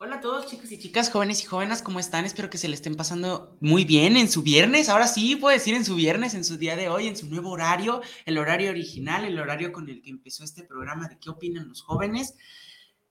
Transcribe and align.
Hola 0.00 0.16
a 0.16 0.20
todos, 0.20 0.46
chicos 0.46 0.70
y 0.70 0.78
chicas, 0.78 1.10
jóvenes 1.10 1.42
y 1.42 1.46
jóvenes, 1.46 1.82
¿cómo 1.82 1.98
están? 1.98 2.24
Espero 2.24 2.48
que 2.48 2.56
se 2.56 2.68
le 2.68 2.76
estén 2.76 2.94
pasando 2.94 3.56
muy 3.60 3.84
bien 3.84 4.16
en 4.16 4.30
su 4.30 4.44
viernes. 4.44 4.88
Ahora 4.88 5.08
sí, 5.08 5.34
puedo 5.34 5.52
decir 5.52 5.74
en 5.74 5.84
su 5.84 5.96
viernes, 5.96 6.34
en 6.34 6.44
su 6.44 6.56
día 6.56 6.76
de 6.76 6.88
hoy, 6.88 7.08
en 7.08 7.16
su 7.16 7.26
nuevo 7.28 7.50
horario, 7.50 8.00
el 8.24 8.38
horario 8.38 8.70
original, 8.70 9.24
el 9.24 9.40
horario 9.40 9.72
con 9.72 9.88
el 9.88 10.00
que 10.00 10.10
empezó 10.10 10.44
este 10.44 10.62
programa 10.62 11.08
de 11.08 11.18
qué 11.18 11.30
opinan 11.30 11.66
los 11.66 11.82
jóvenes. 11.82 12.36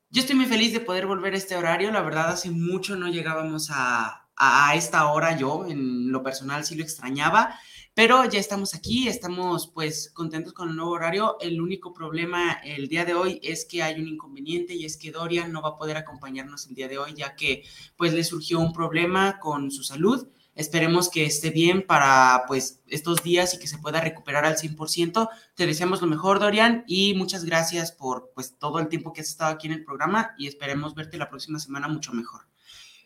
Yo 0.09 0.21
estoy 0.21 0.37
muy 0.37 0.45
feliz 0.45 0.71
de 0.71 0.79
poder 0.79 1.07
volver 1.07 1.33
a 1.33 1.37
este 1.37 1.57
horario. 1.57 1.91
La 1.91 2.01
verdad, 2.01 2.29
hace 2.29 2.51
mucho 2.51 2.95
no 2.95 3.09
llegábamos 3.09 3.69
a, 3.69 4.26
a 4.37 4.75
esta 4.75 5.11
hora. 5.11 5.37
Yo, 5.37 5.65
en 5.67 6.11
lo 6.11 6.23
personal, 6.23 6.63
sí 6.63 6.75
lo 6.75 6.83
extrañaba. 6.83 7.59
Pero 7.97 8.23
ya 8.25 8.39
estamos 8.39 8.75
aquí, 8.75 9.07
estamos 9.07 9.71
pues 9.73 10.11
contentos 10.13 10.53
con 10.53 10.69
el 10.69 10.75
nuevo 10.75 10.91
horario. 10.91 11.37
El 11.41 11.59
único 11.59 11.93
problema 11.93 12.59
el 12.63 12.89
día 12.89 13.05
de 13.05 13.15
hoy 13.15 13.39
es 13.41 13.65
que 13.65 13.81
hay 13.81 13.99
un 13.99 14.07
inconveniente 14.07 14.75
y 14.75 14.85
es 14.85 14.97
que 14.97 15.09
Dorian 15.09 15.51
no 15.51 15.63
va 15.63 15.69
a 15.69 15.77
poder 15.77 15.97
acompañarnos 15.97 16.67
el 16.67 16.75
día 16.75 16.87
de 16.87 16.99
hoy 16.99 17.15
ya 17.15 17.35
que 17.35 17.63
pues 17.95 18.13
le 18.13 18.23
surgió 18.23 18.59
un 18.59 18.71
problema 18.71 19.39
con 19.39 19.71
su 19.71 19.81
salud. 19.81 20.27
Esperemos 20.53 21.09
que 21.09 21.25
esté 21.25 21.49
bien 21.49 21.87
para 21.87 22.43
pues 22.45 22.83
estos 22.85 23.23
días 23.23 23.55
y 23.55 23.59
que 23.59 23.65
se 23.65 23.79
pueda 23.79 23.99
recuperar 23.99 24.45
al 24.45 24.57
100%. 24.57 25.29
Te 25.55 25.65
deseamos 25.65 25.99
lo 25.99 26.07
mejor, 26.07 26.39
Dorian, 26.39 26.83
y 26.85 27.15
muchas 27.15 27.45
gracias 27.45 27.91
por 27.91 28.31
pues 28.35 28.59
todo 28.59 28.77
el 28.77 28.89
tiempo 28.89 29.11
que 29.11 29.21
has 29.21 29.29
estado 29.29 29.55
aquí 29.55 29.65
en 29.65 29.73
el 29.73 29.83
programa 29.83 30.35
y 30.37 30.45
esperemos 30.45 30.93
verte 30.93 31.17
la 31.17 31.29
próxima 31.31 31.57
semana 31.57 31.87
mucho 31.87 32.13
mejor. 32.13 32.41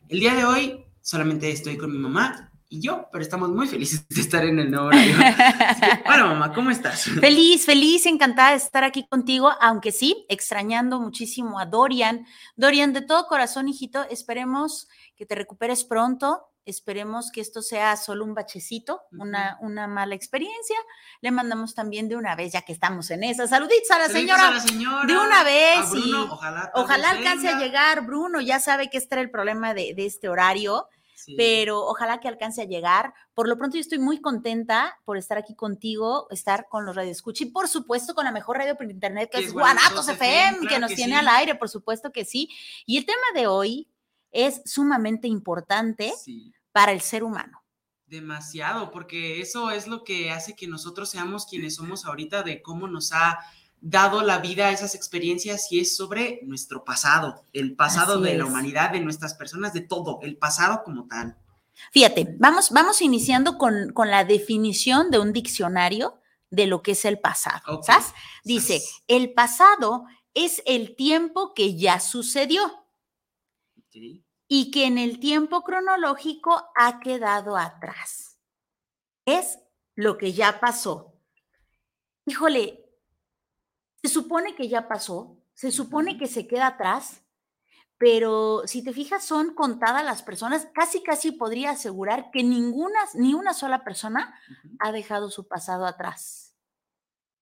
El 0.09 0.19
día 0.19 0.35
de 0.35 0.43
hoy 0.43 0.90
solamente 1.01 1.51
estoy 1.51 1.77
con 1.77 1.91
mi 1.91 1.97
mamá 1.97 2.51
y 2.73 2.79
yo, 2.79 3.09
pero 3.11 3.21
estamos 3.21 3.49
muy 3.49 3.67
felices 3.67 4.07
de 4.07 4.21
estar 4.21 4.45
en 4.45 4.57
el 4.57 4.71
nuevo 4.71 4.87
horario. 4.87 5.17
bueno, 6.05 6.27
mamá, 6.29 6.53
¿cómo 6.53 6.71
estás? 6.71 7.03
Feliz, 7.03 7.65
feliz, 7.65 8.05
encantada 8.05 8.51
de 8.51 8.57
estar 8.57 8.85
aquí 8.85 9.05
contigo, 9.09 9.51
aunque 9.59 9.91
sí, 9.91 10.25
extrañando 10.29 10.97
muchísimo 11.01 11.59
a 11.59 11.65
Dorian. 11.65 12.25
Dorian, 12.55 12.93
de 12.93 13.01
todo 13.01 13.27
corazón, 13.27 13.67
hijito, 13.67 14.05
esperemos 14.09 14.87
que 15.17 15.25
te 15.25 15.35
recuperes 15.35 15.83
pronto. 15.83 16.50
Esperemos 16.65 17.31
que 17.31 17.41
esto 17.41 17.61
sea 17.61 17.97
solo 17.97 18.23
un 18.23 18.33
bachecito, 18.33 19.01
una, 19.11 19.57
una 19.61 19.87
mala 19.87 20.15
experiencia. 20.15 20.77
Le 21.21 21.31
mandamos 21.31 21.73
también 21.73 22.07
de 22.07 22.15
una 22.15 22.35
vez, 22.35 22.53
ya 22.53 22.61
que 22.61 22.73
estamos 22.73 23.09
en 23.11 23.23
esa. 23.23 23.47
Saluditos 23.47 23.91
a 23.91 23.99
la, 23.99 24.09
señora, 24.09 24.47
a 24.47 24.51
la 24.51 24.59
señora. 24.59 25.05
De 25.05 25.17
una 25.17 25.43
vez. 25.43 25.89
Bruno, 25.89 26.07
y 26.07 26.13
ojalá, 26.29 26.71
ojalá 26.75 27.09
alcance 27.09 27.49
a 27.49 27.57
llegar. 27.59 28.05
Bruno 28.05 28.41
ya 28.41 28.59
sabe 28.59 28.89
que 28.89 28.97
este 28.97 29.15
era 29.15 29.21
el 29.21 29.31
problema 29.31 29.73
de, 29.73 29.93
de 29.95 30.05
este 30.05 30.29
horario 30.29 30.87
sí. 31.25 31.35
pero 31.37 31.85
ojalá 31.85 32.19
que 32.19 32.27
alcance 32.27 32.61
a 32.61 32.65
llegar. 32.65 33.13
Por 33.33 33.47
lo 33.47 33.57
pronto 33.57 33.77
yo 33.77 33.81
estoy 33.81 33.99
muy 33.99 34.19
contenta 34.21 34.99
por 35.05 35.17
estar 35.17 35.37
aquí 35.37 35.55
contigo, 35.55 36.27
estar 36.31 36.67
con 36.69 36.85
los 36.85 36.95
Radio 36.95 37.11
Escucha 37.11 37.43
y 37.43 37.47
por 37.47 37.67
supuesto 37.67 38.13
con 38.13 38.25
la 38.25 38.31
mejor 38.31 38.57
radio 38.57 38.75
por 38.75 38.89
internet 38.89 39.29
que, 39.31 39.39
es 39.39 39.53
Guanatos 39.53 40.07
FM, 40.07 40.59
claro 40.59 40.69
que 40.69 40.79
nos 40.79 40.89
que 40.89 40.95
tiene 40.95 41.13
sí. 41.13 41.19
al 41.19 41.27
aire, 41.27 41.55
por 41.55 41.69
supuesto 41.69 42.11
que 42.11 42.25
sí. 42.25 42.49
Y 42.85 42.97
el 42.97 43.05
tema 43.05 43.25
de 43.33 43.47
hoy 43.47 43.87
es 44.31 44.61
sumamente 44.65 45.27
importante 45.27 46.13
sí. 46.23 46.53
para 46.71 46.91
el 46.91 47.01
ser 47.01 47.23
humano. 47.23 47.63
Demasiado, 48.05 48.91
porque 48.91 49.41
eso 49.41 49.71
es 49.71 49.87
lo 49.87 50.03
que 50.03 50.31
hace 50.31 50.55
que 50.55 50.67
nosotros 50.67 51.09
seamos 51.09 51.45
quienes 51.45 51.75
somos 51.75 52.05
ahorita, 52.05 52.43
de 52.43 52.61
cómo 52.61 52.87
nos 52.87 53.13
ha 53.13 53.39
dado 53.79 54.21
la 54.21 54.39
vida 54.39 54.67
a 54.67 54.71
esas 54.71 54.95
experiencias 54.95 55.71
y 55.71 55.79
es 55.79 55.95
sobre 55.95 56.41
nuestro 56.43 56.83
pasado, 56.83 57.45
el 57.51 57.75
pasado 57.75 58.15
Así 58.15 58.23
de 58.23 58.31
es. 58.33 58.37
la 58.37 58.45
humanidad, 58.45 58.91
de 58.91 58.99
nuestras 58.99 59.33
personas, 59.33 59.73
de 59.73 59.81
todo, 59.81 60.19
el 60.21 60.37
pasado 60.37 60.83
como 60.83 61.07
tal. 61.07 61.37
Fíjate, 61.91 62.35
vamos, 62.37 62.69
vamos 62.71 63.01
iniciando 63.01 63.57
con, 63.57 63.91
con 63.93 64.11
la 64.11 64.23
definición 64.23 65.09
de 65.09 65.19
un 65.19 65.33
diccionario 65.33 66.19
de 66.51 66.67
lo 66.67 66.83
que 66.83 66.91
es 66.91 67.05
el 67.05 67.19
pasado. 67.19 67.61
Okay. 67.77 67.95
¿Sabes? 67.95 68.13
Dice, 68.43 68.81
el 69.07 69.33
pasado 69.33 70.05
es 70.33 70.61
el 70.65 70.95
tiempo 70.95 71.53
que 71.53 71.75
ya 71.75 71.99
sucedió 71.99 72.80
y 74.47 74.71
que 74.71 74.85
en 74.85 74.97
el 74.97 75.19
tiempo 75.19 75.63
cronológico 75.63 76.71
ha 76.75 76.99
quedado 76.99 77.57
atrás. 77.57 78.37
Es 79.25 79.59
lo 79.95 80.17
que 80.17 80.33
ya 80.33 80.59
pasó. 80.59 81.13
Híjole, 82.25 82.85
se 84.01 84.09
supone 84.09 84.55
que 84.55 84.67
ya 84.67 84.87
pasó, 84.87 85.37
se 85.53 85.71
supone 85.71 86.17
que 86.17 86.27
se 86.27 86.47
queda 86.47 86.67
atrás, 86.67 87.23
pero 87.97 88.63
si 88.65 88.83
te 88.83 88.93
fijas, 88.93 89.23
son 89.23 89.53
contadas 89.53 90.03
las 90.03 90.23
personas, 90.23 90.67
casi 90.73 91.03
casi 91.03 91.31
podría 91.31 91.71
asegurar 91.71 92.31
que 92.31 92.43
ninguna, 92.43 92.99
ni 93.13 93.35
una 93.35 93.53
sola 93.53 93.83
persona 93.83 94.33
uh 94.49 94.67
-huh. 94.67 94.77
ha 94.79 94.91
dejado 94.91 95.29
su 95.29 95.47
pasado 95.47 95.85
atrás. 95.85 96.50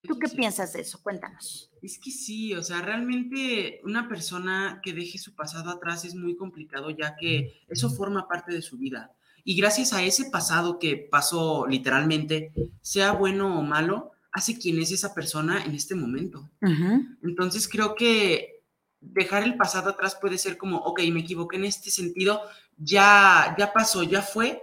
¿Tú 0.02 0.18
qué 0.18 0.28
sí. 0.28 0.36
piensas 0.36 0.72
de 0.72 0.80
eso? 0.80 1.02
Cuéntanos. 1.02 1.70
Es 1.82 1.98
que 1.98 2.10
sí, 2.10 2.54
o 2.54 2.62
sea, 2.62 2.80
realmente 2.80 3.80
una 3.84 4.08
persona 4.08 4.80
que 4.82 4.92
deje 4.92 5.18
su 5.18 5.34
pasado 5.34 5.70
atrás 5.70 6.04
es 6.04 6.14
muy 6.14 6.36
complicado 6.36 6.90
ya 6.90 7.16
que 7.16 7.60
eso 7.68 7.90
forma 7.90 8.26
parte 8.28 8.52
de 8.52 8.62
su 8.62 8.78
vida. 8.78 9.12
Y 9.44 9.56
gracias 9.56 9.92
a 9.92 10.02
ese 10.02 10.30
pasado 10.30 10.78
que 10.78 10.96
pasó 10.96 11.66
literalmente, 11.66 12.52
sea 12.80 13.12
bueno 13.12 13.58
o 13.58 13.62
malo, 13.62 14.12
hace 14.32 14.58
quién 14.58 14.78
es 14.78 14.92
esa 14.92 15.14
persona 15.14 15.64
en 15.64 15.74
este 15.74 15.94
momento. 15.94 16.50
Uh 16.62 16.66
-huh. 16.68 17.18
Entonces 17.22 17.68
creo 17.68 17.94
que 17.94 18.62
dejar 19.00 19.42
el 19.42 19.56
pasado 19.56 19.90
atrás 19.90 20.16
puede 20.20 20.38
ser 20.38 20.56
como, 20.56 20.78
ok, 20.78 21.00
me 21.10 21.20
equivoqué 21.20 21.56
en 21.56 21.64
este 21.64 21.90
sentido, 21.90 22.42
ya, 22.76 23.54
ya 23.58 23.72
pasó, 23.72 24.02
ya 24.02 24.22
fue, 24.22 24.62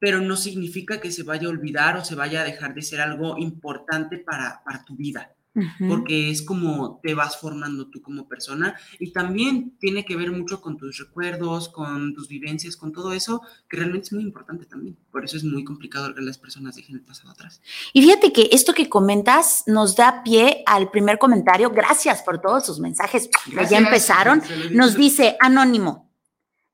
pero 0.00 0.20
no 0.20 0.36
significa 0.36 1.00
que 1.00 1.12
se 1.12 1.22
vaya 1.22 1.46
a 1.46 1.50
olvidar 1.50 1.96
o 1.96 2.04
se 2.04 2.16
vaya 2.16 2.40
a 2.40 2.44
dejar 2.44 2.74
de 2.74 2.82
ser 2.82 3.00
algo 3.00 3.38
importante 3.38 4.18
para, 4.18 4.62
para 4.64 4.84
tu 4.84 4.96
vida. 4.96 5.32
Uh 5.52 5.62
-huh. 5.62 5.88
Porque 5.88 6.30
es 6.30 6.42
como 6.42 7.00
te 7.02 7.12
vas 7.12 7.36
formando 7.36 7.88
tú 7.88 8.00
como 8.00 8.28
persona 8.28 8.76
y 9.00 9.12
también 9.12 9.76
tiene 9.80 10.04
que 10.04 10.16
ver 10.16 10.30
mucho 10.30 10.60
con 10.60 10.76
tus 10.76 10.96
recuerdos, 10.98 11.68
con 11.68 12.14
tus 12.14 12.28
vivencias, 12.28 12.76
con 12.76 12.92
todo 12.92 13.12
eso, 13.12 13.42
que 13.68 13.76
realmente 13.76 14.06
es 14.06 14.12
muy 14.12 14.22
importante 14.22 14.64
también. 14.64 14.96
Por 15.10 15.24
eso 15.24 15.36
es 15.36 15.42
muy 15.42 15.64
complicado 15.64 16.14
que 16.14 16.22
las 16.22 16.38
personas 16.38 16.76
dejen 16.76 16.96
el 16.96 17.02
pasado 17.02 17.30
atrás. 17.30 17.60
Y 17.92 18.00
fíjate 18.00 18.32
que 18.32 18.48
esto 18.52 18.72
que 18.72 18.88
comentas 18.88 19.64
nos 19.66 19.96
da 19.96 20.22
pie 20.22 20.62
al 20.66 20.90
primer 20.90 21.18
comentario. 21.18 21.70
Gracias 21.70 22.22
por 22.22 22.40
todos 22.40 22.64
sus 22.64 22.78
mensajes 22.78 23.28
que 23.28 23.66
ya 23.66 23.78
empezaron. 23.78 24.40
Nos 24.70 24.94
dice 24.94 25.36
Anónimo, 25.40 26.12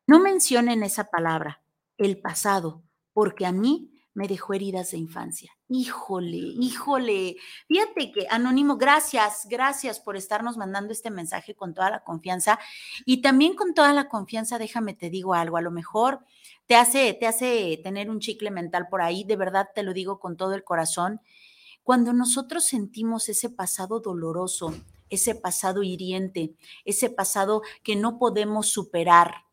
no 0.06 0.20
mencionen 0.20 0.82
esa 0.82 1.04
palabra, 1.04 1.62
el 1.96 2.18
pasado, 2.18 2.82
porque 3.16 3.46
a 3.46 3.52
mí 3.52 3.90
me 4.12 4.28
dejó 4.28 4.52
heridas 4.52 4.90
de 4.90 4.98
infancia. 4.98 5.50
Híjole, 5.70 6.36
híjole. 6.36 7.36
Fíjate 7.66 8.12
que, 8.12 8.26
Anónimo, 8.28 8.76
gracias, 8.76 9.46
gracias 9.48 10.00
por 10.00 10.18
estarnos 10.18 10.58
mandando 10.58 10.92
este 10.92 11.10
mensaje 11.10 11.54
con 11.54 11.72
toda 11.72 11.88
la 11.88 12.04
confianza. 12.04 12.58
Y 13.06 13.22
también 13.22 13.54
con 13.54 13.72
toda 13.72 13.94
la 13.94 14.10
confianza, 14.10 14.58
déjame 14.58 14.92
te 14.92 15.08
digo 15.08 15.32
algo, 15.32 15.56
a 15.56 15.62
lo 15.62 15.70
mejor 15.70 16.26
te 16.66 16.74
hace, 16.74 17.14
te 17.14 17.26
hace 17.26 17.80
tener 17.82 18.10
un 18.10 18.20
chicle 18.20 18.50
mental 18.50 18.88
por 18.90 19.00
ahí, 19.00 19.24
de 19.24 19.36
verdad 19.36 19.70
te 19.74 19.82
lo 19.82 19.94
digo 19.94 20.20
con 20.20 20.36
todo 20.36 20.52
el 20.52 20.62
corazón. 20.62 21.22
Cuando 21.82 22.12
nosotros 22.12 22.66
sentimos 22.66 23.30
ese 23.30 23.48
pasado 23.48 24.00
doloroso, 24.00 24.74
ese 25.08 25.34
pasado 25.34 25.82
hiriente, 25.82 26.54
ese 26.84 27.08
pasado 27.08 27.62
que 27.82 27.96
no 27.96 28.18
podemos 28.18 28.68
superar, 28.68 29.45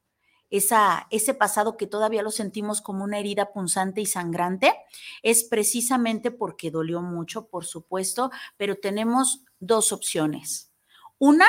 esa, 0.53 1.07
ese 1.09 1.33
pasado 1.33 1.77
que 1.77 1.87
todavía 1.87 2.21
lo 2.21 2.29
sentimos 2.29 2.79
como 2.79 3.03
una 3.03 3.17
herida 3.17 3.51
punzante 3.51 4.01
y 4.01 4.05
sangrante, 4.05 4.71
es 5.23 5.43
precisamente 5.43 6.29
porque 6.29 6.69
dolió 6.69 7.01
mucho, 7.01 7.47
por 7.47 7.65
supuesto, 7.65 8.29
pero 8.55 8.75
tenemos 8.75 9.45
dos 9.59 9.91
opciones. 9.91 10.71
Una, 11.17 11.47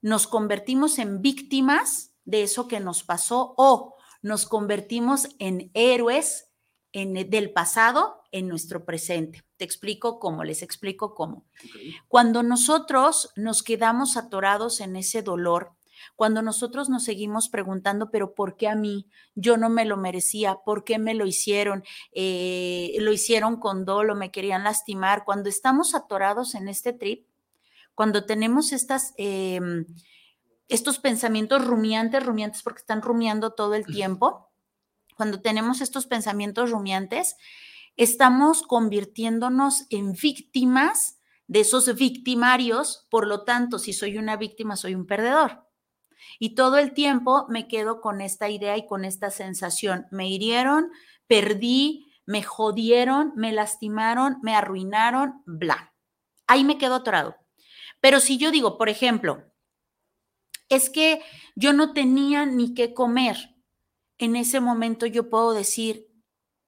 nos 0.00 0.28
convertimos 0.28 1.00
en 1.00 1.22
víctimas 1.22 2.12
de 2.24 2.44
eso 2.44 2.68
que 2.68 2.78
nos 2.78 3.02
pasó 3.02 3.52
o 3.56 3.96
nos 4.22 4.46
convertimos 4.46 5.28
en 5.40 5.72
héroes 5.74 6.52
en, 6.92 7.28
del 7.30 7.52
pasado 7.52 8.22
en 8.30 8.46
nuestro 8.46 8.84
presente. 8.84 9.42
Te 9.56 9.64
explico 9.64 10.20
cómo, 10.20 10.44
les 10.44 10.62
explico 10.62 11.16
cómo. 11.16 11.46
Okay. 11.68 11.96
Cuando 12.06 12.44
nosotros 12.44 13.32
nos 13.34 13.64
quedamos 13.64 14.16
atorados 14.16 14.80
en 14.80 14.94
ese 14.94 15.22
dolor, 15.22 15.74
cuando 16.20 16.42
nosotros 16.42 16.90
nos 16.90 17.04
seguimos 17.04 17.48
preguntando, 17.48 18.10
pero 18.10 18.34
¿por 18.34 18.58
qué 18.58 18.68
a 18.68 18.74
mí? 18.74 19.08
Yo 19.34 19.56
no 19.56 19.70
me 19.70 19.86
lo 19.86 19.96
merecía, 19.96 20.56
¿por 20.66 20.84
qué 20.84 20.98
me 20.98 21.14
lo 21.14 21.24
hicieron? 21.24 21.82
Eh, 22.12 22.94
lo 23.00 23.10
hicieron 23.10 23.58
con 23.58 23.86
dolo, 23.86 24.14
me 24.14 24.30
querían 24.30 24.62
lastimar. 24.62 25.24
Cuando 25.24 25.48
estamos 25.48 25.94
atorados 25.94 26.54
en 26.54 26.68
este 26.68 26.92
trip, 26.92 27.26
cuando 27.94 28.26
tenemos 28.26 28.72
estas, 28.72 29.14
eh, 29.16 29.62
estos 30.68 30.98
pensamientos 30.98 31.64
rumiantes, 31.64 32.22
rumiantes 32.22 32.62
porque 32.62 32.80
están 32.80 33.00
rumiando 33.00 33.54
todo 33.54 33.72
el 33.72 33.86
tiempo, 33.86 34.50
cuando 35.16 35.40
tenemos 35.40 35.80
estos 35.80 36.06
pensamientos 36.06 36.70
rumiantes, 36.70 37.36
estamos 37.96 38.60
convirtiéndonos 38.60 39.86
en 39.88 40.12
víctimas 40.12 41.18
de 41.46 41.60
esos 41.60 41.94
victimarios, 41.94 43.06
por 43.08 43.26
lo 43.26 43.44
tanto, 43.44 43.78
si 43.78 43.94
soy 43.94 44.18
una 44.18 44.36
víctima, 44.36 44.76
soy 44.76 44.94
un 44.94 45.06
perdedor. 45.06 45.69
Y 46.38 46.54
todo 46.54 46.78
el 46.78 46.92
tiempo 46.92 47.46
me 47.48 47.68
quedo 47.68 48.00
con 48.00 48.20
esta 48.20 48.48
idea 48.48 48.76
y 48.76 48.86
con 48.86 49.04
esta 49.04 49.30
sensación. 49.30 50.06
Me 50.10 50.28
hirieron, 50.28 50.90
perdí, 51.26 52.12
me 52.26 52.42
jodieron, 52.42 53.32
me 53.36 53.52
lastimaron, 53.52 54.38
me 54.42 54.54
arruinaron, 54.54 55.42
bla. 55.46 55.94
Ahí 56.46 56.64
me 56.64 56.78
quedo 56.78 56.96
atorado. 56.96 57.36
Pero 58.00 58.20
si 58.20 58.38
yo 58.38 58.50
digo, 58.50 58.78
por 58.78 58.88
ejemplo, 58.88 59.44
es 60.68 60.88
que 60.88 61.20
yo 61.56 61.72
no 61.72 61.92
tenía 61.92 62.46
ni 62.46 62.74
qué 62.74 62.94
comer. 62.94 63.56
En 64.18 64.36
ese 64.36 64.60
momento 64.60 65.06
yo 65.06 65.28
puedo 65.28 65.52
decir, 65.52 66.08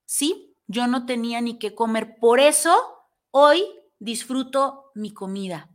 sí, 0.05 0.57
yo 0.67 0.87
no 0.87 1.07
tenía 1.07 1.41
ni 1.41 1.59
qué 1.59 1.75
comer. 1.75 2.17
Por 2.21 2.41
eso 2.41 2.75
hoy 3.31 3.65
disfruto 3.99 4.91
mi 4.95 5.13
comida. 5.15 5.71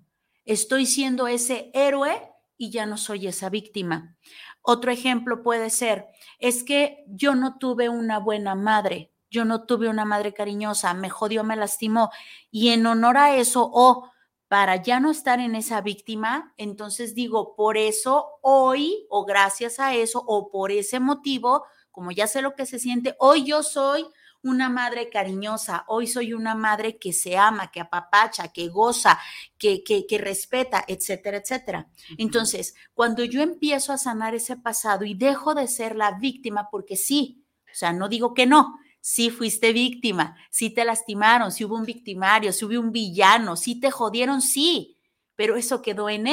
Estoy 0.46 0.86
siendo 0.86 1.28
ese 1.28 1.72
héroe 1.74 2.27
y 2.58 2.72
ya 2.72 2.86
no 2.86 2.98
soy 2.98 3.28
esa 3.28 3.50
víctima. 3.50 4.16
Otro 4.62 4.92
ejemplo 4.92 5.44
puede 5.44 5.70
ser, 5.70 6.08
es 6.40 6.64
que 6.64 7.04
yo 7.08 7.36
no 7.36 7.58
tuve 7.58 7.90
una 7.90 8.20
buena 8.20 8.56
madre, 8.56 9.12
yo 9.30 9.46
no 9.46 9.66
tuve 9.66 9.90
una 9.90 10.06
madre 10.06 10.34
cariñosa, 10.34 10.94
me 10.94 11.10
jodió, 11.10 11.44
me 11.44 11.56
lastimó. 11.56 12.10
Y 12.52 12.70
en 12.70 12.86
honor 12.86 13.18
a 13.18 13.36
eso, 13.36 13.70
o 13.72 14.10
para 14.48 14.78
ya 14.78 15.00
no 15.00 15.12
estar 15.12 15.40
en 15.40 15.56
esa 15.56 15.82
víctima, 15.82 16.54
entonces 16.58 17.14
digo, 17.14 17.56
por 17.56 17.78
eso 17.78 18.40
hoy, 18.42 19.06
o 19.10 19.26
gracias 19.26 19.80
a 19.80 19.94
eso, 19.94 20.24
o 20.26 20.50
por 20.50 20.72
ese 20.72 21.00
motivo, 21.00 21.66
como 21.92 22.12
ya 22.12 22.28
sé 22.28 22.42
lo 22.42 22.56
que 22.56 22.66
se 22.66 22.80
siente, 22.80 23.16
hoy 23.20 23.44
yo 23.44 23.64
soy 23.64 24.06
una 24.44 24.70
madre 24.70 25.10
cariñosa, 25.10 25.84
hoy 25.88 26.08
soy 26.08 26.34
una 26.34 26.56
madre 26.56 26.98
que 26.98 27.14
se 27.14 27.38
ama, 27.38 27.72
que 27.72 27.80
apapacha, 27.80 28.50
que 28.50 28.70
goza, 28.70 29.20
que, 29.58 29.84
que, 29.84 30.06
que 30.06 30.18
respeta, 30.18 30.84
etcétera, 30.88 31.38
etcétera. 31.38 31.90
Entonces, 32.18 32.76
cuando 32.94 33.24
yo 33.24 33.42
empiezo 33.42 33.94
a 33.94 33.98
sanar 33.98 34.36
ese 34.36 34.56
pasado 34.56 35.06
y 35.06 35.14
dejo 35.14 35.56
de 35.56 35.68
ser 35.68 35.96
la 35.96 36.12
víctima, 36.12 36.70
porque 36.70 36.96
sí, 36.96 37.44
o 37.66 37.76
sea, 37.76 37.94
no 37.94 38.10
digo 38.10 38.34
que 38.34 38.46
no, 38.46 38.80
sí 39.02 39.30
fuiste 39.30 39.74
víctima, 39.74 40.36
sí 40.50 40.70
te 40.70 40.84
lastimaron, 40.86 41.52
sí 41.52 41.66
hubo 41.66 41.76
un 41.76 41.86
victimario, 41.86 42.52
sí 42.52 42.66
hubo 42.66 42.80
un 42.80 42.92
villano, 42.92 43.56
sí 43.56 43.80
te 43.80 43.92
jodieron, 43.92 44.42
sí, 44.42 44.98
pero 45.36 45.56
eso 45.56 45.82
quedó 45.82 46.10
en 46.10 46.28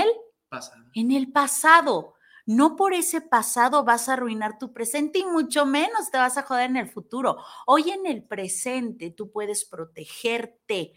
pasado. 0.48 0.84
en 0.94 1.12
el 1.12 1.30
pasado. 1.30 2.13
No 2.46 2.76
por 2.76 2.92
ese 2.92 3.22
pasado 3.22 3.84
vas 3.84 4.08
a 4.08 4.14
arruinar 4.14 4.58
tu 4.58 4.72
presente 4.72 5.18
y 5.18 5.24
mucho 5.24 5.64
menos 5.64 6.10
te 6.10 6.18
vas 6.18 6.36
a 6.36 6.42
joder 6.42 6.68
en 6.68 6.76
el 6.76 6.88
futuro. 6.88 7.38
Hoy 7.66 7.90
en 7.90 8.06
el 8.06 8.22
presente 8.22 9.10
tú 9.10 9.30
puedes 9.30 9.64
protegerte. 9.64 10.92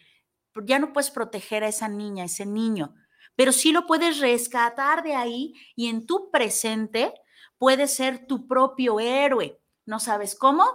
Ya 0.66 0.80
no 0.80 0.92
puedes 0.92 1.12
proteger 1.12 1.64
a 1.64 1.70
esa 1.70 1.88
niña, 1.88 2.24
a 2.24 2.26
ese 2.26 2.46
niño, 2.46 2.96
pero 3.36 3.52
sí 3.52 3.72
lo 3.72 3.86
puedes 3.86 4.20
rescatar 4.20 5.04
de 5.04 5.14
ahí 5.14 5.54
y 5.76 5.88
en 5.88 6.06
tu 6.06 6.32
presente 6.32 7.14
puedes 7.58 7.94
ser 7.94 8.26
tu 8.26 8.48
propio 8.48 9.00
héroe. 9.00 9.62
¿No 9.86 10.00
sabes 10.00 10.36
cómo? 10.36 10.66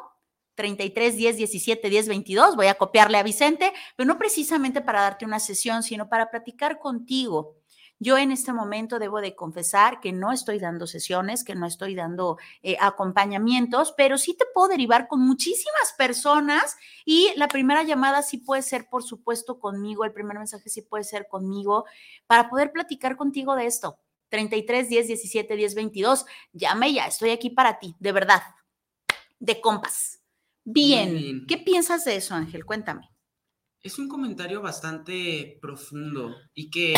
33, 0.55 1.17
10, 1.17 1.37
17, 1.37 1.91
10, 1.91 2.09
22. 2.09 2.57
Voy 2.57 2.69
a 2.69 2.75
copiarle 2.75 3.19
a 3.19 3.23
Vicente, 3.23 3.73
pero 3.97 4.07
no 4.07 4.19
precisamente 4.19 4.81
para 4.81 5.03
darte 5.03 5.25
una 5.25 5.41
sesión, 5.41 5.83
sino 5.83 6.09
para 6.09 6.31
platicar 6.31 6.79
contigo 6.79 7.62
yo 8.03 8.19
en 8.19 8.33
este 8.33 8.53
momento 8.53 8.99
debo 8.99 9.21
de 9.21 9.37
confesar 9.37 10.01
que 10.01 10.13
no 10.13 10.33
estoy 10.33 10.59
dando 10.59 10.89
sesiones, 10.89 11.45
que 11.45 11.55
no 11.55 11.67
estoy 11.67 11.95
dando 11.95 12.37
eh, 12.63 12.77
acompañamientos, 12.81 13.95
pero 13.97 14.19
sí 14.19 14.35
te 14.37 14.45
puedo 14.53 14.67
derivar 14.69 15.07
con 15.07 15.21
muchísimas 15.21 15.95
personas 15.97 16.77
y 17.05 17.31
la 17.37 17.47
primera 17.47 17.85
llamada 17.85 18.23
sí 18.23 18.39
puede 18.39 18.63
ser, 18.63 18.89
por 18.89 19.05
supuesto, 19.05 19.61
conmigo, 19.61 20.05
el 20.05 20.13
primer 20.13 20.37
mensaje 20.37 20.69
sí 20.69 20.83
puede 20.83 21.05
ser 21.05 21.29
conmigo 21.29 21.85
para 22.27 22.51
poder 22.51 22.73
platicar 22.73 23.17
contigo 23.17 23.55
de 23.55 23.67
esto. 23.67 24.01
33 24.31 24.89
10 24.89 25.07
17 25.07 25.57
10 25.57 25.75
22. 25.77 26.27
Llame 26.53 26.93
ya, 26.93 27.07
estoy 27.07 27.31
aquí 27.31 27.51
para 27.51 27.79
ti, 27.79 27.95
de 28.01 28.11
verdad. 28.11 28.43
De 29.39 29.61
compas. 29.61 30.21
Bien. 30.65 31.47
¿Qué 31.47 31.57
piensas 31.57 32.05
de 32.05 32.17
eso, 32.17 32.35
Ángel? 32.35 32.65
Cuéntame. 32.65 33.12
Es 33.83 33.99
un 33.99 34.09
comentario 34.09 34.63
bastante 34.63 35.59
profundo 35.61 36.37
y 36.55 36.71
que 36.71 36.95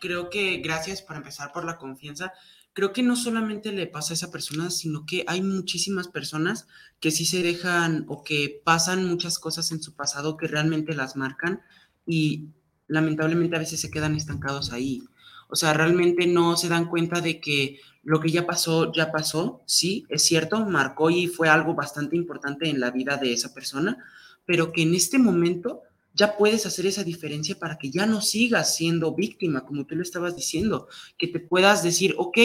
creo 0.00 0.30
que 0.30 0.56
gracias 0.56 1.00
para 1.00 1.18
empezar 1.18 1.52
por 1.52 1.64
la 1.64 1.78
confianza. 1.78 2.32
Creo 2.72 2.92
que 2.92 3.04
no 3.04 3.14
solamente 3.14 3.70
le 3.70 3.86
pasa 3.86 4.12
a 4.12 4.16
esa 4.16 4.32
persona, 4.32 4.70
sino 4.70 5.06
que 5.06 5.24
hay 5.28 5.42
muchísimas 5.42 6.08
personas 6.08 6.66
que 6.98 7.12
sí 7.12 7.24
se 7.24 7.40
dejan 7.40 8.04
o 8.08 8.24
que 8.24 8.60
pasan 8.64 9.06
muchas 9.06 9.38
cosas 9.38 9.70
en 9.70 9.80
su 9.80 9.94
pasado 9.94 10.36
que 10.36 10.48
realmente 10.48 10.92
las 10.96 11.14
marcan 11.14 11.62
y 12.04 12.48
lamentablemente 12.88 13.54
a 13.54 13.60
veces 13.60 13.80
se 13.80 13.92
quedan 13.92 14.16
estancados 14.16 14.72
ahí. 14.72 15.04
O 15.48 15.54
sea, 15.54 15.72
realmente 15.72 16.26
no 16.26 16.56
se 16.56 16.68
dan 16.68 16.86
cuenta 16.88 17.20
de 17.20 17.40
que 17.40 17.78
lo 18.02 18.18
que 18.18 18.32
ya 18.32 18.44
pasó, 18.44 18.92
ya 18.92 19.12
pasó. 19.12 19.62
Sí, 19.66 20.04
es 20.08 20.24
cierto, 20.24 20.66
marcó 20.66 21.10
y 21.10 21.28
fue 21.28 21.48
algo 21.48 21.74
bastante 21.74 22.16
importante 22.16 22.68
en 22.68 22.80
la 22.80 22.90
vida 22.90 23.18
de 23.18 23.32
esa 23.32 23.54
persona, 23.54 23.98
pero 24.44 24.72
que 24.72 24.82
en 24.82 24.96
este 24.96 25.20
momento 25.20 25.82
ya 26.14 26.36
puedes 26.36 26.64
hacer 26.64 26.86
esa 26.86 27.04
diferencia 27.04 27.58
para 27.58 27.76
que 27.76 27.90
ya 27.90 28.06
no 28.06 28.20
sigas 28.20 28.76
siendo 28.76 29.14
víctima, 29.14 29.66
como 29.66 29.84
tú 29.84 29.96
lo 29.96 30.02
estabas 30.02 30.36
diciendo, 30.36 30.88
que 31.18 31.26
te 31.26 31.40
puedas 31.40 31.82
decir, 31.82 32.14
ok, 32.16 32.38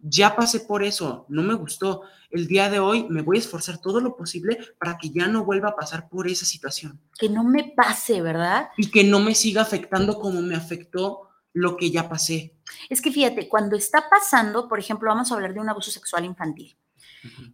ya 0.00 0.36
pasé 0.36 0.60
por 0.60 0.82
eso, 0.82 1.24
no 1.28 1.42
me 1.42 1.54
gustó, 1.54 2.02
el 2.28 2.46
día 2.46 2.68
de 2.68 2.80
hoy 2.80 3.06
me 3.08 3.22
voy 3.22 3.36
a 3.36 3.40
esforzar 3.40 3.80
todo 3.80 4.00
lo 4.00 4.16
posible 4.16 4.58
para 4.78 4.98
que 4.98 5.10
ya 5.10 5.28
no 5.28 5.44
vuelva 5.44 5.70
a 5.70 5.76
pasar 5.76 6.08
por 6.08 6.28
esa 6.28 6.44
situación. 6.44 7.00
Que 7.18 7.28
no 7.28 7.44
me 7.44 7.72
pase, 7.76 8.20
¿verdad? 8.20 8.68
Y 8.76 8.90
que 8.90 9.04
no 9.04 9.20
me 9.20 9.34
siga 9.34 9.62
afectando 9.62 10.18
como 10.18 10.42
me 10.42 10.56
afectó 10.56 11.30
lo 11.52 11.76
que 11.76 11.90
ya 11.90 12.08
pasé. 12.08 12.56
Es 12.90 13.00
que 13.00 13.12
fíjate, 13.12 13.48
cuando 13.48 13.76
está 13.76 14.10
pasando, 14.10 14.68
por 14.68 14.80
ejemplo, 14.80 15.08
vamos 15.08 15.30
a 15.30 15.36
hablar 15.36 15.54
de 15.54 15.60
un 15.60 15.68
abuso 15.68 15.90
sexual 15.90 16.24
infantil. 16.24 16.76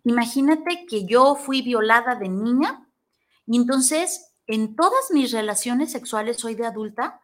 Imagínate 0.04 0.86
que 0.88 1.04
yo 1.04 1.36
fui 1.36 1.62
violada 1.62 2.16
de 2.16 2.28
niña 2.28 2.88
y 3.46 3.56
entonces 3.56 4.29
en 4.50 4.74
todas 4.74 5.12
mis 5.12 5.30
relaciones 5.30 5.92
sexuales 5.92 6.44
hoy 6.44 6.56
de 6.56 6.66
adulta, 6.66 7.20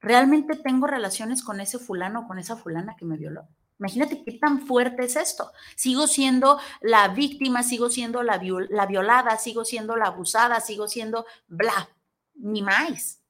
realmente 0.00 0.54
tengo 0.54 0.86
relaciones 0.86 1.42
con 1.42 1.60
ese 1.60 1.78
fulano 1.78 2.20
o 2.20 2.26
con 2.28 2.38
esa 2.38 2.56
fulana 2.56 2.94
que 2.94 3.06
me 3.06 3.16
violó. 3.16 3.48
Imagínate 3.78 4.22
qué 4.22 4.32
tan 4.32 4.66
fuerte 4.66 5.04
es 5.04 5.16
esto. 5.16 5.50
Sigo 5.76 6.06
siendo 6.06 6.58
la 6.82 7.08
víctima, 7.08 7.62
sigo 7.62 7.88
siendo 7.88 8.22
la, 8.22 8.38
la 8.68 8.84
violada, 8.86 9.38
sigo 9.38 9.64
siendo 9.64 9.96
la 9.96 10.08
abusada, 10.08 10.60
sigo 10.60 10.88
siendo 10.88 11.24
bla, 11.46 11.88
ni 12.34 12.60
más. 12.60 13.22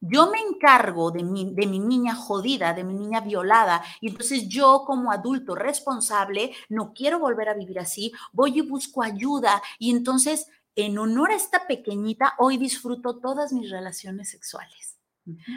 Yo 0.00 0.30
me 0.30 0.38
encargo 0.40 1.12
de 1.12 1.22
mi, 1.22 1.54
de 1.54 1.66
mi 1.66 1.78
niña 1.78 2.16
jodida, 2.16 2.72
de 2.72 2.82
mi 2.82 2.94
niña 2.94 3.20
violada, 3.20 3.84
y 4.00 4.08
entonces 4.08 4.48
yo 4.48 4.82
como 4.84 5.12
adulto 5.12 5.54
responsable 5.54 6.54
no 6.70 6.92
quiero 6.92 7.18
volver 7.18 7.50
a 7.50 7.54
vivir 7.54 7.78
así, 7.78 8.10
voy 8.32 8.58
y 8.58 8.62
busco 8.62 9.02
ayuda, 9.02 9.62
y 9.78 9.90
entonces 9.90 10.48
en 10.76 10.98
honor 10.98 11.32
a 11.32 11.36
esta 11.36 11.66
pequeñita, 11.66 12.34
hoy 12.38 12.56
disfruto 12.56 13.18
todas 13.18 13.52
mis 13.52 13.70
relaciones 13.70 14.30
sexuales. 14.30 14.96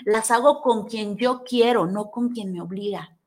Las 0.06 0.32
hago 0.32 0.62
con 0.62 0.88
quien 0.88 1.18
yo 1.18 1.44
quiero, 1.44 1.88
no 1.88 2.12
con 2.12 2.30
quien 2.30 2.52
me 2.52 2.62
obliga. 2.62 3.18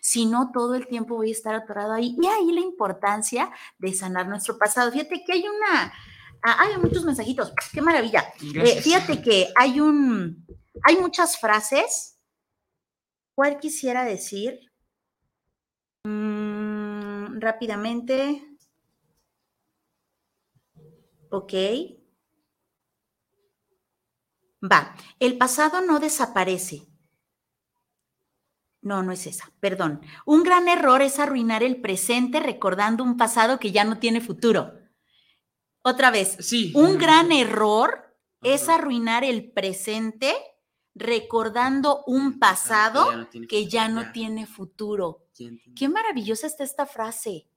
Si 0.00 0.26
no, 0.26 0.50
todo 0.52 0.74
el 0.74 0.86
tiempo 0.86 1.16
voy 1.16 1.28
a 1.28 1.32
estar 1.32 1.54
atorado 1.54 1.92
ahí. 1.92 2.16
Y 2.20 2.26
ahí 2.26 2.52
la 2.52 2.60
importancia 2.60 3.50
de 3.78 3.92
sanar 3.92 4.26
nuestro 4.28 4.58
pasado. 4.58 4.90
Fíjate 4.90 5.22
que 5.24 5.32
hay 5.32 5.44
una, 5.46 5.92
ah, 6.42 6.56
hay 6.58 6.78
muchos 6.78 7.04
mensajitos. 7.04 7.52
Qué 7.72 7.82
maravilla. 7.82 8.32
Eh, 8.40 8.80
fíjate 8.80 9.20
que 9.20 9.48
hay 9.54 9.80
un, 9.80 10.46
hay 10.82 10.96
muchas 10.96 11.38
frases. 11.38 12.18
¿Cuál 13.34 13.58
quisiera 13.58 14.04
decir? 14.04 14.72
Mm, 16.04 17.40
rápidamente. 17.40 18.53
¿Ok? 21.34 21.52
Va, 24.62 24.94
el 25.18 25.36
pasado 25.36 25.80
no 25.80 25.98
desaparece. 25.98 26.86
No, 28.80 29.02
no 29.02 29.10
es 29.10 29.26
esa, 29.26 29.50
perdón. 29.58 30.00
Un 30.26 30.44
gran 30.44 30.68
error 30.68 31.02
es 31.02 31.18
arruinar 31.18 31.64
el 31.64 31.80
presente 31.80 32.38
recordando 32.38 33.02
un 33.02 33.16
pasado 33.16 33.58
que 33.58 33.72
ya 33.72 33.82
no 33.82 33.98
tiene 33.98 34.20
futuro. 34.20 34.74
Otra 35.82 36.12
vez, 36.12 36.36
sí. 36.38 36.72
Un 36.76 36.98
gran 36.98 37.32
error 37.32 38.16
es 38.40 38.68
arruinar 38.68 39.24
el 39.24 39.50
presente 39.50 40.36
recordando 40.94 42.04
un 42.06 42.38
pasado 42.38 43.28
que 43.48 43.66
ya 43.66 43.88
no 43.88 44.12
tiene 44.12 44.46
futuro. 44.46 45.26
Qué 45.74 45.88
maravillosa 45.88 46.46
está 46.46 46.62
esta 46.62 46.86
frase. 46.86 47.48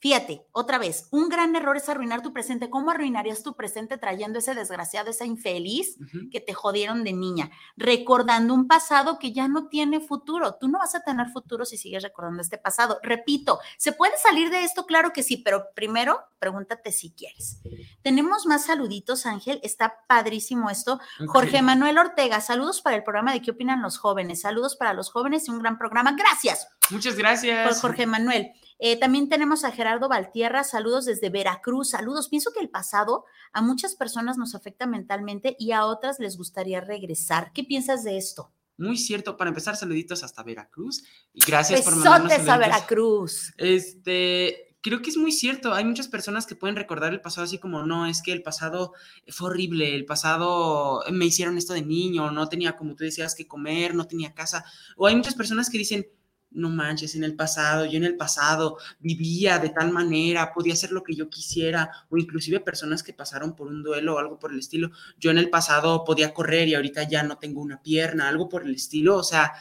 Fíjate, 0.00 0.46
otra 0.52 0.78
vez, 0.78 1.08
un 1.10 1.28
gran 1.28 1.54
error 1.56 1.76
es 1.76 1.88
arruinar 1.88 2.22
tu 2.22 2.32
presente. 2.32 2.70
¿Cómo 2.70 2.90
arruinarías 2.90 3.42
tu 3.42 3.54
presente 3.54 3.98
trayendo 3.98 4.38
ese 4.38 4.54
desgraciado, 4.54 5.10
esa 5.10 5.24
infeliz 5.24 5.96
que 6.30 6.40
te 6.40 6.52
jodieron 6.54 7.04
de 7.04 7.12
niña? 7.12 7.50
Recordando 7.76 8.54
un 8.54 8.66
pasado 8.66 9.18
que 9.18 9.32
ya 9.32 9.48
no 9.48 9.68
tiene 9.68 10.00
futuro. 10.00 10.56
Tú 10.60 10.68
no 10.68 10.78
vas 10.78 10.94
a 10.94 11.02
tener 11.02 11.28
futuro 11.28 11.64
si 11.64 11.78
sigues 11.78 12.02
recordando 12.02 12.42
este 12.42 12.58
pasado. 12.58 12.98
Repito, 13.02 13.60
¿se 13.78 13.92
puede 13.92 14.16
salir 14.18 14.50
de 14.50 14.64
esto? 14.64 14.86
Claro 14.86 15.12
que 15.12 15.22
sí, 15.22 15.36
pero 15.36 15.66
primero 15.74 16.20
pregúntate 16.38 16.92
si 16.92 17.12
quieres. 17.12 17.60
Tenemos 18.02 18.46
más 18.46 18.66
saluditos, 18.66 19.26
Ángel. 19.26 19.60
Está 19.62 20.04
padrísimo 20.06 20.68
esto. 20.68 21.00
Jorge 21.26 21.62
Manuel 21.62 21.98
Ortega, 21.98 22.40
saludos 22.40 22.82
para 22.82 22.96
el 22.96 23.02
programa 23.02 23.32
de 23.32 23.40
¿Qué 23.40 23.52
opinan 23.52 23.82
los 23.82 23.98
jóvenes? 23.98 24.40
Saludos 24.42 24.76
para 24.76 24.92
los 24.92 25.10
jóvenes 25.10 25.48
y 25.48 25.50
un 25.50 25.60
gran 25.60 25.78
programa. 25.78 26.12
Gracias. 26.12 26.68
Muchas 26.90 27.16
gracias. 27.16 27.66
Por 27.68 27.80
Jorge 27.80 28.06
Manuel. 28.06 28.52
Eh, 28.78 28.98
también 28.98 29.28
tenemos 29.28 29.64
a 29.64 29.70
Gerardo 29.70 30.08
Valtierra, 30.08 30.64
saludos 30.64 31.04
desde 31.04 31.30
Veracruz, 31.30 31.90
saludos. 31.90 32.28
Pienso 32.28 32.52
que 32.52 32.60
el 32.60 32.68
pasado 32.68 33.24
a 33.52 33.62
muchas 33.62 33.94
personas 33.94 34.36
nos 34.36 34.54
afecta 34.54 34.86
mentalmente 34.86 35.56
y 35.58 35.72
a 35.72 35.86
otras 35.86 36.18
les 36.18 36.36
gustaría 36.36 36.80
regresar. 36.80 37.52
¿Qué 37.52 37.64
piensas 37.64 38.04
de 38.04 38.18
esto? 38.18 38.52
Muy 38.76 38.96
cierto. 38.96 39.36
Para 39.36 39.48
empezar, 39.48 39.76
saluditos 39.76 40.24
hasta 40.24 40.42
Veracruz. 40.42 41.04
Y 41.32 41.40
gracias 41.46 41.82
por 41.82 41.94
mandarnos 41.94 42.48
a 42.48 42.58
Veracruz. 42.58 43.54
Este, 43.56 44.76
creo 44.80 45.00
que 45.00 45.10
es 45.10 45.16
muy 45.16 45.30
cierto. 45.30 45.72
Hay 45.72 45.84
muchas 45.84 46.08
personas 46.08 46.44
que 46.46 46.56
pueden 46.56 46.76
recordar 46.76 47.12
el 47.12 47.20
pasado 47.20 47.44
así 47.44 47.58
como, 47.58 47.84
no, 47.84 48.06
es 48.06 48.20
que 48.20 48.32
el 48.32 48.42
pasado 48.42 48.92
fue 49.28 49.50
horrible, 49.50 49.94
el 49.94 50.04
pasado 50.04 51.02
me 51.12 51.24
hicieron 51.24 51.56
esto 51.56 51.72
de 51.72 51.82
niño, 51.82 52.32
no 52.32 52.48
tenía, 52.48 52.76
como 52.76 52.96
tú 52.96 53.04
decías, 53.04 53.34
que 53.34 53.46
comer, 53.46 53.94
no 53.94 54.06
tenía 54.06 54.34
casa. 54.34 54.64
O 54.96 55.06
hay 55.06 55.14
muchas 55.14 55.36
personas 55.36 55.70
que 55.70 55.78
dicen, 55.78 56.06
no 56.54 56.70
manches, 56.70 57.14
en 57.14 57.24
el 57.24 57.34
pasado, 57.34 57.84
yo 57.84 57.98
en 57.98 58.04
el 58.04 58.16
pasado 58.16 58.78
vivía 59.00 59.58
de 59.58 59.70
tal 59.70 59.90
manera, 59.90 60.52
podía 60.52 60.72
hacer 60.72 60.92
lo 60.92 61.02
que 61.02 61.14
yo 61.14 61.28
quisiera, 61.28 61.90
o 62.08 62.16
inclusive 62.16 62.60
personas 62.60 63.02
que 63.02 63.12
pasaron 63.12 63.54
por 63.54 63.66
un 63.66 63.82
duelo 63.82 64.14
o 64.14 64.18
algo 64.18 64.38
por 64.38 64.52
el 64.52 64.58
estilo, 64.58 64.90
yo 65.18 65.30
en 65.30 65.38
el 65.38 65.50
pasado 65.50 66.04
podía 66.04 66.32
correr 66.32 66.68
y 66.68 66.74
ahorita 66.74 67.02
ya 67.08 67.22
no 67.22 67.38
tengo 67.38 67.60
una 67.60 67.82
pierna, 67.82 68.28
algo 68.28 68.48
por 68.48 68.62
el 68.62 68.74
estilo, 68.74 69.16
o 69.16 69.24
sea, 69.24 69.52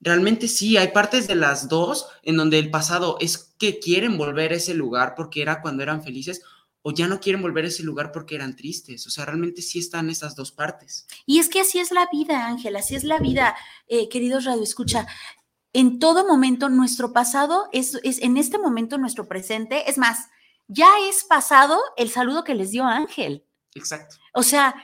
realmente 0.00 0.48
sí, 0.48 0.76
hay 0.76 0.88
partes 0.88 1.28
de 1.28 1.34
las 1.34 1.68
dos 1.68 2.06
en 2.22 2.36
donde 2.36 2.58
el 2.58 2.70
pasado 2.70 3.18
es 3.20 3.54
que 3.58 3.78
quieren 3.78 4.16
volver 4.16 4.52
a 4.52 4.56
ese 4.56 4.74
lugar 4.74 5.14
porque 5.16 5.42
era 5.42 5.60
cuando 5.60 5.82
eran 5.82 6.02
felices, 6.02 6.42
o 6.82 6.92
ya 6.92 7.06
no 7.06 7.20
quieren 7.20 7.42
volver 7.42 7.64
a 7.64 7.68
ese 7.68 7.82
lugar 7.82 8.10
porque 8.10 8.34
eran 8.34 8.56
tristes. 8.56 9.06
O 9.06 9.10
sea, 9.10 9.26
realmente 9.26 9.62
sí 9.62 9.78
están 9.78 10.08
esas 10.08 10.34
dos 10.34 10.50
partes. 10.50 11.06
Y 11.26 11.38
es 11.38 11.48
que 11.48 11.60
así 11.60 11.78
es 11.78 11.90
la 11.90 12.08
vida, 12.10 12.46
Ángela, 12.46 12.78
así 12.78 12.94
es 12.94 13.04
la 13.04 13.18
vida, 13.18 13.54
eh, 13.86 14.08
queridos 14.08 14.44
Radio 14.44 14.62
Escucha 14.62 15.06
en 15.72 15.98
todo 15.98 16.26
momento 16.26 16.68
nuestro 16.68 17.12
pasado 17.12 17.68
es, 17.72 17.98
es, 18.02 18.20
en 18.22 18.36
este 18.36 18.58
momento 18.58 18.98
nuestro 18.98 19.28
presente. 19.28 19.88
Es 19.88 19.98
más, 19.98 20.28
ya 20.68 20.88
es 21.08 21.24
pasado 21.24 21.80
el 21.96 22.10
saludo 22.10 22.44
que 22.44 22.54
les 22.54 22.70
dio 22.70 22.84
Ángel. 22.84 23.46
Exacto. 23.74 24.16
O 24.34 24.42
sea, 24.42 24.74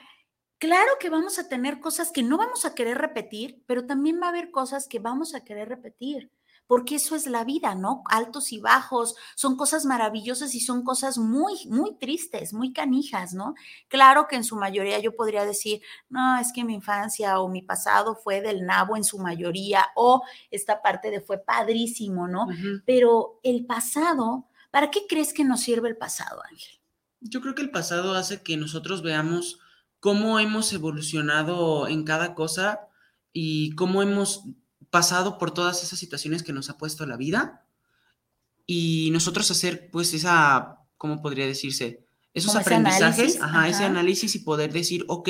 claro 0.58 0.90
que 1.00 1.10
vamos 1.10 1.38
a 1.38 1.48
tener 1.48 1.80
cosas 1.80 2.12
que 2.12 2.22
no 2.22 2.36
vamos 2.36 2.64
a 2.64 2.74
querer 2.74 2.98
repetir, 2.98 3.62
pero 3.66 3.86
también 3.86 4.20
va 4.20 4.26
a 4.26 4.30
haber 4.30 4.50
cosas 4.50 4.86
que 4.88 4.98
vamos 4.98 5.34
a 5.34 5.44
querer 5.44 5.68
repetir 5.68 6.30
porque 6.66 6.96
eso 6.96 7.14
es 7.14 7.26
la 7.26 7.44
vida, 7.44 7.74
¿no? 7.74 8.02
Altos 8.06 8.52
y 8.52 8.58
bajos, 8.58 9.14
son 9.34 9.56
cosas 9.56 9.84
maravillosas 9.84 10.54
y 10.54 10.60
son 10.60 10.82
cosas 10.82 11.18
muy, 11.18 11.66
muy 11.68 11.96
tristes, 11.96 12.52
muy 12.52 12.72
canijas, 12.72 13.34
¿no? 13.34 13.54
Claro 13.88 14.26
que 14.28 14.36
en 14.36 14.44
su 14.44 14.56
mayoría 14.56 14.98
yo 14.98 15.14
podría 15.14 15.44
decir, 15.44 15.80
no, 16.08 16.38
es 16.38 16.52
que 16.52 16.64
mi 16.64 16.74
infancia 16.74 17.40
o 17.40 17.48
mi 17.48 17.62
pasado 17.62 18.16
fue 18.16 18.40
del 18.40 18.64
nabo 18.64 18.96
en 18.96 19.04
su 19.04 19.18
mayoría, 19.18 19.86
o 19.94 20.22
esta 20.50 20.82
parte 20.82 21.10
de 21.10 21.20
fue 21.20 21.38
padrísimo, 21.38 22.26
¿no? 22.28 22.46
Pero 22.84 23.40
el 23.42 23.66
pasado, 23.66 24.46
¿para 24.70 24.90
qué 24.90 25.06
crees 25.08 25.32
que 25.32 25.44
nos 25.44 25.60
sirve 25.60 25.88
el 25.88 25.96
pasado, 25.96 26.42
Ángel? 26.50 26.80
Yo 27.20 27.40
creo 27.40 27.54
que 27.54 27.62
el 27.62 27.70
pasado 27.70 28.14
hace 28.14 28.42
que 28.42 28.56
nosotros 28.56 29.02
veamos 29.02 29.60
cómo 30.00 30.38
hemos 30.38 30.72
evolucionado 30.72 31.88
en 31.88 32.04
cada 32.04 32.34
cosa 32.34 32.88
y 33.32 33.74
cómo 33.74 34.02
hemos 34.02 34.44
pasado 34.96 35.36
por 35.36 35.50
todas 35.50 35.82
esas 35.82 35.98
situaciones 35.98 36.42
que 36.42 36.54
nos 36.54 36.70
ha 36.70 36.78
puesto 36.78 37.04
la 37.04 37.18
vida 37.18 37.66
y 38.64 39.10
nosotros 39.12 39.50
hacer 39.50 39.90
pues 39.90 40.14
esa, 40.14 40.78
¿cómo 40.96 41.20
podría 41.20 41.44
decirse? 41.44 42.06
Esos 42.32 42.56
aprendizajes, 42.56 43.38
ajá, 43.42 43.68
ese 43.68 43.84
análisis 43.84 44.34
y 44.34 44.38
poder 44.38 44.72
decir, 44.72 45.04
ok, 45.08 45.28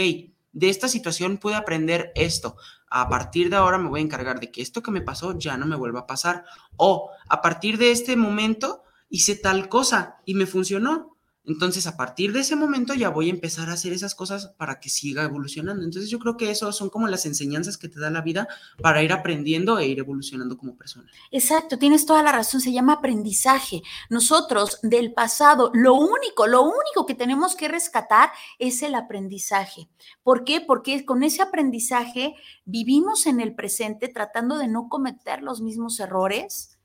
de 0.53 0.69
esta 0.69 0.87
situación 0.87 1.39
pude 1.39 1.57
aprender 1.57 2.13
esto. 2.15 2.57
A 2.89 3.09
partir 3.09 3.51
de 3.51 3.57
ahora 3.57 3.77
me 3.77 3.89
voy 3.89 3.99
a 3.99 4.05
encargar 4.05 4.39
de 4.39 4.53
que 4.53 4.63
esto 4.63 4.85
que 4.85 4.93
me 4.93 5.01
pasó 5.01 5.37
ya 5.37 5.57
no 5.57 5.67
me 5.67 5.75
vuelva 5.75 6.01
a 6.01 6.07
pasar. 6.07 6.45
O 6.77 7.11
a 7.29 7.43
partir 7.43 7.77
de 7.77 7.91
este 7.91 8.15
momento 8.15 8.85
hice 9.09 9.35
tal 9.35 9.69
cosa 9.69 10.19
y 10.25 10.35
me 10.35 10.47
funcionó. 10.47 11.16
Entonces, 11.47 11.87
a 11.87 11.97
partir 11.97 12.33
de 12.33 12.41
ese 12.41 12.57
momento 12.57 12.95
ya 12.95 13.09
voy 13.09 13.29
a 13.29 13.33
empezar 13.33 13.71
a 13.71 13.75
hacer 13.75 13.93
esas 13.93 14.15
cosas 14.15 14.49
para 14.57 14.81
que 14.81 14.88
siga 14.88 15.23
evolucionando. 15.23 15.85
Entonces, 15.85 16.11
yo 16.11 16.19
creo 16.19 16.37
que 16.37 16.50
eso 16.50 16.71
son 16.73 16.91
como 16.91 17.07
las 17.07 17.25
enseñanzas 17.25 17.79
que 17.79 17.88
te 17.88 18.00
da 18.00 18.11
la 18.11 18.21
vida 18.21 18.49
para 18.83 19.03
ir 19.03 19.12
aprendiendo 19.12 19.79
e 19.79 19.87
ir 19.87 19.99
evolucionando 19.99 20.57
como 20.57 20.76
persona. 20.76 21.11
Exacto, 21.31 21.79
tienes 21.79 22.05
toda 22.05 22.23
la 22.23 22.33
razón, 22.33 22.61
se 22.61 22.73
llama 22.73 22.95
aprendizaje. 22.95 23.83
Nosotros 24.11 24.79
del 24.83 25.12
pasado, 25.12 25.71
lo 25.73 25.95
único, 25.95 26.47
lo 26.47 26.62
único 26.62 27.07
que 27.07 27.15
tenemos 27.15 27.55
que 27.55 27.69
rescatar 27.69 28.31
es 28.59 28.83
el 28.83 28.95
aprendizaje. 28.95 29.88
¿Por 30.23 30.45
qué? 30.45 30.61
Porque 30.61 31.05
con 31.05 31.23
ese 31.23 31.43
aprendizaje 31.43 32.35
vivimos 32.65 33.26
en 33.26 33.41
el 33.41 33.55
presente 33.55 34.09
tratando 34.09 34.59
de 34.59 34.69
no 34.69 34.88
cometer 34.88 35.43
los 35.43 35.61
mismos 35.61 36.00
errores 36.00 36.75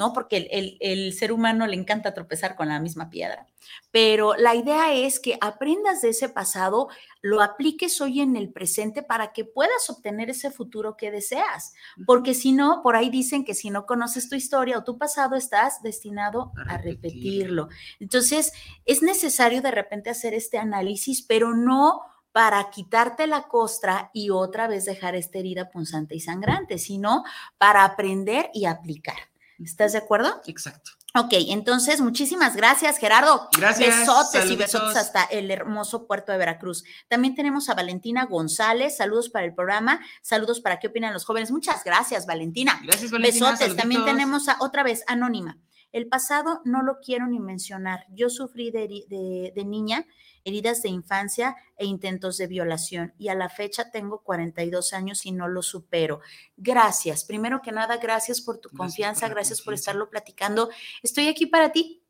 ¿no? 0.00 0.14
Porque 0.14 0.48
el, 0.80 1.12
ser 1.12 1.30
humano 1.30 1.66
le 1.66 1.76
encanta 1.76 2.14
tropezar 2.14 2.56
con 2.56 2.68
la 2.68 2.80
misma 2.80 3.10
piedra. 3.10 3.46
Pero 3.90 4.34
la 4.34 4.54
idea 4.54 4.94
es 4.94 5.20
que 5.20 5.36
aprendas 5.42 6.00
de 6.00 6.08
ese 6.08 6.30
pasado, 6.30 6.88
lo 7.20 7.42
apliques 7.42 8.00
hoy 8.00 8.22
en 8.22 8.34
el 8.34 8.50
presente 8.50 9.02
para 9.02 9.34
que 9.34 9.44
puedas 9.44 9.90
obtener 9.90 10.30
ese 10.30 10.50
futuro 10.50 10.96
que 10.96 11.10
deseas. 11.10 11.74
Porque 12.06 12.32
si 12.32 12.52
no, 12.52 12.80
por 12.82 12.96
ahí 12.96 13.10
dicen 13.10 13.44
que 13.44 13.52
si 13.52 13.68
no 13.68 13.84
conoces 13.84 14.30
tu 14.30 14.36
historia 14.36 14.78
o 14.78 14.84
tu 14.84 14.96
pasado, 14.96 15.36
estás 15.36 15.82
destinado 15.82 16.50
a, 16.66 16.78
repetirlo. 16.78 17.68
Entonces, 17.98 18.54
es 18.86 19.02
necesario 19.02 19.60
de 19.60 19.70
repente 19.70 20.08
hacer 20.08 20.32
este 20.32 20.56
análisis, 20.56 21.20
pero 21.20 21.54
no 21.54 22.00
para 22.32 22.70
quitarte 22.70 23.26
la 23.26 23.48
costra 23.48 24.10
y 24.14 24.30
otra 24.30 24.66
vez 24.66 24.86
dejar 24.86 25.14
esta 25.14 25.38
herida 25.38 25.68
punzante 25.68 26.14
y 26.14 26.20
sangrante, 26.20 26.78
sino 26.78 27.22
para 27.58 27.84
aprender 27.84 28.48
y 28.54 28.64
aplicar. 28.64 29.29
¿Estás 29.62 29.92
de 29.92 29.98
acuerdo? 29.98 30.40
Exacto. 30.46 30.92
Ok, 31.14 31.32
entonces 31.48 32.00
muchísimas 32.00 32.54
gracias, 32.54 32.98
Gerardo. 32.98 33.48
Gracias. 33.58 33.98
Besotes 33.98 34.48
y 34.48 34.56
besotes 34.56 34.96
hasta 34.96 35.24
el 35.24 35.50
hermoso 35.50 36.06
puerto 36.06 36.30
de 36.30 36.38
Veracruz. 36.38 36.84
También 37.08 37.34
tenemos 37.34 37.68
a 37.68 37.74
Valentina 37.74 38.26
González. 38.26 38.96
Saludos 38.96 39.28
para 39.28 39.44
el 39.44 39.54
programa. 39.54 40.00
Saludos 40.22 40.60
para 40.60 40.78
qué 40.78 40.86
opinan 40.86 41.12
los 41.12 41.24
jóvenes. 41.24 41.50
Muchas 41.50 41.82
gracias, 41.82 42.26
Valentina. 42.26 42.80
Gracias, 42.84 43.10
Valentina. 43.10 43.50
Besotes. 43.50 43.76
También 43.76 44.04
tenemos 44.04 44.48
a 44.48 44.56
otra 44.60 44.84
vez 44.84 45.02
Anónima. 45.08 45.58
El 45.92 46.08
pasado 46.08 46.60
no 46.64 46.82
lo 46.82 47.00
quiero 47.00 47.26
ni 47.26 47.40
mencionar. 47.40 48.06
Yo 48.10 48.30
sufrí 48.30 48.70
de, 48.70 49.52
de 49.54 49.64
niña 49.64 50.06
heridas 50.44 50.82
de 50.82 50.88
infancia 50.88 51.56
e 51.76 51.86
intentos 51.86 52.36
de 52.38 52.46
violación. 52.46 53.14
Y 53.18 53.28
a 53.28 53.34
la 53.34 53.48
fecha 53.48 53.90
tengo 53.90 54.22
42 54.22 54.92
años 54.92 55.26
y 55.26 55.32
no 55.32 55.48
lo 55.48 55.62
supero. 55.62 56.20
Gracias. 56.56 57.24
Primero 57.24 57.60
que 57.62 57.72
nada, 57.72 57.96
gracias 57.98 58.40
por 58.40 58.58
tu 58.58 58.70
confianza, 58.70 59.28
gracias 59.28 59.62
por 59.62 59.74
estarlo 59.74 60.10
platicando. 60.10 60.70
Estoy 61.02 61.28
aquí 61.28 61.46
para 61.46 61.72
ti, 61.72 62.02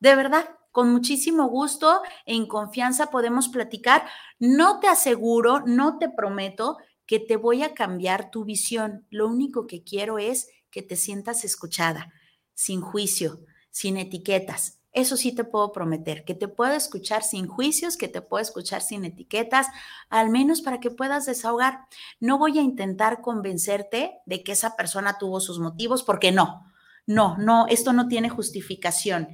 de 0.00 0.14
verdad. 0.16 0.48
Con 0.70 0.90
muchísimo 0.92 1.48
gusto, 1.48 2.02
en 2.24 2.46
confianza 2.46 3.10
podemos 3.10 3.48
platicar. 3.48 4.04
No 4.38 4.80
te 4.80 4.86
aseguro, 4.86 5.60
no 5.66 5.98
te 5.98 6.08
prometo 6.08 6.76
que 7.06 7.18
te 7.18 7.36
voy 7.36 7.62
a 7.62 7.74
cambiar 7.74 8.30
tu 8.30 8.44
visión. 8.44 9.06
Lo 9.10 9.26
único 9.26 9.66
que 9.66 9.82
quiero 9.82 10.18
es 10.18 10.48
que 10.70 10.82
te 10.82 10.94
sientas 10.94 11.44
escuchada, 11.44 12.12
sin 12.58 12.80
juicio, 12.80 13.38
sin 13.70 13.96
etiquetas, 13.98 14.80
eso 14.90 15.16
sí 15.16 15.32
te 15.32 15.44
puedo 15.44 15.70
prometer, 15.70 16.24
que 16.24 16.34
te 16.34 16.48
puedo 16.48 16.72
escuchar 16.72 17.22
sin 17.22 17.46
juicios, 17.46 17.96
que 17.96 18.08
te 18.08 18.20
puedo 18.20 18.42
escuchar 18.42 18.82
sin 18.82 19.04
etiquetas, 19.04 19.68
al 20.08 20.28
menos 20.28 20.60
para 20.60 20.80
que 20.80 20.90
puedas 20.90 21.24
desahogar. 21.24 21.82
No 22.18 22.36
voy 22.36 22.58
a 22.58 22.62
intentar 22.62 23.20
convencerte 23.20 24.18
de 24.26 24.42
que 24.42 24.50
esa 24.50 24.74
persona 24.74 25.16
tuvo 25.16 25.38
sus 25.38 25.60
motivos, 25.60 26.02
porque 26.02 26.32
no, 26.32 26.64
no, 27.06 27.38
no, 27.38 27.68
esto 27.68 27.92
no 27.92 28.08
tiene 28.08 28.28
justificación. 28.28 29.28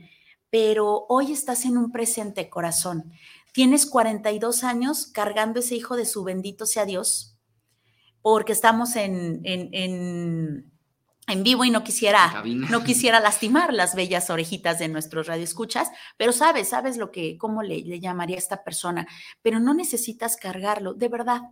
Pero 0.50 1.06
hoy 1.08 1.32
estás 1.32 1.64
en 1.64 1.78
un 1.78 1.92
presente 1.92 2.50
corazón. 2.50 3.10
Tienes 3.54 3.86
42 3.86 4.64
años 4.64 5.06
cargando 5.06 5.60
ese 5.60 5.76
hijo 5.76 5.96
de 5.96 6.04
su 6.04 6.24
bendito 6.24 6.66
sea 6.66 6.84
Dios, 6.84 7.38
porque 8.20 8.52
estamos 8.52 8.96
en, 8.96 9.40
en, 9.44 9.70
en 9.72 10.73
en 11.26 11.42
vivo 11.42 11.64
y 11.64 11.70
no 11.70 11.84
quisiera, 11.84 12.42
no 12.44 12.84
quisiera 12.84 13.20
lastimar 13.20 13.72
las 13.72 13.94
bellas 13.94 14.30
orejitas 14.30 14.78
de 14.78 14.88
nuestros 14.88 15.26
radioescuchas, 15.26 15.88
pero 16.16 16.32
sabes, 16.32 16.68
sabes 16.68 16.96
lo 16.96 17.10
que, 17.10 17.38
cómo 17.38 17.62
le, 17.62 17.80
le 17.80 18.00
llamaría 18.00 18.36
a 18.36 18.40
esta 18.40 18.62
persona, 18.62 19.06
pero 19.42 19.60
no 19.60 19.74
necesitas 19.74 20.36
cargarlo, 20.36 20.94
de 20.94 21.08
verdad. 21.08 21.42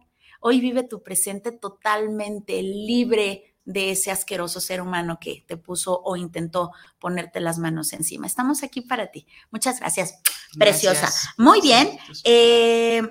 Hoy 0.40 0.60
vive 0.60 0.82
tu 0.82 1.02
presente 1.02 1.52
totalmente 1.52 2.62
libre 2.62 3.52
de 3.64 3.92
ese 3.92 4.10
asqueroso 4.10 4.60
ser 4.60 4.80
humano 4.80 5.18
que 5.20 5.44
te 5.46 5.56
puso 5.56 6.00
o 6.04 6.16
intentó 6.16 6.72
ponerte 6.98 7.40
las 7.40 7.58
manos 7.58 7.92
encima. 7.92 8.26
Estamos 8.26 8.62
aquí 8.62 8.80
para 8.80 9.10
ti. 9.10 9.26
Muchas 9.50 9.78
gracias, 9.78 10.18
preciosa. 10.58 11.08
Muy 11.36 11.60
bien. 11.60 11.96
Eh, 12.24 13.02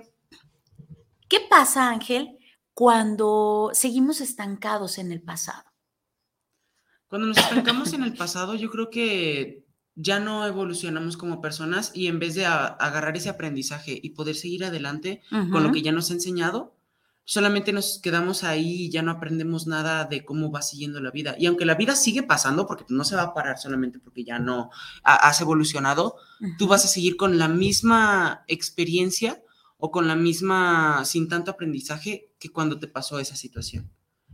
¿Qué 1.28 1.40
pasa, 1.50 1.88
Ángel, 1.88 2.38
cuando 2.74 3.70
seguimos 3.74 4.20
estancados 4.20 4.98
en 4.98 5.12
el 5.12 5.22
pasado? 5.22 5.71
Cuando 7.12 7.28
nos 7.28 7.40
estancamos 7.40 7.92
en 7.92 8.04
el 8.04 8.14
pasado, 8.14 8.56
yo 8.56 8.72
creo 8.72 8.90
que 8.90 9.66
ya 9.96 10.22
no 10.22 10.48
evolucionamos 10.48 11.18
como 11.18 11.42
personas 11.42 11.92
y 11.94 12.08
en 12.08 12.20
vez 12.20 12.36
de 12.36 12.46
agarrar 12.46 13.18
ese 13.18 13.28
aprendizaje 13.28 14.00
y 14.02 14.12
poder 14.12 14.34
seguir 14.34 14.64
adelante 14.64 15.22
con 15.30 15.62
lo 15.62 15.74
que 15.74 15.82
ya 15.82 15.92
nos 15.92 16.10
ha 16.10 16.14
enseñado, 16.14 16.74
solamente 17.26 17.74
nos 17.74 18.00
quedamos 18.02 18.46
ahí 18.46 18.84
y 18.84 18.90
ya 18.90 19.02
no 19.02 19.12
aprendemos 19.12 19.68
nada 19.68 20.06
de 20.06 20.24
cómo 20.24 20.54
va 20.54 20.62
siguiendo 20.62 21.02
la 21.02 21.12
vida. 21.12 21.36
Y 21.38 21.48
aunque 21.48 21.66
la 21.66 21.76
vida 21.76 21.98
sigue 21.98 22.24
pasando, 22.24 22.66
porque 22.66 22.86
no 22.88 23.04
se 23.04 23.18
va 23.18 23.24
a 23.24 23.34
parar 23.34 23.58
solamente 23.58 24.00
porque 24.00 24.24
ya 24.24 24.40
no 24.40 24.70
has 25.04 25.42
evolucionado, 25.42 26.16
tú 26.58 26.68
vas 26.68 26.86
a 26.86 26.88
seguir 26.88 27.18
con 27.18 27.38
la 27.38 27.50
misma 27.50 28.46
experiencia 28.48 29.44
o 29.76 29.92
con 29.92 30.08
la 30.08 30.16
misma, 30.16 31.04
sin 31.04 31.28
tanto 31.28 31.52
aprendizaje 31.52 32.32
que 32.40 32.54
cuando 32.54 32.80
te 32.80 32.88
pasó 32.88 33.20
esa 33.20 33.36
situación. 33.36 33.92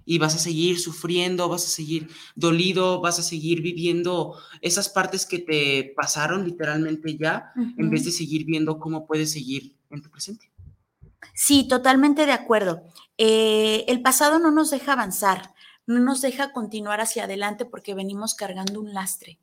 Y 0.08 0.20
vas 0.20 0.36
a 0.36 0.40
seguir 0.40 0.80
sufriendo, 0.80 1.50
vas 1.50 1.66
a 1.66 1.70
seguir 1.70 2.10
dolido, 2.34 3.02
vas 3.02 3.20
a 3.20 3.24
seguir 3.24 3.62
viviendo 3.62 4.36
esas 4.62 4.88
partes 4.88 5.26
que 5.26 5.40
te 5.40 5.94
pasaron 5.98 6.46
literalmente 6.46 7.18
ya, 7.18 7.52
en 7.56 7.90
vez 7.90 8.06
de 8.06 8.12
seguir 8.12 8.46
viendo 8.46 8.80
cómo 8.80 9.06
puedes 9.06 9.34
seguir 9.34 9.76
en 9.90 10.02
tu 10.02 10.10
presente. 10.10 10.50
Sí, 11.36 11.68
totalmente 11.68 12.26
de 12.26 12.32
acuerdo. 12.32 12.84
Eh, 13.18 13.84
el 13.90 14.02
pasado 14.02 14.40
no 14.40 14.50
nos 14.50 14.70
deja 14.70 14.94
avanzar, 14.94 15.54
no 15.86 16.00
nos 16.00 16.22
deja 16.22 16.54
continuar 16.54 17.02
hacia 17.02 17.26
adelante 17.26 17.66
porque 17.66 17.94
venimos 17.94 18.34
cargando 18.34 18.80
un 18.80 18.94
lastre, 18.94 19.40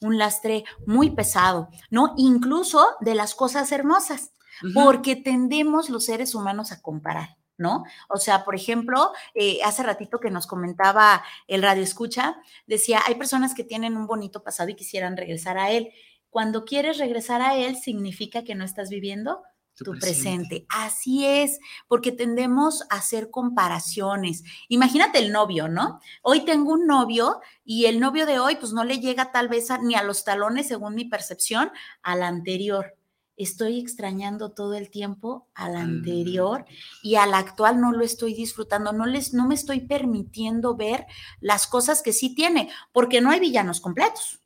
un 0.00 0.18
lastre 0.18 0.64
muy 0.84 1.10
pesado, 1.10 1.68
¿no? 1.90 2.14
Incluso 2.16 2.84
de 3.00 3.14
las 3.14 3.36
cosas 3.36 3.70
hermosas, 3.70 4.32
porque 4.74 5.14
tendemos 5.14 5.88
los 5.90 6.06
seres 6.06 6.34
humanos 6.34 6.72
a 6.72 6.82
comparar. 6.82 7.36
¿No? 7.58 7.84
O 8.08 8.16
sea, 8.16 8.44
por 8.44 8.54
ejemplo, 8.54 9.12
eh, 9.34 9.58
hace 9.64 9.82
ratito 9.82 10.20
que 10.20 10.30
nos 10.30 10.46
comentaba 10.46 11.22
el 11.46 11.62
radio 11.62 11.82
escucha, 11.82 12.40
decía, 12.66 13.02
hay 13.06 13.16
personas 13.16 13.54
que 13.54 13.64
tienen 13.64 13.96
un 13.96 14.06
bonito 14.06 14.42
pasado 14.42 14.70
y 14.70 14.76
quisieran 14.76 15.16
regresar 15.16 15.58
a 15.58 15.70
él. 15.70 15.90
Cuando 16.30 16.64
quieres 16.64 16.98
regresar 16.98 17.42
a 17.42 17.56
él, 17.56 17.76
significa 17.76 18.44
que 18.44 18.54
no 18.54 18.64
estás 18.64 18.88
viviendo 18.88 19.42
tu, 19.84 19.92
presente. 19.92 20.66
Así 20.68 21.24
es, 21.24 21.60
porque 21.86 22.12
tendemos 22.12 22.82
a 22.90 22.96
hacer 22.96 23.30
comparaciones. 23.30 24.42
Imagínate 24.68 25.18
el 25.18 25.32
novio, 25.32 25.68
¿no? 25.68 26.00
Hoy 26.22 26.44
tengo 26.44 26.72
un 26.72 26.86
novio 26.86 27.40
y 27.64 27.86
el 27.86 28.00
novio 28.00 28.26
de 28.26 28.38
hoy, 28.38 28.56
pues 28.56 28.72
no 28.72 28.84
le 28.84 28.98
llega 28.98 29.30
tal 29.32 29.48
vez 29.48 29.68
ni 29.82 29.94
a 29.94 30.02
los 30.02 30.24
talones, 30.24 30.68
según 30.68 30.94
mi 30.94 31.04
percepción, 31.04 31.70
al 32.02 32.22
anterior 32.22 32.97
estoy 33.38 33.78
extrañando 33.78 34.50
todo 34.50 34.74
el 34.74 34.90
tiempo 34.90 35.48
al 35.54 35.74
mm. 35.74 35.76
anterior 35.76 36.66
y 37.02 37.14
al 37.14 37.32
actual 37.32 37.80
no 37.80 37.92
lo 37.92 38.04
estoy 38.04 38.34
disfrutando, 38.34 38.92
no, 38.92 39.06
les, 39.06 39.32
no 39.32 39.46
me 39.46 39.54
estoy 39.54 39.80
permitiendo 39.80 40.76
ver 40.76 41.06
las 41.40 41.66
cosas 41.66 42.02
que 42.02 42.12
sí 42.12 42.34
tiene, 42.34 42.70
porque 42.92 43.20
no 43.20 43.30
hay 43.30 43.40
villanos 43.40 43.80
completos 43.80 44.40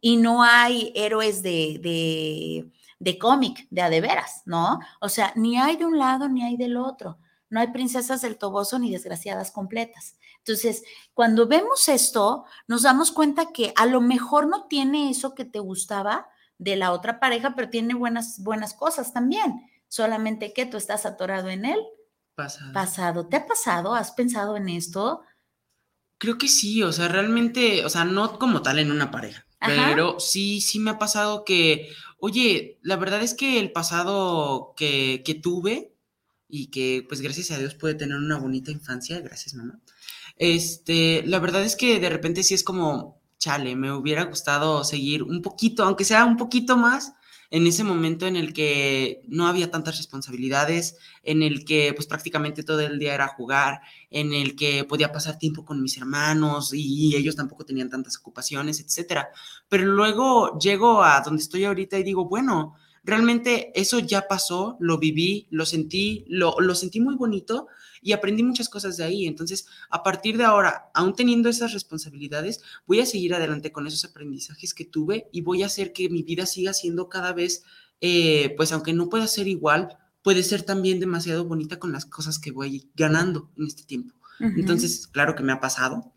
y 0.00 0.16
no 0.16 0.42
hay 0.42 0.92
héroes 0.94 1.42
de, 1.42 1.80
de, 1.82 2.70
de 2.98 3.18
cómic, 3.18 3.66
de 3.70 3.82
a 3.82 3.90
de 3.90 4.00
veras, 4.00 4.42
¿no? 4.46 4.78
O 5.00 5.08
sea, 5.08 5.32
ni 5.34 5.58
hay 5.58 5.76
de 5.76 5.84
un 5.84 5.98
lado 5.98 6.28
ni 6.28 6.44
hay 6.44 6.56
del 6.56 6.76
otro. 6.76 7.18
No 7.50 7.60
hay 7.60 7.68
princesas 7.68 8.20
del 8.20 8.36
toboso 8.36 8.78
ni 8.78 8.92
desgraciadas 8.92 9.50
completas. 9.50 10.16
Entonces, 10.38 10.84
cuando 11.14 11.46
vemos 11.46 11.88
esto, 11.88 12.44
nos 12.66 12.82
damos 12.82 13.10
cuenta 13.10 13.52
que 13.52 13.72
a 13.74 13.86
lo 13.86 14.00
mejor 14.00 14.48
no 14.48 14.66
tiene 14.66 15.10
eso 15.10 15.34
que 15.34 15.46
te 15.46 15.58
gustaba, 15.58 16.28
de 16.58 16.76
la 16.76 16.92
otra 16.92 17.20
pareja, 17.20 17.54
pero 17.54 17.70
tiene 17.70 17.94
buenas, 17.94 18.42
buenas 18.42 18.74
cosas 18.74 19.12
también. 19.12 19.62
Solamente 19.88 20.52
que 20.52 20.66
tú 20.66 20.76
estás 20.76 21.06
atorado 21.06 21.48
en 21.48 21.64
él. 21.64 21.80
Pasado. 22.34 22.72
Pasado. 22.72 23.26
¿Te 23.26 23.36
ha 23.36 23.46
pasado? 23.46 23.94
¿Has 23.94 24.12
pensado 24.12 24.56
en 24.56 24.68
esto? 24.68 25.22
Creo 26.18 26.36
que 26.36 26.48
sí, 26.48 26.82
o 26.82 26.92
sea, 26.92 27.08
realmente, 27.08 27.84
o 27.84 27.88
sea, 27.88 28.04
no 28.04 28.38
como 28.38 28.60
tal 28.60 28.80
en 28.80 28.90
una 28.90 29.12
pareja, 29.12 29.46
pero 29.60 30.18
sí, 30.18 30.60
sí 30.60 30.80
me 30.80 30.90
ha 30.90 30.98
pasado 30.98 31.44
que, 31.44 31.90
oye, 32.18 32.80
la 32.82 32.96
verdad 32.96 33.22
es 33.22 33.34
que 33.34 33.60
el 33.60 33.70
pasado 33.70 34.74
que, 34.76 35.22
que 35.24 35.34
tuve 35.34 35.94
y 36.48 36.70
que 36.70 37.04
pues 37.08 37.20
gracias 37.20 37.52
a 37.52 37.58
Dios 37.58 37.76
puede 37.76 37.94
tener 37.94 38.16
una 38.16 38.36
bonita 38.36 38.72
infancia, 38.72 39.20
gracias 39.20 39.54
mamá, 39.54 39.80
este, 40.38 41.22
la 41.24 41.38
verdad 41.38 41.62
es 41.62 41.76
que 41.76 42.00
de 42.00 42.10
repente 42.10 42.42
sí 42.42 42.54
es 42.54 42.64
como, 42.64 43.17
chale, 43.38 43.76
me 43.76 43.92
hubiera 43.92 44.24
gustado 44.24 44.84
seguir 44.84 45.22
un 45.22 45.42
poquito, 45.42 45.84
aunque 45.84 46.04
sea 46.04 46.24
un 46.24 46.36
poquito 46.36 46.76
más, 46.76 47.14
en 47.50 47.66
ese 47.66 47.82
momento 47.82 48.26
en 48.26 48.36
el 48.36 48.52
que 48.52 49.22
no 49.28 49.46
había 49.46 49.70
tantas 49.70 49.96
responsabilidades, 49.96 50.98
en 51.22 51.42
el 51.42 51.64
que 51.64 51.92
pues 51.94 52.06
prácticamente 52.06 52.62
todo 52.62 52.80
el 52.80 52.98
día 52.98 53.14
era 53.14 53.28
jugar, 53.28 53.80
en 54.10 54.34
el 54.34 54.54
que 54.54 54.84
podía 54.84 55.12
pasar 55.12 55.38
tiempo 55.38 55.64
con 55.64 55.80
mis 55.82 55.96
hermanos 55.96 56.72
y, 56.74 57.16
ellos 57.16 57.36
tampoco 57.36 57.64
tenían 57.64 57.88
tantas 57.88 58.18
ocupaciones, 58.18 58.80
etcétera. 58.80 59.30
Pero 59.68 59.86
luego 59.86 60.58
llego 60.58 61.02
a 61.02 61.20
donde 61.20 61.42
estoy 61.42 61.64
ahorita 61.64 61.98
y 61.98 62.02
digo, 62.02 62.28
bueno, 62.28 62.74
realmente 63.08 63.72
eso 63.74 63.98
ya 63.98 64.28
pasó, 64.28 64.76
lo 64.80 64.98
viví, 64.98 65.48
lo 65.50 65.64
sentí, 65.66 66.24
lo, 66.28 66.60
lo 66.60 66.74
sentí 66.74 67.00
muy 67.00 67.16
bonito 67.16 67.66
y 68.02 68.12
aprendí 68.12 68.42
muchas 68.42 68.68
cosas 68.68 68.96
de 68.96 69.04
ahí. 69.04 69.26
Entonces, 69.26 69.66
a 69.90 70.02
partir 70.02 70.36
de 70.36 70.44
ahora, 70.44 70.90
aún 70.94 71.14
teniendo 71.14 71.48
esas 71.48 71.72
responsabilidades, 71.72 72.60
voy 72.86 73.00
a 73.00 73.06
seguir 73.06 73.34
adelante 73.34 73.72
con 73.72 73.86
esos 73.86 74.04
aprendizajes 74.04 74.74
que 74.74 74.84
tuve 74.84 75.28
y 75.32 75.40
voy 75.40 75.62
a 75.62 75.66
hacer 75.66 75.92
que 75.92 76.08
mi 76.08 76.22
vida 76.22 76.46
siga 76.46 76.72
siendo 76.74 77.08
cada 77.08 77.32
vez, 77.32 77.64
eh, 78.00 78.54
pues 78.56 78.72
aunque 78.72 78.92
no 78.92 79.08
pueda 79.08 79.26
ser 79.26 79.48
igual, 79.48 79.96
puede 80.22 80.42
ser 80.42 80.62
también 80.62 81.00
demasiado 81.00 81.44
bonita 81.44 81.78
con 81.78 81.92
las 81.92 82.04
cosas 82.04 82.38
que 82.38 82.50
voy 82.50 82.90
ganando 82.94 83.50
en 83.56 83.66
este 83.66 83.84
tiempo. 83.84 84.14
Entonces, 84.40 85.08
claro 85.08 85.34
que 85.34 85.42
me 85.42 85.52
ha 85.52 85.58
pasado, 85.58 86.12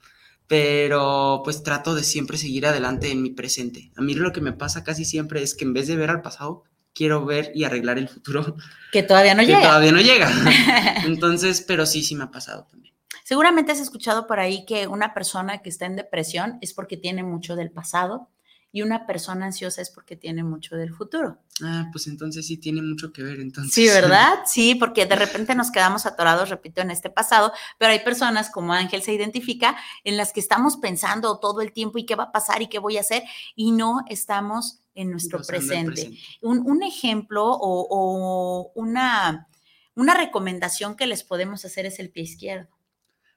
pero 0.46 1.42
pues 1.44 1.64
trato 1.64 1.96
de 1.96 2.04
siempre 2.04 2.38
seguir 2.38 2.68
adelante 2.68 3.10
en 3.10 3.24
mi 3.24 3.32
presente. 3.32 3.92
A 3.96 4.02
mí 4.02 4.14
lo 4.14 4.32
que 4.32 4.42
me 4.42 4.54
pasa 4.54 4.84
casi 4.84 5.06
siempre 5.06 5.42
es 5.42 5.56
que 5.56 5.64
en 5.66 5.74
vez 5.74 5.88
de 5.88 5.96
ver 5.96 6.12
al 6.12 6.22
pasado, 6.22 6.66
quiero 6.94 7.26
ver 7.26 7.52
y 7.56 7.64
arreglar 7.64 7.98
el 7.98 8.10
futuro. 8.10 8.56
Que 8.92 9.04
todavía 9.04 9.36
no 9.36 9.44
llega. 9.44 9.60
Que 9.60 9.66
todavía 9.66 9.92
no 9.92 10.02
llega. 10.02 10.32
Entonces, 11.06 11.62
pero 11.62 11.86
sí, 11.86 12.04
sí 12.04 12.16
me 12.16 12.26
ha 12.26 12.32
pasado 12.32 12.68
también. 12.70 12.94
Seguramente 13.24 13.72
has 13.72 13.80
escuchado 13.80 14.28
por 14.28 14.40
ahí 14.40 14.66
que 14.66 14.88
una 14.88 15.14
persona 15.14 15.60
que 15.60 15.70
está 15.70 15.86
en 15.86 15.96
depresión 15.96 16.58
es 16.62 16.74
porque 16.74 16.98
tiene 16.98 17.24
mucho 17.24 17.56
del 17.56 17.72
pasado 17.72 18.30
y 18.74 18.82
una 18.82 19.06
persona 19.06 19.48
ansiosa 19.48 19.82
es 19.82 19.90
porque 19.90 20.16
tiene 20.16 20.44
mucho 20.44 20.76
del 20.76 20.94
futuro. 20.94 21.40
Ah, 21.62 21.90
pues 21.92 22.08
entonces 22.08 22.48
sí 22.48 22.58
tiene 22.58 22.82
mucho 22.82 23.12
que 23.12 23.22
ver 23.22 23.40
entonces. 23.40 23.74
Sí, 23.74 23.88
¿verdad? 23.88 24.40
Sí, 24.46 24.76
porque 24.76 25.06
de 25.06 25.16
repente 25.16 25.56
nos 25.56 25.72
quedamos 25.72 26.06
atorados, 26.06 26.50
repito, 26.50 26.82
en 26.82 26.92
este 26.92 27.10
pasado, 27.10 27.52
pero 27.78 27.92
hay 27.92 28.00
personas 28.00 28.50
como 28.50 28.74
Ángel 28.74 29.02
se 29.02 29.14
identifica 29.14 29.76
en 30.04 30.18
las 30.18 30.32
que 30.32 30.40
estamos 30.40 30.78
pensando 30.78 31.40
todo 31.40 31.62
el 31.62 31.74
tiempo 31.74 31.98
y 31.98 32.06
qué 32.06 32.16
va 32.16 32.26
a 32.26 32.32
pasar 32.32 32.62
y 32.62 32.68
qué 32.68 32.80
voy 32.80 32.98
a 32.98 33.02
hacer 33.02 33.24
y 33.56 33.72
no 33.72 34.06
estamos 34.08 34.80
en 34.96 35.12
nuestro 35.12 35.42
presente. 35.42 36.18
Un, 36.42 36.84
ejemplo 36.84 37.46
o, 37.46 38.72
una, 38.76 39.48
una 39.96 40.14
recomendación 40.14 40.96
que 40.96 41.08
les 41.08 41.24
podemos 41.24 41.66
hacer 41.66 41.86
es 41.86 42.00
el 42.00 42.10
pie 42.10 42.24
izquierdo. 42.24 42.70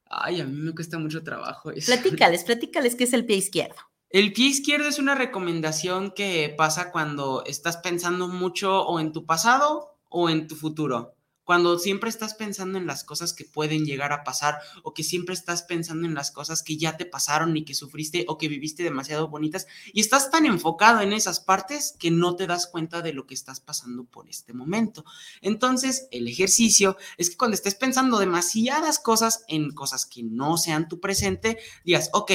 Ay, 0.06 0.40
a 0.40 0.44
mí 0.44 0.56
me 0.56 0.72
cuesta 0.72 0.98
mucho 0.98 1.22
trabajo 1.22 1.72
eso. 1.72 1.92
Platícales, 1.92 2.44
platícales 2.44 2.94
qué 2.94 3.04
es 3.04 3.12
el 3.12 3.26
pie 3.26 3.36
izquierdo. 3.36 3.76
El 4.14 4.32
pie 4.32 4.46
izquierdo 4.46 4.88
es 4.88 5.00
una 5.00 5.16
recomendación 5.16 6.12
que 6.12 6.54
pasa 6.56 6.92
cuando 6.92 7.42
estás 7.46 7.78
pensando 7.78 8.28
mucho 8.28 8.86
o 8.86 9.00
en 9.00 9.10
tu 9.10 9.26
pasado 9.26 9.98
o 10.08 10.30
en 10.30 10.46
tu 10.46 10.54
futuro 10.54 11.16
cuando 11.42 11.80
siempre 11.80 12.10
estás 12.10 12.34
pensando 12.34 12.78
en 12.78 12.86
las 12.86 13.02
cosas 13.02 13.32
que 13.32 13.44
pueden 13.44 13.84
llegar 13.84 14.12
a 14.12 14.22
pasar 14.22 14.60
o 14.84 14.94
que 14.94 15.02
siempre 15.02 15.34
estás 15.34 15.64
pensando 15.64 16.06
en 16.06 16.14
las 16.14 16.30
cosas 16.30 16.62
que 16.62 16.76
ya 16.76 16.96
te 16.96 17.06
pasaron 17.06 17.56
y 17.56 17.64
que 17.64 17.74
sufriste 17.74 18.24
o 18.28 18.38
que 18.38 18.46
viviste 18.46 18.84
demasiado 18.84 19.26
bonitas 19.26 19.66
y 19.92 20.00
estás 20.00 20.30
tan 20.30 20.46
enfocado 20.46 21.00
en 21.00 21.12
esas 21.12 21.40
partes 21.40 21.96
que 21.98 22.12
no 22.12 22.36
te 22.36 22.46
das 22.46 22.68
cuenta 22.68 23.02
de 23.02 23.14
lo 23.14 23.26
que 23.26 23.34
estás 23.34 23.58
pasando 23.58 24.04
por 24.04 24.28
este 24.28 24.52
momento. 24.52 25.04
Entonces, 25.42 26.06
el 26.12 26.28
ejercicio 26.28 26.96
es 27.18 27.30
que 27.30 27.36
cuando 27.36 27.56
estés 27.56 27.74
pensando 27.74 28.20
demasiadas 28.20 29.00
cosas 29.00 29.44
en 29.48 29.72
cosas 29.72 30.06
que 30.06 30.22
no 30.22 30.56
sean 30.56 30.88
tu 30.88 31.00
presente, 31.00 31.58
digas, 31.84 32.10
ok, 32.12 32.30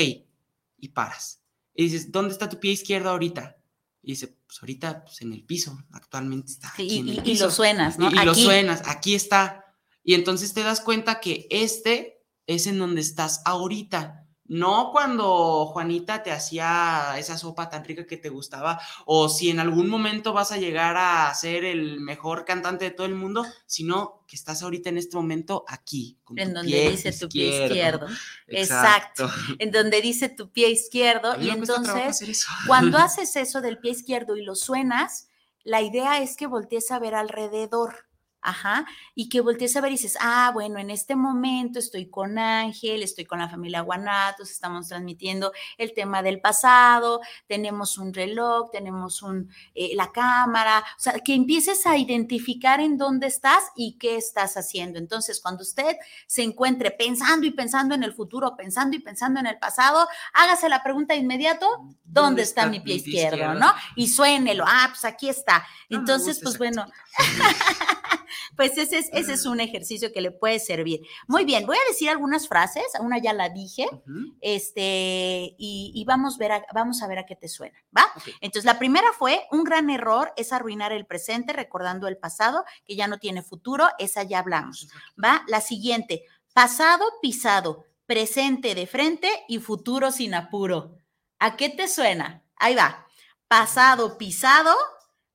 y 0.78 0.90
paras. 0.90 1.40
Y 1.74 1.84
dices, 1.84 2.12
¿dónde 2.12 2.34
está 2.34 2.50
tu 2.50 2.60
pie 2.60 2.72
izquierdo 2.72 3.10
ahorita? 3.10 3.58
Y 4.02 4.12
dice, 4.12 4.28
pues 4.28 4.62
ahorita 4.62 5.04
pues, 5.04 5.22
en 5.22 5.34
el 5.34 5.44
piso, 5.44 5.78
actualmente 5.92 6.52
está. 6.52 6.70
Aquí 6.70 6.84
y, 6.84 6.98
en 7.00 7.10
el 7.10 7.24
piso. 7.24 7.44
y, 7.44 7.48
lo 7.48 7.52
suenas, 7.52 8.00
¿no? 8.00 8.12
Y, 8.12 8.26
lo 8.26 8.34
suenas, 8.34 8.82
aquí 8.86 9.16
está. 9.16 9.66
Y 10.04 10.14
entonces 10.14 10.54
te 10.54 10.64
das 10.64 10.82
cuenta 10.82 11.20
que 11.20 11.48
este 11.50 12.24
es 12.48 12.68
en 12.68 12.80
donde 12.80 13.02
estás 13.02 13.42
ahorita. 13.46 14.26
No 14.50 14.90
cuando 14.92 15.68
Juanita 15.68 16.24
te 16.24 16.32
hacía 16.32 17.14
esa 17.20 17.38
sopa 17.38 17.70
tan 17.70 17.86
rica 17.86 18.08
que 18.08 18.18
te 18.18 18.30
gustaba, 18.30 18.82
o 19.06 19.30
si 19.30 19.52
en 19.52 19.60
algún 19.60 19.88
momento 19.88 20.34
vas 20.34 20.52
a 20.52 20.58
llegar 20.58 20.98
a 20.98 21.32
ser 21.36 21.64
el 21.64 22.02
mejor 22.02 22.46
cantante 22.46 22.86
de 22.86 22.92
todo 22.92 23.06
el 23.06 23.14
mundo, 23.14 23.46
sino 23.68 24.24
que 24.28 24.36
estás 24.36 24.64
ahorita 24.64 24.90
en 24.90 24.98
este 24.98 25.16
momento 25.16 25.66
aquí. 25.68 26.18
en 26.36 26.56
donde 26.56 26.90
dice 26.90 27.12
tu 27.12 27.30
pie 27.30 27.66
izquierdo. 27.66 28.08
Exacto. 28.48 29.30
En 29.60 29.70
donde 29.70 30.02
dice 30.02 30.30
tu 30.30 30.52
pie 30.52 30.72
izquierdo. 30.72 31.40
Y 31.40 31.52
entonces, 31.52 32.46
cuando 32.68 32.98
haces 32.98 33.36
eso 33.36 33.62
del 33.62 33.78
pie 33.78 33.92
izquierdo 33.92 34.36
y 34.36 34.44
lo 34.44 34.56
suenas, 34.56 35.30
la 35.64 35.82
idea 35.84 36.24
es 36.24 36.36
que 36.36 36.48
voltees 36.48 36.90
a 36.90 36.98
ver 36.98 37.14
alrededor. 37.14 38.09
Ajá, 38.42 38.86
y 39.16 39.28
que 39.28 39.42
voltees 39.42 39.76
a 39.76 39.82
ver 39.82 39.92
y 39.92 39.96
dices, 39.96 40.18
ah, 40.22 40.52
bueno, 40.54 40.80
en 40.80 40.90
este 40.90 41.16
momento 41.16 41.78
estoy 41.78 42.10
con 42.10 42.40
Ángel, 42.40 43.04
estoy 43.04 43.26
con 43.26 43.40
la 43.40 43.50
familia 43.50 43.82
Guanatos, 43.82 44.50
estamos 44.50 44.88
transmitiendo 44.88 45.52
el 45.78 45.94
tema 45.94 46.22
del 46.22 46.40
pasado, 46.40 47.20
tenemos 47.48 47.98
un 47.98 48.14
reloj, 48.14 48.72
tenemos 48.72 49.22
un, 49.24 49.52
eh, 49.76 49.92
la 49.94 50.14
cámara, 50.14 50.80
o 50.80 51.00
sea, 51.02 51.20
que 51.20 51.34
empieces 51.34 51.86
a 51.86 51.98
identificar 51.98 52.80
en 52.80 52.98
dónde 52.98 53.28
estás 53.28 53.62
y 53.76 53.98
qué 53.98 54.16
estás 54.16 54.56
haciendo. 54.56 55.00
Entonces, 55.00 55.42
cuando 55.42 55.64
usted 55.64 55.98
se 56.26 56.44
encuentre 56.44 56.92
pensando 56.92 57.46
y 57.46 57.52
pensando 57.52 57.94
en 57.94 58.04
el 58.04 58.14
futuro, 58.14 58.56
pensando 58.56 58.96
y 58.96 59.00
pensando 59.00 59.42
en 59.42 59.48
el 59.48 59.60
pasado, 59.60 60.08
hágase 60.34 60.70
la 60.70 60.82
pregunta 60.82 61.14
de 61.14 61.20
inmediato, 61.20 61.68
¿dónde, 62.06 62.44
está, 62.44 62.68
mi 62.68 62.80
pie, 62.80 62.96
izquierdo, 62.96 63.54
no? 63.56 63.74
Y 63.98 64.08
suénelo, 64.08 64.64
ah, 64.66 64.88
pues 64.90 65.04
aquí 65.04 65.28
está. 65.28 65.68
Entonces, 65.90 66.40
pues 66.42 66.58
bueno. 66.58 66.86
pues 68.56 68.78
ese 68.78 69.00
es, 69.00 69.10
ese 69.14 69.34
es 69.34 69.46
un 69.46 69.60
ejercicio 69.60 70.12
que 70.12 70.22
le 70.22 70.32
puede 70.32 70.60
servir. 70.60 71.02
Muy 71.28 71.46
bien, 71.46 71.66
voy 71.66 71.78
a 71.78 71.90
decir 71.90 72.10
algunas 72.10 72.48
frases, 72.48 72.84
una 73.00 73.18
ya 73.20 73.34
la 73.34 73.50
dije, 73.50 73.88
este, 74.42 75.56
y, 75.58 76.04
vamos, 76.06 76.38
ver 76.38 76.52
a, 76.52 76.66
vamos 76.74 77.02
a 77.02 77.08
ver 77.08 77.20
a 77.20 77.26
qué 77.26 77.36
te 77.36 77.48
suena, 77.48 77.78
¿va? 77.96 78.06
Entonces, 78.42 78.66
la 78.66 78.80
primera 78.80 79.12
fue, 79.18 79.46
un 79.52 79.64
gran 79.64 79.90
error 79.90 80.34
es 80.36 80.54
arruinar 80.54 80.92
el 80.92 81.06
presente 81.06 81.54
recordando 81.54 82.08
el 82.08 82.18
pasado, 82.18 82.64
que 82.86 82.96
ya 82.96 83.08
no 83.08 83.20
tiene 83.20 83.42
futuro, 83.42 83.88
esa 84.00 84.24
ya 84.24 84.40
hablamos, 84.40 84.90
¿va? 85.22 85.44
La 85.48 85.62
siguiente, 85.62 86.26
pasado 86.54 87.06
pisado, 87.22 87.86
presente 88.06 88.74
de 88.76 88.88
frente 88.88 89.30
y 89.48 89.60
futuro 89.60 90.12
sin 90.12 90.34
apuro. 90.34 90.98
¿A 91.40 91.56
qué 91.56 91.70
te 91.70 91.88
suena? 91.88 92.44
Ahí 92.56 92.76
va. 92.76 93.06
Pasado 93.48 94.18
pisado, 94.18 94.76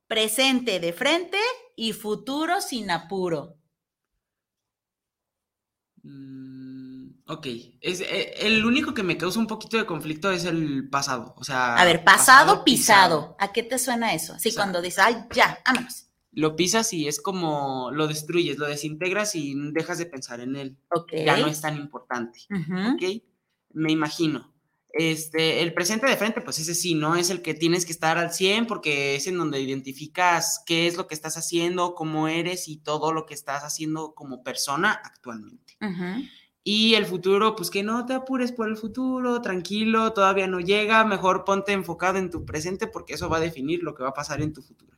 presente 0.07 0.81
de 0.81 0.93
frente 0.93 1.39
y 1.77 1.93
futuro 1.93 2.61
sin 2.61 2.91
apuro. 2.91 3.57
Mm, 6.03 7.09
ok, 7.27 7.47
es, 7.81 8.01
eh, 8.01 8.35
el 8.47 8.65
único 8.65 8.95
que 8.95 9.03
me 9.03 9.17
causa 9.17 9.39
un 9.39 9.47
poquito 9.47 9.77
de 9.77 9.87
conflicto 9.87 10.31
es 10.31 10.45
el 10.45 10.89
pasado, 10.91 11.35
o 11.37 11.45
sea... 11.45 11.77
A 11.77 11.85
ver, 11.85 12.05
pasado, 12.05 12.65
pisado. 12.65 13.37
¿A 13.39 13.53
qué 13.53 13.63
te 13.63 13.79
suena 13.79 14.15
eso? 14.15 14.35
Así 14.35 14.55
cuando 14.55 14.83
dices, 14.83 14.99
ay, 14.99 15.25
ya, 15.35 15.59
vámonos 15.67 16.05
lo 16.35 16.57
pisas 16.57 16.93
y 16.93 17.09
es 17.09 17.21
como 17.21 17.91
lo 17.93 18.07
destruyes, 18.07 18.59
lo 18.59 18.67
desintegras 18.67 19.35
y 19.35 19.55
dejas 19.73 19.99
de 19.99 20.07
pensar 20.07 20.41
en 20.41 20.57
él. 20.57 20.77
Ya 21.13 21.37
no 21.37 21.47
es 21.47 21.61
tan 21.61 21.77
importante. 21.77 22.41
¿Ok? 22.51 23.23
Me 23.73 23.93
imagino. 23.93 24.54
Este, 24.97 25.61
el 25.61 25.75
presente 25.75 26.07
de 26.07 26.17
frente, 26.17 26.41
pues 26.41 26.61
ese 26.61 26.75
sí, 26.75 26.95
¿no? 26.95 27.17
Es 27.17 27.29
el 27.29 27.43
que 27.43 27.53
tienes 27.53 27.85
que 27.85 27.91
estar 27.91 28.17
al 28.17 28.33
100 28.33 28.69
porque 28.69 29.17
es 29.17 29.27
en 29.27 29.37
donde 29.37 29.61
identificas 29.61 30.63
qué 30.65 30.87
es 30.87 30.97
lo 30.97 31.09
que 31.09 31.15
estás 31.15 31.37
haciendo, 31.37 31.97
cómo 31.97 32.29
eres 32.29 32.69
y 32.69 32.77
todo 32.77 33.13
lo 33.13 33.27
que 33.27 33.35
estás 33.35 33.65
haciendo 33.65 34.15
como 34.15 34.45
persona 34.45 34.93
actualmente. 34.93 35.77
Y 36.63 36.95
el 36.95 37.07
futuro, 37.07 37.57
pues 37.57 37.71
que 37.71 37.83
no 37.83 38.07
te 38.07 38.15
apures 38.15 38.53
por 38.53 38.69
el 38.69 38.77
futuro, 38.77 39.43
tranquilo, 39.43 40.13
todavía 40.13 40.47
no 40.47 40.61
llega, 40.61 41.05
mejor 41.05 41.45
ponte 41.45 41.73
enfocado 41.73 42.19
en 42.19 42.31
tu 42.31 42.45
presente 42.47 42.87
porque 42.87 43.15
eso 43.15 43.29
va 43.29 43.39
a 43.39 43.41
definir 43.41 43.83
lo 43.83 43.95
que 43.95 44.05
va 44.05 44.11
a 44.11 44.15
pasar 44.15 44.41
en 44.41 44.53
tu 44.53 44.63
futuro. 44.63 44.95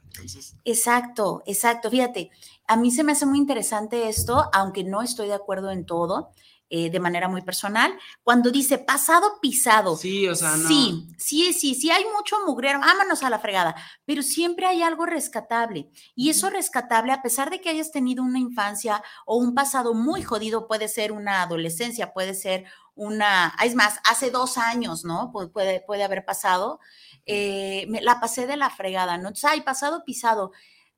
Exacto, 0.64 1.42
exacto. 1.46 1.90
Fíjate, 1.90 2.30
a 2.66 2.76
mí 2.76 2.90
se 2.90 3.02
me 3.02 3.12
hace 3.12 3.26
muy 3.26 3.38
interesante 3.38 4.08
esto, 4.08 4.44
aunque 4.52 4.84
no 4.84 5.02
estoy 5.02 5.28
de 5.28 5.34
acuerdo 5.34 5.70
en 5.70 5.86
todo. 5.86 6.30
Eh, 6.68 6.90
de 6.90 6.98
manera 6.98 7.28
muy 7.28 7.42
personal, 7.42 7.96
cuando 8.24 8.50
dice 8.50 8.78
pasado 8.78 9.38
pisado. 9.40 9.96
Sí, 9.96 10.26
o 10.26 10.34
sea, 10.34 10.56
no. 10.56 10.66
Sí, 10.66 11.06
sí, 11.16 11.52
sí, 11.52 11.76
sí, 11.76 11.92
hay 11.92 12.04
mucho 12.16 12.38
mugrero, 12.44 12.80
vámonos 12.80 13.22
a 13.22 13.30
la 13.30 13.38
fregada, 13.38 13.76
pero 14.04 14.20
siempre 14.20 14.66
hay 14.66 14.82
algo 14.82 15.06
rescatable. 15.06 15.88
Y 16.16 16.28
eso 16.28 16.50
rescatable, 16.50 17.12
a 17.12 17.22
pesar 17.22 17.50
de 17.50 17.60
que 17.60 17.68
hayas 17.68 17.92
tenido 17.92 18.24
una 18.24 18.40
infancia 18.40 19.00
o 19.26 19.36
un 19.36 19.54
pasado 19.54 19.94
muy 19.94 20.22
jodido, 20.22 20.66
puede 20.66 20.88
ser 20.88 21.12
una 21.12 21.42
adolescencia, 21.42 22.12
puede 22.12 22.34
ser 22.34 22.64
una, 22.96 23.54
es 23.62 23.76
más, 23.76 24.00
hace 24.10 24.32
dos 24.32 24.58
años, 24.58 25.04
¿no? 25.04 25.30
puede, 25.30 25.80
puede 25.80 26.02
haber 26.02 26.24
pasado. 26.24 26.80
Eh, 27.26 27.86
me, 27.88 28.00
la 28.00 28.18
pasé 28.18 28.48
de 28.48 28.56
la 28.56 28.70
fregada, 28.70 29.18
¿no? 29.18 29.28
Entonces, 29.28 29.50
ay, 29.50 29.60
pasado 29.60 30.02
pisado. 30.04 30.50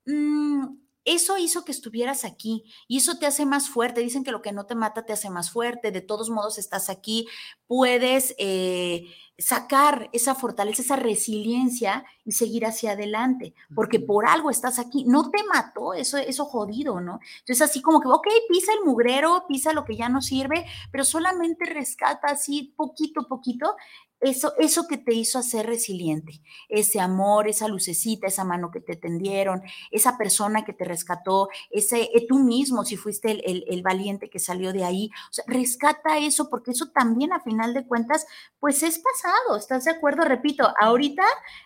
Mm, 0.07 0.65
eso 1.05 1.37
hizo 1.37 1.65
que 1.65 1.71
estuvieras 1.71 2.25
aquí 2.25 2.63
y 2.87 2.97
eso 2.97 3.17
te 3.17 3.25
hace 3.25 3.45
más 3.45 3.69
fuerte. 3.69 4.01
Dicen 4.01 4.23
que 4.23 4.31
lo 4.31 4.41
que 4.41 4.51
no 4.51 4.65
te 4.65 4.75
mata 4.75 5.05
te 5.05 5.13
hace 5.13 5.29
más 5.29 5.51
fuerte. 5.51 5.91
De 5.91 6.01
todos 6.01 6.29
modos, 6.29 6.57
estás 6.57 6.89
aquí, 6.89 7.27
puedes 7.67 8.35
eh, 8.37 9.05
sacar 9.37 10.09
esa 10.11 10.35
fortaleza, 10.35 10.81
esa 10.81 10.97
resiliencia 10.97 12.03
y 12.25 12.33
seguir 12.33 12.65
hacia 12.65 12.91
adelante, 12.91 13.53
porque 13.73 13.99
por 13.99 14.27
algo 14.27 14.49
estás 14.49 14.77
aquí. 14.79 15.05
No 15.05 15.31
te 15.31 15.43
mató 15.43 15.93
eso, 15.93 16.17
eso 16.17 16.45
jodido, 16.45 16.99
¿no? 16.99 17.19
Entonces, 17.39 17.61
así 17.61 17.81
como 17.81 18.01
que, 18.01 18.09
ok, 18.09 18.27
pisa 18.49 18.73
el 18.73 18.85
mugrero, 18.85 19.45
pisa 19.47 19.73
lo 19.73 19.85
que 19.85 19.95
ya 19.95 20.09
no 20.09 20.21
sirve, 20.21 20.65
pero 20.91 21.05
solamente 21.05 21.65
rescata 21.65 22.27
así 22.27 22.73
poquito, 22.75 23.27
poquito 23.27 23.75
eso, 24.21 24.53
eso 24.57 24.87
que 24.87 24.97
te 24.97 25.13
hizo 25.13 25.39
hacer 25.39 25.65
resiliente, 25.65 26.41
ese 26.67 26.99
amor, 26.99 27.47
esa 27.47 27.67
lucecita, 27.67 28.27
esa 28.27 28.43
mano 28.43 28.69
que 28.71 28.81
te 28.81 28.95
tendieron, 28.95 29.61
esa 29.91 30.17
persona 30.17 30.65
que 30.65 30.73
te 30.73 30.85
rescató, 30.85 31.49
ese 31.71 32.09
eh, 32.13 32.25
tú 32.27 32.39
mismo, 32.39 32.83
si 32.83 32.97
fuiste 32.97 33.31
el, 33.49 33.81
valiente 33.81 34.29
que 34.29 34.39
salió 34.39 34.73
de 34.73 34.83
ahí, 34.83 35.09
o 35.29 35.33
sea, 35.33 35.45
rescata 35.47 36.17
eso 36.17 36.49
porque 36.49 36.71
eso 36.71 36.89
también 36.89 37.31
a 37.31 37.39
final 37.39 37.73
de 37.73 37.85
cuentas, 37.85 38.25
pues 38.59 38.83
es 38.83 38.99
pasado, 38.99 39.57
¿estás 39.57 39.85
de 39.85 39.91
acuerdo? 39.91 40.25
Repito, 40.25 40.73
ahorita 40.79 41.23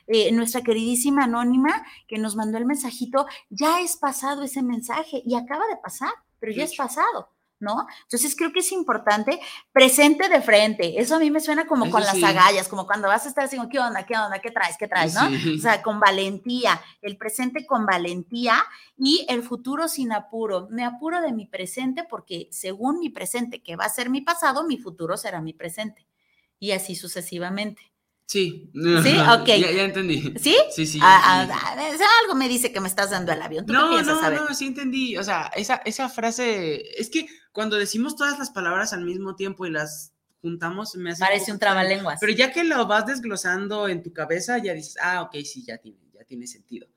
eh, 0.08 0.32
nuestra 0.32 0.62
queridísima 0.62 1.24
anónima 1.24 1.84
que 2.08 2.20
nos 2.20 2.36
mandó 2.36 2.60
el 2.60 2.66
mensajito, 2.66 3.26
ya 3.50 3.82
es 3.82 3.98
pasado 3.98 4.44
ese 4.44 4.62
mensaje 4.62 5.24
y 5.26 5.36
acaba 5.36 5.66
de 5.68 5.78
pasar, 5.78 6.14
pero 6.40 6.52
ya 6.52 6.66
es 6.66 6.76
pasado. 6.76 7.33
¿No? 7.64 7.88
Entonces 8.04 8.36
creo 8.36 8.52
que 8.52 8.60
es 8.60 8.72
importante 8.72 9.40
presente 9.72 10.30
de 10.30 10.42
frente. 10.42 11.00
Eso 11.00 11.16
a 11.16 11.20
mí 11.20 11.32
me 11.32 11.40
suena 11.40 11.66
como 11.66 11.90
con 11.90 12.02
las 12.02 12.22
agallas, 12.22 12.68
como 12.68 12.86
cuando 12.86 13.08
vas 13.08 13.26
a 13.26 13.30
estar 13.30 13.46
así, 13.46 13.58
¿qué 13.72 13.80
onda? 13.80 14.06
¿Qué 14.06 14.16
onda? 14.16 14.40
¿Qué 14.40 14.52
traes? 14.52 14.78
¿Qué 14.78 14.88
traes? 14.88 15.16
¿no? 15.16 15.22
O 15.56 15.58
sea, 15.60 15.82
con 15.82 16.00
valentía, 16.00 16.80
el 17.02 17.18
presente 17.18 17.66
con 17.66 17.86
valentía 17.86 18.64
y 18.98 19.26
el 19.30 19.42
futuro 19.42 19.88
sin 19.88 20.12
apuro. 20.12 20.68
Me 20.70 20.86
apuro 20.86 21.22
de 21.22 21.32
mi 21.32 21.48
presente 21.48 22.04
porque 22.08 22.48
según 22.52 23.00
mi 23.00 23.10
presente, 23.10 23.64
que 23.64 23.76
va 23.76 23.86
a 23.86 23.90
ser 23.90 24.10
mi 24.10 24.22
pasado, 24.22 24.64
mi 24.66 24.78
futuro 24.78 25.18
será 25.18 25.42
mi 25.42 25.54
presente. 25.54 26.06
Y 26.60 26.72
así 26.72 26.96
sucesivamente. 26.96 27.94
Sí. 28.26 28.72
Sí, 29.04 29.18
ok. 29.18 29.46
Ya, 29.46 29.84
entendí. 29.84 30.34
¿Sí? 30.40 30.56
Sí, 30.72 30.86
sí. 30.86 31.00
Ah, 31.02 31.46
ah, 31.50 31.88
algo 32.24 32.36
me 32.36 32.48
dice 32.48 32.72
que 32.72 32.80
me 32.80 32.88
estás 32.88 33.12
dando 33.12 33.32
el 33.32 33.42
avión. 33.42 33.66
¿Tú 33.66 33.74
no, 33.74 33.90
qué 33.90 33.96
piensas? 33.96 34.34
no, 34.34 34.50
no, 34.50 34.56
sí 34.56 34.68
entendí. 34.68 35.18
O 35.18 35.24
sea, 35.24 35.52
esa, 35.56 35.76
esa 35.86 36.10
frase, 36.10 36.84
es 37.00 37.10
que 37.10 37.28
cuando 37.54 37.78
decimos 37.78 38.18
todas 38.18 38.38
las 38.38 38.50
palabras 38.50 38.92
al 38.92 39.06
mismo 39.06 39.36
tiempo 39.36 39.66
y 39.66 39.72
las 39.72 40.12
juntamos, 40.42 40.96
me 40.96 41.12
hace... 41.12 41.22
Parece 41.22 41.54
un, 41.54 41.60
trabalenguas. 41.60 42.20
Pero 42.20 42.34
ya 42.34 42.52
que 42.52 42.66
lo 42.66 42.86
vas 42.86 43.06
desglosando 43.06 43.88
en 43.88 44.04
tu 44.04 44.12
cabeza, 44.12 44.58
ya 44.58 44.74
dices, 44.74 44.98
ah, 45.02 45.22
ok, 45.22 45.36
sí, 45.46 45.64
ya 45.64 45.78
tiene, 45.78 46.00
ya 46.14 46.26
tiene 46.26 46.46
sentido. 46.48 46.88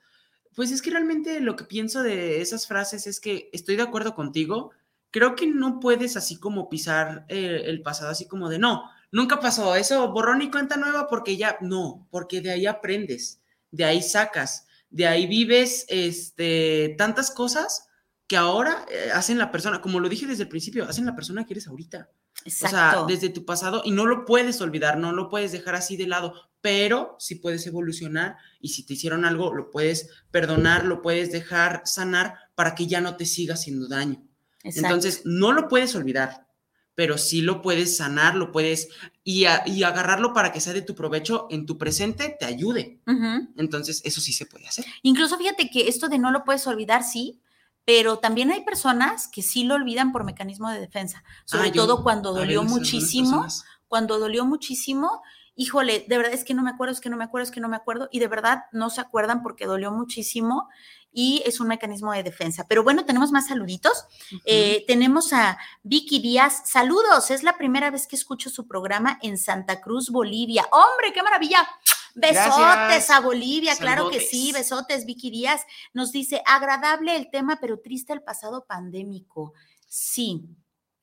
Pues 0.57 0.73
es 0.73 0.83
que 0.83 0.91
realmente 0.91 1.39
lo 1.41 1.55
que 1.55 1.65
pienso 1.65 2.03
de 2.03 2.41
esas 2.41 2.67
frases 2.67 3.07
es 3.07 3.21
que 3.21 3.49
estoy 3.53 3.77
de 3.77 3.83
acuerdo 3.83 4.17
contigo. 4.17 4.73
Creo 5.13 5.37
que 5.37 5.47
no 5.47 5.79
puedes 5.79 6.17
así 6.17 6.41
como 6.41 6.69
pisar 6.69 7.25
eh, 7.29 7.63
el 7.67 7.83
pasado, 7.83 8.11
así 8.11 8.27
como 8.27 8.49
de, 8.49 8.59
no, 8.59 8.91
Nunca 9.13 9.41
pasó 9.41 9.77
eso, 9.77 10.13
borrón 10.13 10.43
y 10.43 10.51
cuenta 10.51 10.77
nueva 10.77 11.09
porque 11.09 11.37
ya, 11.37 11.57
no, 11.61 12.07
porque 12.11 12.41
de 12.41 12.51
ahí 12.51 12.67
aprendes, 12.67 13.41
de 13.71 13.85
ahí 13.85 14.03
sacas, 14.03 14.67
de 14.91 15.07
ahí 15.07 15.27
vives 15.27 15.87
este, 15.89 16.95
tantas 16.99 17.31
cosas 17.31 17.86
que 18.27 18.37
ahora 18.37 18.85
eh, 18.91 19.11
hacen 19.15 19.39
la 19.39 19.51
persona, 19.53 19.81
como 19.81 20.01
lo 20.01 20.09
dije 20.09 20.27
desde 20.27 20.45
el 20.45 20.49
principio, 20.49 20.89
hacen 20.89 21.07
la 21.07 21.15
persona 21.15 21.45
que 21.47 21.55
eres 21.55 21.69
ahorita. 21.69 22.11
Exacto. 22.45 22.77
O 22.77 22.81
sea, 22.81 23.05
desde 23.07 23.29
tu 23.29 23.45
pasado 23.45 23.83
y 23.85 23.93
no 23.93 24.07
lo 24.07 24.25
puedes 24.25 24.61
olvidar, 24.61 24.99
no 24.99 25.13
lo 25.13 25.29
puedes 25.29 25.53
dejar 25.53 25.75
así 25.75 25.97
de 25.97 26.07
lado, 26.07 26.35
pero 26.61 27.17
sí 27.19 27.37
puedes 27.37 27.67
evolucionar 27.67 28.37
y 28.61 28.71
si 28.71 28.85
te 28.85 28.95
hicieron 28.95 29.25
algo, 29.25 29.55
lo 29.55 29.71
puedes 29.71 30.11
perdonar, 30.31 30.85
lo 30.85 31.03
puedes 31.03 31.31
dejar 31.31 31.83
sanar 31.85 32.35
para 32.55 32.75
que 32.75 32.87
ya 32.87 33.01
no 33.01 33.17
te 33.17 33.27
siga 33.27 33.55
haciendo 33.55 33.89
daño. 33.89 34.23
Entonces, 34.63 35.23
no 35.25 35.53
lo 35.53 35.69
puedes 35.69 35.95
olvidar, 35.95 36.49
pero 36.97 37.19
sí 37.19 37.41
lo 37.41 37.63
puedes 37.63 37.97
sanar, 37.97 38.35
lo 38.35 38.51
puedes 38.51 38.89
y, 39.23 39.45
agarrarlo 39.45 40.33
para 40.33 40.51
que 40.51 40.61
sea 40.61 40.73
de 40.73 40.83
tu 40.83 40.97
provecho 40.97 41.47
en 41.51 41.67
tu 41.67 41.79
presente, 41.79 42.37
te 42.39 42.47
ayude. 42.47 43.01
Entonces, 43.57 44.03
eso 44.05 44.21
sí 44.21 44.33
se 44.33 44.47
puede 44.47 44.67
hacer. 44.67 44.85
Incluso 45.03 45.39
fíjate 45.39 45.71
que 45.71 45.89
esto 45.89 46.09
de 46.09 46.19
no 46.19 46.33
lo 46.33 46.43
puedes 46.43 46.67
olvidar, 46.67 47.05
sí, 47.05 47.41
pero 47.87 48.19
también 48.19 48.51
hay 48.51 48.63
personas 48.63 49.29
que 49.29 49.41
sí 49.41 49.65
lo 49.65 49.77
olvidan 49.77 50.13
por 50.13 50.25
mecanismo 50.25 50.69
de 50.69 50.81
defensa, 50.81 51.25
sobre 51.47 51.71
ah, 51.71 51.73
todo 51.73 52.03
cuando 52.03 52.35
dolió 52.35 52.63
muchísimo, 52.63 53.47
cuando 53.89 54.19
dolió 54.19 54.45
muchísimo 54.45 55.23
híjole, 55.57 56.05
de 56.07 56.17
verdad 56.19 56.35
es 56.35 56.45
que 56.45 56.55
no 56.55 56.63
me 56.63 56.71
acuerdo, 56.71 56.93
es 56.93 57.01
que 57.01 57.09
no 57.09 57.17
me 57.17 57.25
acuerdo, 57.25 57.45
es 57.45 57.51
que 57.51 57.61
no 57.61 57.69
me 57.69 57.77
acuerdo, 57.77 58.09
y 58.13 58.19
de 58.19 58.29
verdad 58.29 58.65
no 58.73 58.91
se 58.91 59.01
acuerdan 59.01 59.43
porque 59.43 59.65
dolió 59.65 59.91
muchísimo 59.91 60.69
y 61.13 61.43
es 61.47 61.61
un 61.61 61.69
mecanismo 61.69 62.13
de 62.13 62.23
defensa. 62.23 62.67
Pero 62.69 62.85
bueno, 62.85 63.07
tenemos 63.07 63.33
más 63.33 63.47
saluditos. 63.47 64.05
Eh, 64.45 64.85
tenemos 64.87 65.33
a 65.33 65.57
Vicky 65.83 66.19
Díaz. 66.19 66.63
Saludos, 66.67 67.31
es 67.31 67.43
la 67.43 67.57
primera 67.57 67.91
vez 67.91 68.07
que 68.07 68.17
escucho 68.17 68.51
su 68.51 68.67
programa 68.67 69.19
en 69.23 69.39
Santa 69.39 69.81
Cruz, 69.81 70.11
Bolivia. 70.11 70.67
¡Hombre, 70.71 71.15
qué 71.15 71.23
maravilla! 71.23 71.67
Besotes 72.17 73.11
a 73.11 73.21
Bolivia, 73.21 73.77
claro 73.77 74.11
que 74.11 74.21
sí, 74.21 74.51
besotes, 74.53 75.07
Vicky 75.07 75.31
Díaz. 75.31 75.63
Nos 75.93 76.13
dice, 76.13 76.43
agradable 76.47 77.15
el 77.15 77.31
tema, 77.31 77.59
pero 77.61 77.79
triste 77.79 78.13
el 78.13 78.23
pasado 78.23 78.65
pandémico. 78.67 79.53
Sí, 79.87 80.49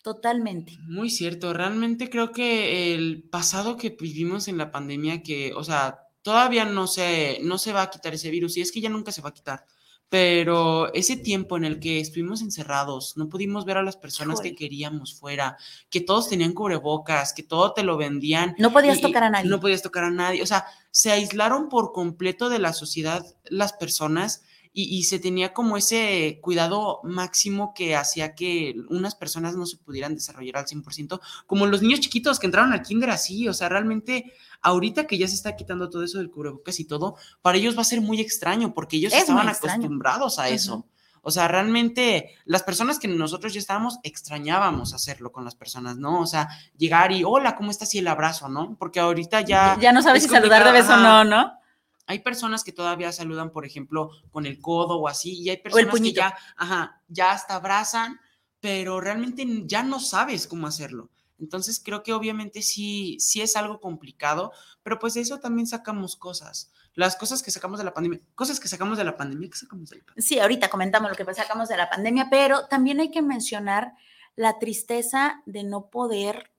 Totalmente. 0.04 0.78
Muy 0.82 1.10
cierto. 1.10 1.54
Realmente 1.54 2.10
creo 2.10 2.34
que 2.34 2.94
el 2.94 3.24
pasado 3.24 3.78
que 3.78 3.92
vivimos 3.92 4.50
en 4.50 4.58
la 4.58 4.70
pandemia, 4.70 5.24
que, 5.24 5.54
o 5.54 5.64
sea, 5.64 6.10
todavía 6.22 6.66
no 6.66 6.88
se, 6.88 7.40
no 7.42 7.58
se 7.58 7.72
va 7.72 7.84
a 7.84 7.90
quitar 7.90 8.14
ese 8.14 8.30
virus 8.30 8.58
y 8.58 8.62
es 8.62 8.74
que 8.74 8.82
ya 8.82 8.90
nunca 8.90 9.14
se 9.14 9.22
va 9.22 9.30
a 9.30 9.34
quitar. 9.34 9.66
Pero 10.14 10.94
ese 10.94 11.18
tiempo 11.18 11.58
en 11.58 11.66
el 11.66 11.80
que 11.80 12.00
estuvimos 12.00 12.44
encerrados, 12.44 13.18
no 13.18 13.30
pudimos 13.30 13.66
ver 13.66 13.78
a 13.78 13.82
las 13.82 13.98
personas 13.98 14.42
que 14.42 14.54
queríamos 14.54 15.16
fuera, 15.16 15.58
que 15.90 16.02
todos 16.02 16.30
tenían 16.30 16.54
cubrebocas, 16.54 17.34
que 17.34 17.42
todo 17.42 17.74
te 17.74 17.82
lo 17.82 17.98
vendían. 17.98 18.54
No 18.60 18.72
podías 18.72 19.02
tocar 19.02 19.24
a 19.24 19.32
nadie. 19.32 19.50
No 19.50 19.60
podías 19.60 19.82
tocar 19.82 20.04
a 20.04 20.12
nadie. 20.12 20.44
O 20.44 20.46
sea, 20.46 20.68
se 20.92 21.12
aislaron 21.12 21.68
por 21.68 21.94
completo 21.94 22.50
de 22.50 22.60
la 22.60 22.74
sociedad 22.74 23.26
las 23.46 23.74
personas 23.74 24.44
y, 24.76 25.04
se 25.04 25.20
tenía 25.20 25.54
como 25.54 25.78
ese 25.78 26.40
cuidado 26.42 27.00
máximo 27.04 27.74
que 27.76 27.96
hacía 27.96 28.34
que 28.34 28.76
unas 28.90 29.14
personas 29.14 29.56
no 29.56 29.68
se 29.68 29.78
pudieran 29.78 30.16
desarrollar 30.16 30.58
al 30.58 30.66
100%, 30.66 31.20
como 31.46 31.68
los 31.68 31.84
niños 31.84 32.00
chiquitos 32.00 32.40
que 32.40 32.48
entraron 32.48 32.74
al 32.74 32.82
kinder 32.82 33.12
así, 33.12 33.48
o 33.48 33.54
sea, 33.54 33.70
realmente 33.70 34.34
ahorita 34.62 35.06
que 35.06 35.20
ya 35.20 35.28
se 35.28 35.36
está 35.36 35.56
quitando 35.56 35.92
todo 35.92 36.04
eso 36.04 36.18
del 36.18 36.32
cubrebocas 36.32 36.80
y 36.80 36.86
todo, 36.86 37.16
para 37.44 37.60
ellos 37.60 37.78
va 37.78 37.82
a 37.82 37.86
ser 37.86 38.02
muy 38.02 38.20
extraño 38.20 38.74
porque 38.74 38.98
ellos 38.98 39.14
estaban 39.14 39.48
acostumbrados 39.48 40.40
a 40.40 40.50
eso. 40.50 40.88
O 41.22 41.32
sea, 41.32 41.48
realmente 41.48 42.36
las 42.44 42.64
personas 42.64 43.00
que 43.00 43.08
nosotros 43.08 43.54
ya 43.54 43.60
estábamos 43.60 44.00
extrañábamos 44.04 44.94
hacerlo 44.94 45.32
con 45.32 45.46
las 45.46 45.56
personas, 45.56 45.98
¿no? 45.98 46.20
O 46.20 46.28
sea, 46.28 46.50
llegar 46.78 47.14
y 47.14 47.24
hola, 47.24 47.56
¿cómo 47.56 47.72
estás? 47.72 47.96
Y 47.96 48.00
el 48.00 48.08
abrazo, 48.08 48.50
¿no? 48.50 48.76
Porque 48.78 49.00
ahorita 49.00 49.40
ya... 49.42 49.78
Ya 49.80 49.94
no 49.94 50.02
sabes 50.02 50.24
si 50.24 50.30
saludar 50.30 50.66
de 50.66 50.74
beso 50.74 50.96
o 50.96 50.98
no, 50.98 51.24
¿no? 51.24 51.63
Hay 52.06 52.20
personas 52.20 52.64
que 52.64 52.72
todavía 52.72 53.12
saludan, 53.12 53.52
por 53.52 53.66
ejemplo, 53.66 54.12
con 54.32 54.46
el 54.46 54.60
codo 54.60 55.00
o 55.00 55.08
así, 55.08 55.42
y 55.42 55.50
hay 55.50 55.58
personas 55.58 56.00
que 56.00 56.14
ya, 56.14 56.36
ajá, 56.58 57.02
ya 57.08 57.32
hasta 57.32 57.56
abrazan, 57.56 58.20
pero 58.60 59.02
realmente 59.02 59.46
ya 59.66 59.84
no 59.84 60.00
sabes 60.00 60.48
cómo 60.48 60.68
hacerlo. 60.68 61.10
Entonces 61.40 61.82
creo 61.84 62.04
que 62.04 62.14
obviamente 62.14 62.62
sí, 62.62 63.18
sí 63.20 63.42
es 63.42 63.56
algo 63.58 63.82
complicado, 63.82 64.54
pero 64.82 65.00
pues 65.00 65.14
de 65.16 65.22
eso 65.22 65.40
también 65.40 65.68
sacamos 65.68 66.16
cosas. 66.16 66.72
Las 66.94 67.16
cosas 67.16 67.44
que 67.44 67.52
sacamos 67.52 67.80
de 67.80 67.86
la 67.86 67.94
pandemia, 67.94 68.22
cosas 68.36 68.60
que 68.60 68.68
sacamos 68.70 68.98
de 68.98 69.04
la 69.04 69.18
pandemia, 69.18 69.50
¿qué 69.50 69.58
sacamos 69.58 69.90
de 69.90 69.98
la 69.98 70.06
pandemia? 70.06 70.26
Sí, 70.26 70.40
ahorita 70.40 70.70
comentamos 70.70 71.10
lo 71.10 71.18
que 71.18 71.34
sacamos 71.34 71.68
de 71.68 71.76
la 71.78 71.90
pandemia, 71.90 72.28
pero 72.30 72.68
también 72.68 73.00
hay 73.00 73.12
que 73.12 73.22
mencionar 73.22 73.94
la 74.36 74.60
tristeza 74.60 75.42
de 75.46 75.64
no 75.64 75.90
poder 75.90 76.53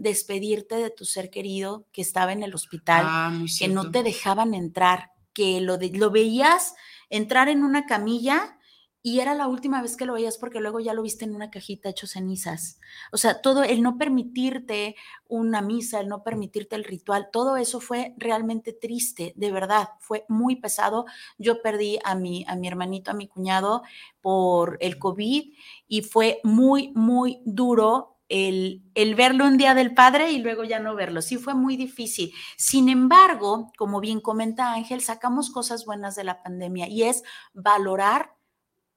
despedirte 0.00 0.76
de 0.76 0.88
tu 0.88 1.04
ser 1.04 1.28
querido 1.28 1.86
que 1.92 2.00
estaba 2.00 2.32
en 2.32 2.42
el 2.42 2.54
hospital, 2.54 3.04
ah, 3.06 3.44
que 3.58 3.68
no 3.68 3.90
te 3.90 4.02
dejaban 4.02 4.54
entrar, 4.54 5.12
que 5.34 5.60
lo, 5.60 5.76
lo 5.76 6.10
veías 6.10 6.74
entrar 7.10 7.50
en 7.50 7.62
una 7.62 7.84
camilla 7.84 8.56
y 9.02 9.20
era 9.20 9.34
la 9.34 9.46
última 9.46 9.82
vez 9.82 9.96
que 9.96 10.06
lo 10.06 10.14
veías 10.14 10.38
porque 10.38 10.60
luego 10.60 10.80
ya 10.80 10.94
lo 10.94 11.02
viste 11.02 11.26
en 11.26 11.34
una 11.34 11.50
cajita 11.50 11.90
hecho 11.90 12.06
cenizas. 12.06 12.80
O 13.12 13.18
sea, 13.18 13.42
todo 13.42 13.62
el 13.62 13.82
no 13.82 13.98
permitirte 13.98 14.96
una 15.28 15.60
misa, 15.60 16.00
el 16.00 16.08
no 16.08 16.22
permitirte 16.22 16.76
el 16.76 16.84
ritual, 16.84 17.28
todo 17.30 17.58
eso 17.58 17.80
fue 17.80 18.14
realmente 18.16 18.72
triste, 18.72 19.34
de 19.36 19.52
verdad, 19.52 19.90
fue 20.00 20.24
muy 20.28 20.56
pesado. 20.56 21.04
Yo 21.36 21.60
perdí 21.60 21.98
a 22.04 22.14
mi, 22.14 22.46
a 22.48 22.56
mi 22.56 22.68
hermanito, 22.68 23.10
a 23.10 23.14
mi 23.14 23.28
cuñado 23.28 23.82
por 24.22 24.78
el 24.80 24.98
COVID 24.98 25.52
y 25.88 26.02
fue 26.02 26.40
muy, 26.42 26.92
muy 26.94 27.42
duro 27.44 28.19
el, 28.30 29.14
verlo 29.16 29.44
un 29.44 29.56
día 29.58 29.74
del 29.74 29.92
padre 29.92 30.30
y 30.30 30.38
luego 30.38 30.64
ya 30.64 30.78
no 30.78 30.94
verlo. 30.94 31.20
Sí 31.20 31.36
fue 31.36 31.54
muy 31.54 31.76
difícil. 31.76 32.32
Sin 32.56 32.88
embargo, 32.88 33.72
como 33.76 34.00
bien 34.00 34.20
comenta 34.20 34.72
Ángel, 34.72 35.02
sacamos 35.02 35.50
cosas 35.50 35.84
buenas 35.84 36.14
de 36.14 36.24
la 36.24 36.42
pandemia 36.42 36.88
y 36.88 37.02
es 37.02 37.22
valorar 37.52 38.34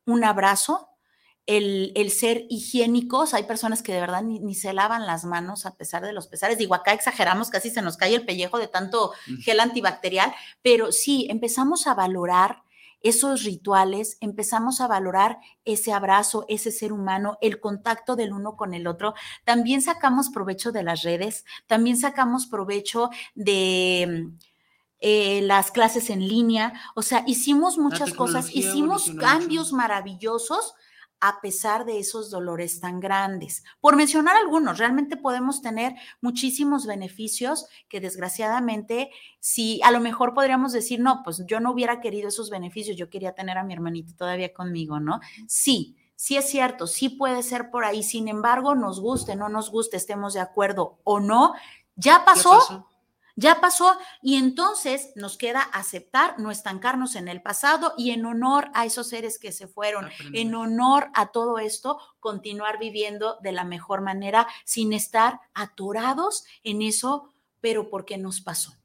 un 0.05 0.23
abrazo, 0.23 0.89
el, 1.45 2.11
ser 2.11 2.45
higiénicos. 2.49 3.33
Hay 3.33 3.43
personas 3.43 3.81
que 3.81 3.93
de 3.93 3.99
verdad 3.99 4.21
ni, 4.21 4.39
ni, 4.39 4.55
se 4.55 4.71
lavan 4.71 5.05
las 5.05 5.25
manos 5.25 5.65
a 5.65 5.75
pesar 5.75 6.05
de 6.05 6.13
los 6.13 6.27
pesares. 6.27 6.57
Digo, 6.57 6.75
acá 6.75 6.93
exageramos, 6.93 7.49
casi 7.49 7.69
se 7.69 7.81
nos 7.81 7.97
cae 7.97 8.15
el 8.15 8.25
pellejo 8.25 8.59
de 8.59 8.67
tanto 8.67 9.13
gel 9.41 9.59
antibacterial, 9.59 10.33
pero 10.61 10.91
sí, 10.91 11.27
empezamos 11.29 11.87
a 11.87 11.95
valorar 11.95 12.62
esos 13.03 13.43
rituales, 13.43 14.17
empezamos 14.21 14.81
a 14.81 14.87
valorar 14.87 15.37
ese 15.65 15.91
abrazo, 15.93 16.45
ese 16.47 16.71
ser 16.71 16.91
humano, 16.91 17.37
el 17.41 17.59
contacto 17.59 18.15
del 18.15 18.33
uno 18.33 18.55
con 18.55 18.73
el 18.73 18.87
otro. 18.87 19.13
También 19.43 19.81
sacamos 19.81 20.29
provecho 20.29 20.71
de 20.71 20.83
las 20.83 21.03
redes, 21.03 21.45
también 21.67 21.97
sacamos 21.97 22.47
provecho 22.47 23.09
de... 23.35 24.31
Eh, 25.05 25.41
las 25.41 25.69
clases 25.69 26.09
en 26.09 26.25
línea, 26.25 26.71
o 26.95 27.01
sea, 27.01 27.25
hicimos 27.27 27.77
muchas 27.77 28.13
cosas, 28.13 28.55
hicimos 28.55 29.11
cambios 29.19 29.73
maravillosos 29.73 30.75
a 31.19 31.39
pesar 31.41 31.85
de 31.85 31.99
esos 31.99 32.29
dolores 32.29 32.79
tan 32.79 32.99
grandes. 32.99 33.63
Por 33.79 33.95
mencionar 33.95 34.35
algunos, 34.35 34.77
realmente 34.77 35.17
podemos 35.17 35.61
tener 35.61 35.95
muchísimos 36.21 36.85
beneficios 36.85 37.67
que 37.87 37.99
desgraciadamente, 37.99 39.09
si 39.39 39.81
a 39.83 39.91
lo 39.91 39.99
mejor 39.99 40.33
podríamos 40.33 40.73
decir, 40.73 40.99
no, 40.99 41.21
pues 41.23 41.43
yo 41.47 41.59
no 41.59 41.71
hubiera 41.71 42.01
querido 42.01 42.27
esos 42.27 42.49
beneficios, 42.49 42.97
yo 42.97 43.09
quería 43.09 43.33
tener 43.33 43.57
a 43.57 43.63
mi 43.63 43.73
hermanito 43.73 44.13
todavía 44.15 44.53
conmigo, 44.53 44.99
¿no? 44.99 45.19
Sí, 45.47 45.95
sí 46.15 46.37
es 46.37 46.49
cierto, 46.49 46.87
sí 46.87 47.09
puede 47.09 47.43
ser 47.43 47.69
por 47.69 47.85
ahí, 47.85 48.03
sin 48.03 48.27
embargo, 48.27 48.75
nos 48.75 48.99
guste, 48.99 49.35
no 49.35 49.49
nos 49.49 49.71
guste, 49.71 49.97
estemos 49.97 50.33
de 50.33 50.39
acuerdo 50.41 50.99
o 51.03 51.19
no, 51.19 51.53
ya 51.95 52.23
pasó 52.25 52.87
ya 53.35 53.59
pasó 53.61 53.97
y 54.21 54.35
entonces 54.35 55.11
nos 55.15 55.37
queda 55.37 55.61
aceptar, 55.61 56.39
no 56.39 56.51
estancarnos 56.51 57.15
en 57.15 57.27
el 57.27 57.41
pasado 57.41 57.93
y 57.97 58.11
en 58.11 58.25
honor 58.25 58.69
a 58.73 58.85
esos 58.85 59.09
seres 59.09 59.39
que 59.39 59.51
se 59.51 59.67
fueron, 59.67 60.09
en 60.33 60.53
honor 60.55 61.09
a 61.13 61.31
todo 61.31 61.57
esto, 61.57 61.99
continuar 62.19 62.77
viviendo 62.79 63.37
de 63.41 63.51
la 63.51 63.63
mejor 63.63 64.01
manera 64.01 64.47
sin 64.65 64.93
estar 64.93 65.39
atorados 65.53 66.45
en 66.63 66.81
eso, 66.81 67.33
pero 67.59 67.89
porque 67.89 68.17
nos 68.17 68.41
pasó. 68.41 68.82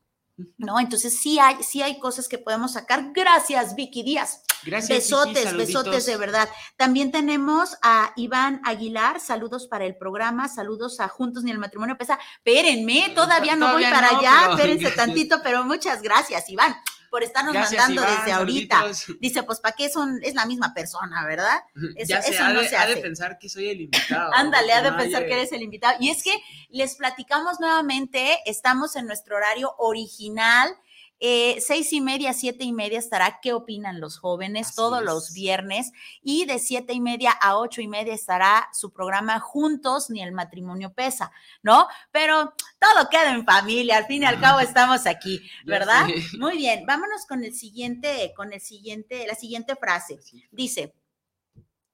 ¿No? 0.56 0.78
Entonces 0.80 1.18
sí 1.18 1.38
hay, 1.38 1.62
sí 1.62 1.82
hay 1.82 1.98
cosas 1.98 2.28
que 2.28 2.38
podemos 2.38 2.72
sacar. 2.72 3.12
Gracias, 3.12 3.74
Vicky 3.74 4.02
Díaz. 4.02 4.42
Gracias. 4.64 4.98
Besotes, 4.98 5.56
besotes 5.56 6.06
de 6.06 6.16
verdad. 6.16 6.48
También 6.76 7.12
tenemos 7.12 7.76
a 7.82 8.12
Iván 8.16 8.60
Aguilar, 8.64 9.20
saludos 9.20 9.66
para 9.66 9.84
el 9.84 9.96
programa, 9.96 10.48
saludos 10.48 11.00
a 11.00 11.08
Juntos 11.08 11.44
ni 11.44 11.50
el 11.50 11.58
matrimonio 11.58 11.96
pesa. 11.96 12.18
Espérenme, 12.36 13.12
todavía 13.14 13.56
no 13.56 13.72
voy 13.72 13.84
para 13.84 14.08
allá, 14.18 14.50
espérense 14.50 14.90
tantito, 14.90 15.40
pero 15.42 15.64
muchas 15.64 16.02
gracias, 16.02 16.48
Iván 16.48 16.76
por 17.10 17.22
estarnos 17.22 17.54
mandando 17.54 18.02
desde 18.02 18.32
ahorita. 18.32 18.84
Dice, 19.20 19.42
pues, 19.42 19.60
¿para 19.60 19.74
qué 19.74 19.88
son? 19.88 20.20
Es 20.22 20.34
la 20.34 20.46
misma 20.46 20.74
persona, 20.74 21.24
¿verdad? 21.26 21.62
Eso, 21.96 22.08
ya 22.08 22.18
eso 22.18 22.48
no 22.48 22.60
se 22.60 22.76
hace. 22.76 22.76
Ha 22.76 22.86
de 22.86 22.96
pensar 22.96 23.38
que 23.38 23.48
soy 23.48 23.68
el 23.68 23.80
invitado. 23.82 24.30
Ándale, 24.34 24.72
ha 24.72 24.82
de 24.82 24.92
pensar 24.92 25.26
que 25.26 25.32
eres 25.32 25.52
el 25.52 25.62
invitado. 25.62 25.96
Y 26.00 26.10
es 26.10 26.22
que 26.22 26.32
les 26.70 26.96
platicamos 26.96 27.60
nuevamente, 27.60 28.38
estamos 28.46 28.96
en 28.96 29.06
nuestro 29.06 29.36
horario 29.36 29.74
original 29.78 30.74
eh, 31.20 31.60
seis 31.60 31.92
y 31.92 32.00
media, 32.00 32.32
siete 32.32 32.64
y 32.64 32.72
media 32.72 32.98
estará 32.98 33.40
¿Qué 33.42 33.52
opinan 33.52 34.00
los 34.00 34.18
jóvenes? 34.18 34.74
todos 34.74 35.02
los 35.02 35.32
viernes. 35.32 35.90
Y 36.22 36.44
de 36.44 36.58
siete 36.58 36.92
y 36.92 37.00
media 37.00 37.32
a 37.32 37.56
ocho 37.58 37.80
y 37.80 37.88
media 37.88 38.14
estará 38.14 38.68
su 38.72 38.92
programa 38.92 39.40
Juntos, 39.40 40.10
ni 40.10 40.22
el 40.22 40.32
matrimonio 40.32 40.92
pesa, 40.92 41.32
¿no? 41.62 41.88
Pero 42.12 42.54
todo 42.78 43.08
queda 43.10 43.34
en 43.34 43.44
familia, 43.44 43.96
al 43.96 44.06
fin 44.06 44.22
y 44.22 44.26
al 44.26 44.40
cabo 44.40 44.60
estamos 44.60 45.06
aquí, 45.06 45.40
¿verdad? 45.66 46.06
Muy 46.38 46.56
bien, 46.56 46.86
vámonos 46.86 47.26
con 47.26 47.42
el 47.42 47.54
siguiente, 47.54 48.32
con 48.36 48.52
el 48.52 48.60
siguiente, 48.60 49.26
la 49.26 49.34
siguiente 49.34 49.74
frase. 49.74 50.20
Dice, 50.52 50.94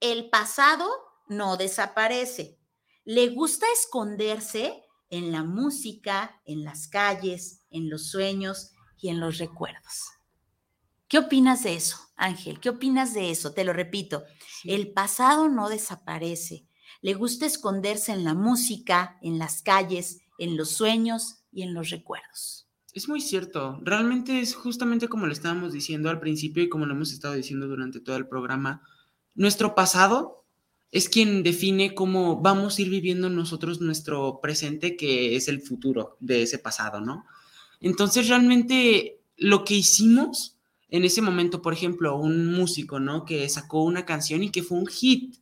el 0.00 0.28
pasado 0.28 0.86
no 1.28 1.56
desaparece. 1.56 2.58
Le 3.04 3.28
gusta 3.28 3.66
esconderse 3.72 4.82
en 5.08 5.32
la 5.32 5.44
música, 5.44 6.40
en 6.44 6.64
las 6.64 6.88
calles, 6.88 7.62
en 7.70 7.88
los 7.88 8.10
sueños 8.10 8.73
y 9.04 9.10
en 9.10 9.20
los 9.20 9.36
recuerdos. 9.36 10.12
¿Qué 11.08 11.18
opinas 11.18 11.62
de 11.62 11.74
eso, 11.74 11.98
Ángel? 12.16 12.58
¿Qué 12.58 12.70
opinas 12.70 13.12
de 13.12 13.30
eso? 13.30 13.52
Te 13.52 13.62
lo 13.62 13.74
repito, 13.74 14.24
el 14.64 14.94
pasado 14.94 15.50
no 15.50 15.68
desaparece. 15.68 16.66
Le 17.02 17.12
gusta 17.12 17.44
esconderse 17.44 18.12
en 18.12 18.24
la 18.24 18.32
música, 18.32 19.18
en 19.20 19.38
las 19.38 19.60
calles, 19.60 20.20
en 20.38 20.56
los 20.56 20.70
sueños 20.70 21.44
y 21.52 21.64
en 21.64 21.74
los 21.74 21.90
recuerdos. 21.90 22.66
Es 22.94 23.06
muy 23.06 23.20
cierto. 23.20 23.78
Realmente 23.82 24.40
es 24.40 24.54
justamente 24.54 25.08
como 25.08 25.26
lo 25.26 25.34
estábamos 25.34 25.74
diciendo 25.74 26.08
al 26.08 26.18
principio 26.18 26.62
y 26.62 26.70
como 26.70 26.86
lo 26.86 26.94
hemos 26.94 27.12
estado 27.12 27.34
diciendo 27.34 27.68
durante 27.68 28.00
todo 28.00 28.16
el 28.16 28.26
programa. 28.26 28.80
Nuestro 29.34 29.74
pasado 29.74 30.46
es 30.90 31.10
quien 31.10 31.42
define 31.42 31.94
cómo 31.94 32.40
vamos 32.40 32.78
a 32.78 32.82
ir 32.82 32.88
viviendo 32.88 33.28
nosotros 33.28 33.82
nuestro 33.82 34.40
presente, 34.40 34.96
que 34.96 35.36
es 35.36 35.48
el 35.48 35.60
futuro 35.60 36.16
de 36.20 36.44
ese 36.44 36.58
pasado, 36.58 37.02
¿no? 37.02 37.26
Entonces, 37.84 38.28
realmente 38.28 39.20
lo 39.36 39.62
que 39.62 39.74
hicimos 39.74 40.56
en 40.88 41.04
ese 41.04 41.20
momento, 41.20 41.60
por 41.60 41.74
ejemplo, 41.74 42.16
un 42.16 42.46
músico, 42.54 42.98
¿no? 42.98 43.26
Que 43.26 43.46
sacó 43.50 43.82
una 43.82 44.06
canción 44.06 44.42
y 44.42 44.50
que 44.50 44.62
fue 44.62 44.78
un 44.78 44.86
hit. 44.86 45.36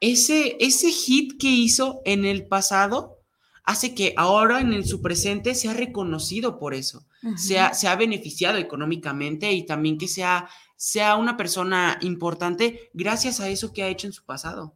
Ese, 0.00 0.56
ese 0.60 0.90
hit 0.90 1.38
que 1.38 1.48
hizo 1.48 2.00
en 2.06 2.24
el 2.24 2.46
pasado 2.46 3.18
hace 3.64 3.94
que 3.94 4.14
ahora 4.16 4.60
en 4.60 4.86
su 4.86 5.02
presente 5.02 5.54
sea 5.54 5.74
reconocido 5.74 6.58
por 6.58 6.72
eso, 6.72 7.06
sea, 7.36 7.74
se 7.74 7.88
ha 7.88 7.96
beneficiado 7.96 8.56
económicamente 8.56 9.52
y 9.52 9.66
también 9.66 9.98
que 9.98 10.08
sea, 10.08 10.48
sea 10.76 11.16
una 11.16 11.36
persona 11.36 11.98
importante 12.00 12.90
gracias 12.94 13.40
a 13.40 13.48
eso 13.48 13.72
que 13.72 13.82
ha 13.82 13.88
hecho 13.88 14.06
en 14.06 14.12
su 14.14 14.24
pasado. 14.24 14.74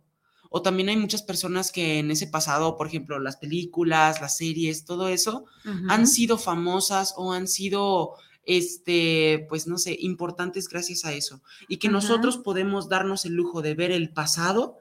O 0.51 0.63
también 0.63 0.89
hay 0.89 0.97
muchas 0.97 1.23
personas 1.23 1.73
que 1.73 1.99
en 1.99 2.11
ese 2.11 2.27
pasado, 2.27 2.77
por 2.77 2.87
ejemplo, 2.87 3.19
las 3.19 3.37
películas, 3.37 4.21
las 4.21 4.37
series, 4.37 4.85
todo 4.85 5.09
eso, 5.09 5.45
han 5.89 6.07
sido 6.07 6.39
famosas 6.39 7.15
o 7.17 7.33
han 7.33 7.49
sido, 7.49 8.15
este, 8.45 9.47
pues 9.49 9.67
no 9.67 9.79
sé, 9.79 9.97
importantes 10.01 10.69
gracias 10.69 11.05
a 11.05 11.13
eso. 11.13 11.43
Y 11.69 11.77
que 11.77 11.89
nosotros 11.89 12.39
podemos 12.39 12.89
darnos 12.89 13.25
el 13.25 13.35
lujo 13.35 13.63
de 13.63 13.75
ver 13.75 13.91
el 13.91 14.11
pasado 14.11 14.79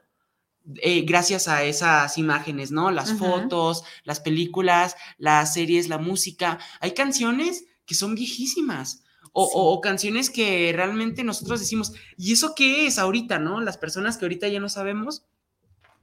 eh, 0.75 1.03
gracias 1.03 1.47
a 1.47 1.63
esas 1.63 2.17
imágenes, 2.17 2.71
¿no? 2.71 2.91
Las 2.91 3.13
fotos, 3.13 3.83
las 4.03 4.19
películas, 4.19 4.95
las 5.17 5.53
series, 5.53 5.87
la 5.87 5.97
música. 5.97 6.59
Hay 6.81 6.91
canciones 6.91 7.65
que 7.85 7.95
son 7.95 8.15
viejísimas 8.15 9.03
O, 9.31 9.79
canciones 9.81 10.29
que 10.31 10.71
realmente 10.73 11.23
nosotros 11.23 11.59
decimos, 11.59 11.93
¿y 12.17 12.33
eso 12.33 12.53
qué 12.55 12.87
es 12.87 12.97
ahorita, 12.97 13.37
no? 13.37 13.61
Las 13.61 13.77
personas 13.77 14.17
que 14.17 14.25
ahorita 14.25 14.47
ya 14.47 14.59
no 14.59 14.67
sabemos 14.67 15.25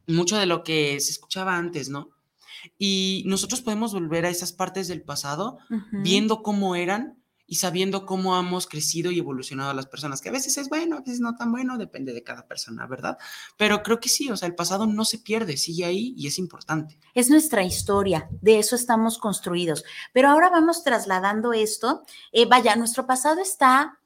mucho 0.07 0.39
de 0.39 0.47
lo 0.47 0.65
que 0.65 0.99
se 1.01 1.13
escuchaba 1.13 1.57
antes, 1.57 1.89
¿no? 1.89 2.11
Y 2.79 3.25
nosotros 3.27 3.61
podemos 3.61 3.93
volver 3.93 4.25
a 4.27 4.31
esas 4.31 4.53
partes 4.53 4.89
del 4.89 5.03
pasado 5.03 5.59
viendo 5.93 6.43
cómo 6.43 6.77
eran 6.77 7.19
y 7.47 7.57
sabiendo 7.57 8.07
cómo 8.07 8.39
hemos 8.39 8.67
crecido 8.67 9.13
y 9.13 9.19
evolucionado 9.19 9.75
las 9.75 9.87
personas, 9.87 10.21
que 10.21 10.31
a 10.31 10.33
veces 10.33 10.57
es 10.57 10.69
bueno, 10.69 10.97
a 10.97 11.01
veces 11.01 11.21
no 11.21 11.37
tan 11.37 11.53
bueno, 11.53 11.77
depende 11.77 12.13
de 12.13 12.23
cada 12.23 12.47
persona, 12.47 12.87
¿verdad? 12.87 13.19
Pero 13.59 13.83
creo 13.83 14.01
que 14.01 14.09
sí, 14.09 14.31
o 14.31 14.37
sea, 14.37 14.49
el 14.49 14.55
pasado 14.55 14.87
no 14.87 15.05
se 15.05 15.19
pierde, 15.19 15.57
sigue 15.57 15.85
ahí 15.85 16.15
y 16.17 16.27
es 16.27 16.39
importante. 16.39 16.99
Es 17.13 17.29
nuestra 17.29 17.63
historia, 17.63 18.29
de 18.41 18.59
eso 18.59 18.77
estamos 18.77 19.19
construidos. 19.19 19.85
Pero 20.13 20.31
ahora 20.31 20.49
vamos 20.49 20.85
trasladando 20.85 21.53
esto, 21.53 22.03
eh, 22.33 22.47
vaya, 22.47 22.77
nuestro 22.77 23.07
pasado 23.07 23.41
está 23.43 23.99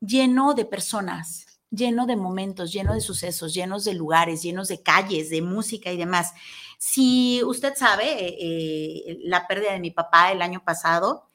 lleno 0.00 0.52
de 0.52 0.66
personas, 0.66 1.45
lleno 1.70 2.06
de 2.06 2.16
momentos, 2.16 2.72
lleno 2.72 2.94
de 2.94 3.00
sucesos, 3.00 3.54
llenos 3.54 3.84
de 3.84 3.94
lugares, 3.94 4.42
llenos 4.42 4.68
de 4.68 4.82
calles, 4.82 5.30
de 5.30 5.42
música 5.42 5.92
y 5.92 5.96
demás. 5.96 6.32
Si 6.78 7.42
usted 7.44 7.74
sabe, 7.76 8.06
eh, 8.12 8.36
eh, 8.38 9.18
la 9.24 9.46
pérdida 9.46 9.72
de 9.72 9.80
mi 9.80 9.90
papá 9.90 10.32
el 10.32 10.42
año 10.42 10.62
pasado, 10.64 11.30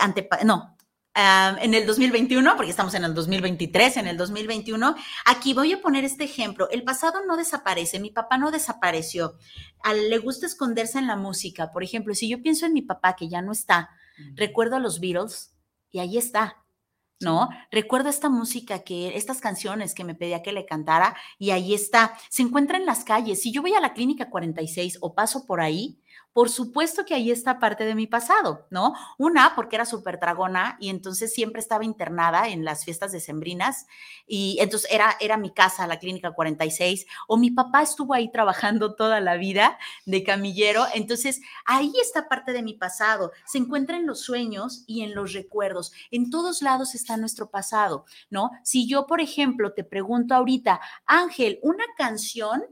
ante, 0.00 0.28
no, 0.44 0.76
en 1.60 1.74
el 1.74 1.84
2021, 1.86 2.54
porque 2.56 2.70
estamos 2.70 2.94
en 2.94 3.02
el 3.02 3.12
2023, 3.12 3.96
en 3.96 4.06
el 4.06 4.16
2021, 4.16 4.94
aquí 5.24 5.52
voy 5.52 5.72
a 5.72 5.80
poner 5.80 6.04
este 6.04 6.24
ejemplo. 6.24 6.68
El 6.70 6.84
pasado 6.84 7.24
no 7.26 7.36
desaparece, 7.36 7.98
mi 7.98 8.10
papá 8.10 8.38
no 8.38 8.50
desapareció. 8.50 9.34
A, 9.82 9.94
le 9.94 10.18
gusta 10.18 10.46
esconderse 10.46 10.98
en 10.98 11.08
la 11.08 11.16
música. 11.16 11.72
Por 11.72 11.82
ejemplo, 11.82 12.14
si 12.14 12.28
yo 12.28 12.40
pienso 12.40 12.66
en 12.66 12.72
mi 12.72 12.82
papá 12.82 13.16
que 13.16 13.28
ya 13.28 13.42
no 13.42 13.52
está, 13.52 13.90
recuerdo 14.34 14.76
a 14.76 14.80
los 14.80 15.00
Beatles 15.00 15.54
y 15.90 15.98
ahí 15.98 16.18
está. 16.18 16.56
¿No? 17.20 17.48
Recuerdo 17.70 18.08
esta 18.08 18.28
música 18.28 18.80
que, 18.80 19.16
estas 19.16 19.40
canciones 19.40 19.94
que 19.94 20.04
me 20.04 20.14
pedía 20.14 20.42
que 20.42 20.52
le 20.52 20.66
cantara 20.66 21.16
y 21.38 21.50
ahí 21.50 21.74
está. 21.74 22.16
Se 22.30 22.42
encuentra 22.42 22.78
en 22.78 22.86
las 22.86 23.04
calles. 23.04 23.42
Si 23.42 23.52
yo 23.52 23.62
voy 23.62 23.74
a 23.74 23.80
la 23.80 23.92
clínica 23.92 24.30
46 24.30 24.98
o 25.00 25.14
paso 25.14 25.46
por 25.46 25.60
ahí, 25.60 25.98
por 26.32 26.50
supuesto 26.50 27.04
que 27.04 27.14
ahí 27.14 27.30
está 27.30 27.58
parte 27.58 27.84
de 27.84 27.94
mi 27.94 28.06
pasado, 28.06 28.66
¿no? 28.70 28.94
Una, 29.18 29.54
porque 29.56 29.76
era 29.76 29.84
súper 29.84 30.20
dragona 30.20 30.76
y 30.80 30.88
entonces 30.88 31.32
siempre 31.32 31.60
estaba 31.60 31.84
internada 31.84 32.48
en 32.48 32.64
las 32.64 32.84
fiestas 32.84 33.12
decembrinas 33.12 33.86
y 34.26 34.58
entonces 34.60 34.90
era, 34.92 35.16
era 35.20 35.36
mi 35.36 35.52
casa, 35.52 35.86
la 35.86 35.98
clínica 35.98 36.32
46, 36.32 37.06
o 37.26 37.36
mi 37.36 37.50
papá 37.50 37.82
estuvo 37.82 38.14
ahí 38.14 38.30
trabajando 38.30 38.94
toda 38.94 39.20
la 39.20 39.36
vida 39.36 39.78
de 40.06 40.22
camillero, 40.22 40.84
entonces 40.94 41.40
ahí 41.64 41.92
está 42.00 42.28
parte 42.28 42.52
de 42.52 42.62
mi 42.62 42.74
pasado, 42.74 43.32
se 43.44 43.58
encuentra 43.58 43.96
en 43.96 44.06
los 44.06 44.20
sueños 44.20 44.84
y 44.86 45.02
en 45.02 45.14
los 45.14 45.32
recuerdos, 45.32 45.92
en 46.10 46.30
todos 46.30 46.62
lados 46.62 46.94
está 46.94 47.16
nuestro 47.16 47.50
pasado, 47.50 48.04
¿no? 48.30 48.50
Si 48.62 48.86
yo, 48.86 49.06
por 49.06 49.20
ejemplo, 49.20 49.72
te 49.72 49.84
pregunto 49.84 50.34
ahorita, 50.34 50.80
Ángel, 51.06 51.58
una 51.62 51.84
canción 51.96 52.62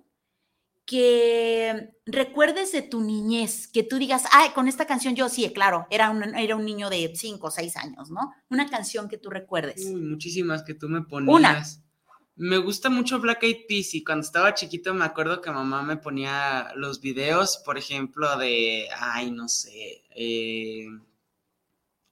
que 0.87 1.91
recuerdes 2.07 2.71
de 2.71 2.83
tu 2.83 3.01
niñez, 3.01 3.67
que 3.67 3.83
tú 3.83 3.99
digas, 3.99 4.25
ay, 4.31 4.51
con 4.55 4.69
esta 4.69 4.87
canción 4.87 5.17
yo 5.17 5.29
sí, 5.29 5.53
claro, 5.53 5.87
era 5.91 6.11
un, 6.11 6.23
era 6.37 6.55
un 6.55 6.65
niño 6.65 6.89
de 6.89 7.13
5 7.15 7.45
o 7.45 7.51
6 7.51 7.77
años, 7.77 8.11
¿no? 8.11 8.33
Una 8.49 8.69
canción 8.69 9.09
que 9.09 9.19
tú 9.19 9.29
recuerdes. 9.29 9.85
Uy, 9.85 10.01
muchísimas 10.01 10.63
que 10.63 10.75
tú 10.75 10.89
me 10.89 11.03
ponías. 11.03 11.35
Una. 11.35 11.65
Me 12.37 12.59
gusta 12.59 12.89
mucho 12.89 13.19
Black 13.19 13.43
Eyed 13.43 13.67
Peas 13.67 13.95
y 13.95 14.05
cuando 14.05 14.25
estaba 14.25 14.55
chiquito 14.55 14.95
me 14.95 15.07
acuerdo 15.07 15.41
que 15.41 15.51
mamá 15.51 15.83
me 15.83 15.97
ponía 15.97 16.69
los 16.77 17.01
videos, 17.01 17.61
por 17.65 17.79
ejemplo, 17.79 18.37
de, 18.37 18.87
ay, 18.97 19.31
no 19.31 19.49
sé, 19.49 20.05
eh, 20.15 20.87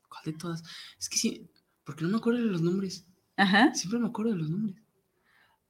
¿cuál 0.08 0.24
de 0.24 0.32
todas? 0.32 0.62
Es 0.98 1.08
que 1.08 1.18
sí, 1.18 1.46
porque 1.84 2.04
no 2.04 2.10
me 2.10 2.16
acuerdo 2.16 2.40
de 2.40 2.46
los 2.46 2.62
nombres. 2.62 3.06
Ajá. 3.37 3.72
Siempre 3.74 4.00
me 4.00 4.08
acuerdo 4.08 4.32
de 4.32 4.38
los 4.38 4.50
nombres. 4.50 4.83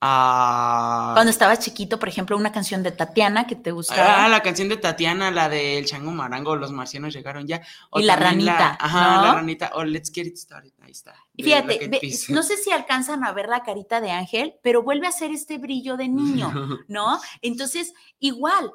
Cuando 0.04 1.30
estabas 1.30 1.60
chiquito, 1.60 1.98
por 1.98 2.08
ejemplo, 2.08 2.36
una 2.36 2.52
canción 2.52 2.82
de 2.82 2.92
Tatiana 2.92 3.46
que 3.46 3.56
te 3.56 3.70
gustaba. 3.72 4.24
Ah, 4.24 4.28
la 4.28 4.42
canción 4.42 4.68
de 4.68 4.76
Tatiana, 4.76 5.30
la 5.30 5.48
del 5.48 5.86
Chango 5.86 6.10
Marango, 6.10 6.56
Los 6.56 6.72
Marcianos 6.72 7.14
llegaron 7.14 7.46
ya. 7.46 7.62
y 7.94 8.02
la 8.02 8.16
ranita. 8.16 8.76
ajá, 8.78 9.22
la 9.22 9.34
ranita. 9.34 9.70
O 9.74 9.84
Let's 9.84 10.12
Get 10.12 10.26
It 10.26 10.36
Started. 10.36 10.72
Ahí 10.82 10.90
está. 10.90 11.14
Y 11.34 11.42
fíjate, 11.42 11.90
no 12.28 12.42
sé 12.42 12.56
si 12.56 12.70
alcanzan 12.70 13.24
a 13.24 13.32
ver 13.32 13.48
la 13.48 13.62
carita 13.62 14.00
de 14.00 14.10
Ángel, 14.10 14.56
pero 14.62 14.82
vuelve 14.82 15.06
a 15.06 15.12
ser 15.12 15.30
este 15.30 15.58
brillo 15.58 15.96
de 15.96 16.08
niño, 16.08 16.52
¿no? 16.88 17.18
Entonces, 17.40 17.94
igual, 18.18 18.72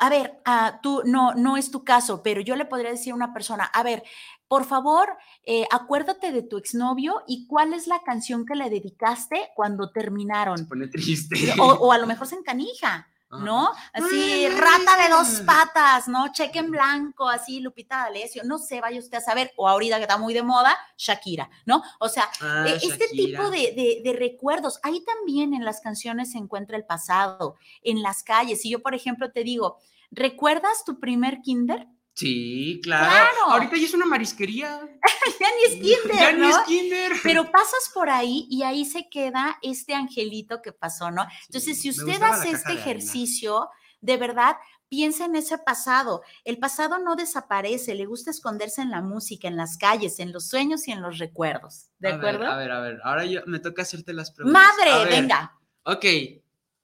a 0.00 0.08
ver, 0.10 0.40
uh, 0.46 0.76
tú 0.82 1.02
no, 1.04 1.34
no 1.34 1.56
es 1.56 1.70
tu 1.70 1.84
caso, 1.84 2.22
pero 2.22 2.40
yo 2.40 2.56
le 2.56 2.64
podría 2.64 2.90
decir 2.90 3.12
a 3.12 3.16
una 3.16 3.32
persona, 3.32 3.64
a 3.64 3.82
ver, 3.82 4.02
por 4.54 4.66
favor, 4.66 5.08
eh, 5.42 5.66
acuérdate 5.68 6.30
de 6.30 6.42
tu 6.42 6.58
exnovio 6.58 7.24
y 7.26 7.48
cuál 7.48 7.74
es 7.74 7.88
la 7.88 8.04
canción 8.04 8.46
que 8.46 8.54
le 8.54 8.70
dedicaste 8.70 9.50
cuando 9.56 9.90
terminaron. 9.90 10.58
Se 10.58 10.64
pone 10.66 10.86
triste. 10.86 11.36
O, 11.58 11.90
a 11.90 11.98
lo 11.98 12.06
mejor 12.06 12.28
se 12.28 12.36
encanija. 12.36 13.08
¿no? 13.32 13.72
Así, 13.92 14.46
rata 14.48 15.02
de 15.02 15.08
dos 15.12 15.42
patas, 15.44 16.06
¿no? 16.06 16.32
Cheque 16.32 16.60
en 16.60 16.70
blanco, 16.70 17.28
así, 17.28 17.58
Lupita 17.58 18.04
D'Alessio, 18.04 18.44
no 18.44 18.58
sé, 18.58 18.80
vaya 18.80 19.00
usted 19.00 19.18
a 19.18 19.20
saber, 19.20 19.50
o 19.56 19.68
ahorita 19.68 19.96
que 19.96 20.02
está 20.02 20.18
muy 20.18 20.32
de 20.32 20.44
moda, 20.44 20.78
Shakira, 20.96 21.50
¿no? 21.66 21.82
O 21.98 22.08
sea, 22.08 22.30
ah, 22.40 22.64
e, 22.68 22.76
este 22.76 23.08
tipo 23.08 23.50
de, 23.50 24.00
de, 24.04 24.12
recuerdos, 24.12 24.78
ahí 24.84 25.04
también 25.04 25.52
en 25.52 25.64
las 25.64 25.80
canciones 25.80 26.30
se 26.30 26.38
encuentra 26.38 26.76
el 26.76 26.84
pasado, 26.84 27.56
en 27.82 28.02
las 28.02 28.22
calles. 28.22 28.62
Si 28.62 28.70
yo, 28.70 28.82
por 28.82 28.94
ejemplo, 28.94 29.32
te 29.32 29.42
digo, 29.42 29.78
¿recuerdas 30.12 30.84
tu 30.84 31.00
primer 31.00 31.40
kinder? 31.40 31.88
Sí, 32.14 32.80
claro. 32.82 33.26
Ahorita 33.48 33.76
ya 33.76 33.86
es 33.86 33.94
una 33.94 34.06
marisquería. 34.06 34.80
ya 35.40 35.46
ni 35.56 35.64
es 35.64 35.82
kinder. 35.82 36.16
Ya 36.16 36.32
ni 36.32 36.48
es 36.48 36.58
kinder. 36.66 37.12
Pero 37.22 37.44
pasas 37.52 37.90
por 37.92 38.08
ahí 38.08 38.46
y 38.48 38.62
ahí 38.62 38.84
se 38.84 39.08
queda 39.10 39.58
este 39.62 39.94
angelito 39.94 40.62
que 40.62 40.72
pasó, 40.72 41.10
¿no? 41.10 41.26
Entonces, 41.46 41.80
si 41.80 41.90
usted 41.90 42.22
hace 42.22 42.50
este 42.50 42.72
ejercicio, 42.72 43.68
de 44.00 44.16
verdad, 44.16 44.56
piensa 44.88 45.24
en 45.24 45.34
ese 45.34 45.58
pasado. 45.58 46.22
El 46.44 46.58
pasado 46.58 47.00
no 47.00 47.16
desaparece, 47.16 47.96
le 47.96 48.06
gusta 48.06 48.30
esconderse 48.30 48.80
en 48.80 48.90
la 48.90 49.02
música, 49.02 49.48
en 49.48 49.56
las 49.56 49.76
calles, 49.76 50.20
en 50.20 50.32
los 50.32 50.48
sueños 50.48 50.86
y 50.86 50.92
en 50.92 51.02
los 51.02 51.18
recuerdos. 51.18 51.90
¿De 51.98 52.10
acuerdo? 52.10 52.46
a 52.46 52.56
ver, 52.56 52.70
a 52.70 52.80
ver, 52.80 53.00
ahora 53.02 53.24
yo 53.24 53.40
me 53.46 53.58
toca 53.58 53.82
hacerte 53.82 54.12
las 54.12 54.30
preguntas. 54.30 54.62
Madre, 54.62 55.10
venga. 55.10 55.58
Ok, 55.82 56.04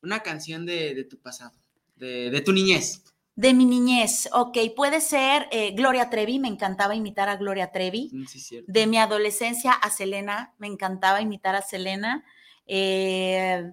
una 0.03 0.25
canción 0.25 0.67
de, 0.67 1.07
tu 1.09 1.21
pasado, 1.21 1.53
de, 1.95 2.31
de 2.31 2.41
tu 2.41 2.53
niñez. 2.53 3.05
De 3.41 3.55
mi 3.55 3.65
niñez, 3.65 4.29
ok, 4.35 4.59
puede 4.77 5.01
ser 5.01 5.49
eh, 5.51 5.71
Gloria 5.71 6.11
Trevi, 6.11 6.39
me 6.39 6.49
encantaba 6.49 6.95
imitar 6.95 7.31
a 7.31 7.37
Gloria 7.37 7.73
Trevi. 7.73 8.11
Mm, 8.13 8.27
sí, 8.27 8.63
de 8.67 8.87
mi 8.87 8.99
adolescencia 8.99 9.73
a 9.73 9.89
Selena, 9.89 10.55
me 10.59 10.67
encantaba 10.67 11.23
imitar 11.23 11.55
a 11.55 11.63
Selena. 11.63 12.23
Eh, 12.67 13.73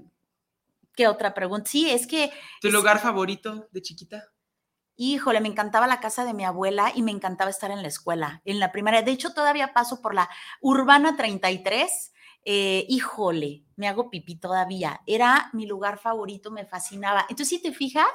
¿Qué 0.96 1.10
otra 1.10 1.34
pregunta? 1.34 1.70
Sí, 1.70 1.90
es 1.90 2.08
que... 2.08 2.32
¿Tu 2.62 2.72
lugar 2.72 3.00
favorito 3.00 3.68
de 3.74 3.82
chiquita? 3.82 4.24
Híjole, 4.96 5.42
me 5.42 5.50
encantaba 5.50 5.86
la 5.86 6.00
casa 6.00 6.24
de 6.24 6.34
mi 6.34 6.46
abuela 6.46 6.94
y 6.96 7.02
me 7.02 7.12
encantaba 7.12 7.50
estar 7.50 7.70
en 7.70 7.82
la 7.82 7.90
escuela, 7.90 8.42
en 8.46 8.62
la 8.62 8.72
primaria. 8.72 9.02
De 9.02 9.12
hecho, 9.12 9.34
todavía 9.34 9.74
paso 9.74 10.02
por 10.02 10.16
la 10.16 10.30
Urbana 10.62 11.18
33 11.18 12.14
eh, 12.50 12.86
híjole, 12.88 13.62
me 13.76 13.90
hago 13.90 14.10
pipí 14.10 14.36
todavía. 14.36 15.02
Era 15.06 15.50
mi 15.52 15.66
lugar 15.66 16.00
favorito, 16.00 16.50
me 16.50 16.66
fascinaba. 16.66 17.26
Entonces, 17.30 17.50
si 17.50 17.62
te 17.62 17.74
fijas, 17.74 18.08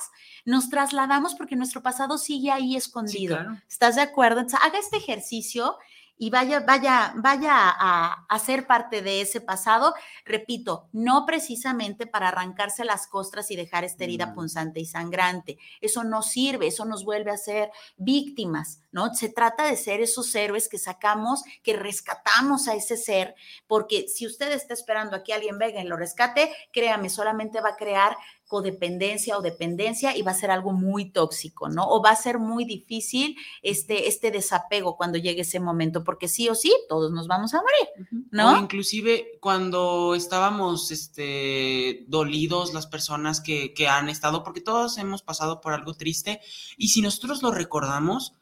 nos 0.46 0.70
trasladamos 0.70 1.34
porque 1.34 1.54
nuestro 1.54 1.82
pasado 1.82 2.16
sigue 2.16 2.50
ahí 2.50 2.74
escondido. 2.74 3.38
¿Estás 3.68 3.96
de 3.96 4.00
acuerdo? 4.00 4.40
Entonces, 4.40 4.66
haga 4.66 4.78
este 4.78 4.96
ejercicio 4.96 5.76
y 6.22 6.30
vaya, 6.30 6.60
vaya, 6.60 7.14
vaya 7.16 7.52
a, 7.52 8.26
a, 8.28 8.38
ser 8.38 8.68
parte 8.68 9.02
de 9.02 9.22
ese 9.22 9.40
pasado, 9.40 9.92
repito, 10.24 10.88
no 10.92 11.26
precisamente 11.26 12.06
para 12.06 12.28
arrancarse 12.28 12.84
las 12.84 13.08
costras 13.08 13.50
y 13.50 13.56
dejar 13.56 13.82
esta 13.82 14.04
herida 14.04 14.26
mm. 14.26 14.34
punzante 14.34 14.78
y 14.78 14.86
sangrante. 14.86 15.58
Eso 15.80 16.04
no 16.04 16.22
sirve, 16.22 16.68
eso 16.68 16.84
nos 16.84 17.04
vuelve 17.04 17.32
a 17.32 17.36
ser 17.36 17.72
víctimas, 17.96 18.82
¿no? 18.92 19.12
Se 19.14 19.30
trata 19.30 19.64
de 19.64 19.74
ser 19.74 20.00
esos 20.00 20.32
héroes 20.36 20.68
que 20.68 20.78
sacamos, 20.78 21.42
que 21.64 21.72
rescatamos 21.72 22.68
a 22.68 22.76
ese 22.76 22.96
ser, 22.96 23.34
porque 23.66 24.06
si 24.06 24.24
usted 24.24 24.52
está 24.52 24.74
esperando 24.74 25.16
a 25.16 25.24
que 25.24 25.34
alguien 25.34 25.58
venga 25.58 25.80
y 25.80 25.88
lo 25.88 25.96
rescate, 25.96 26.54
créame, 26.72 27.10
solamente 27.10 27.60
va 27.60 27.70
a 27.70 27.76
crear 27.76 28.16
codependencia 28.52 29.38
o 29.38 29.40
dependencia 29.40 30.14
y 30.14 30.20
va 30.20 30.32
a 30.32 30.34
ser 30.34 30.50
algo 30.50 30.74
muy 30.74 31.10
tóxico, 31.10 31.70
¿no? 31.70 31.88
O 31.88 32.02
va 32.02 32.10
a 32.10 32.16
ser 32.16 32.38
muy 32.38 32.66
difícil 32.66 33.34
este, 33.62 34.08
este 34.08 34.30
desapego 34.30 34.98
cuando 34.98 35.16
llegue 35.16 35.40
ese 35.40 35.58
momento, 35.58 36.04
porque 36.04 36.28
sí 36.28 36.50
o 36.50 36.54
sí, 36.54 36.70
todos 36.86 37.12
nos 37.12 37.28
vamos 37.28 37.54
a 37.54 37.62
morir, 37.62 38.22
¿no? 38.30 38.52
O 38.52 38.58
inclusive 38.58 39.38
cuando 39.40 40.14
estábamos 40.14 40.90
este, 40.90 42.04
dolidos, 42.08 42.74
las 42.74 42.86
personas 42.86 43.40
que, 43.40 43.72
que 43.72 43.88
han 43.88 44.10
estado, 44.10 44.44
porque 44.44 44.60
todos 44.60 44.98
hemos 44.98 45.22
pasado 45.22 45.62
por 45.62 45.72
algo 45.72 45.94
triste, 45.94 46.42
y 46.76 46.88
si 46.88 47.00
nosotros 47.00 47.42
lo 47.42 47.52
recordamos, 47.52 48.34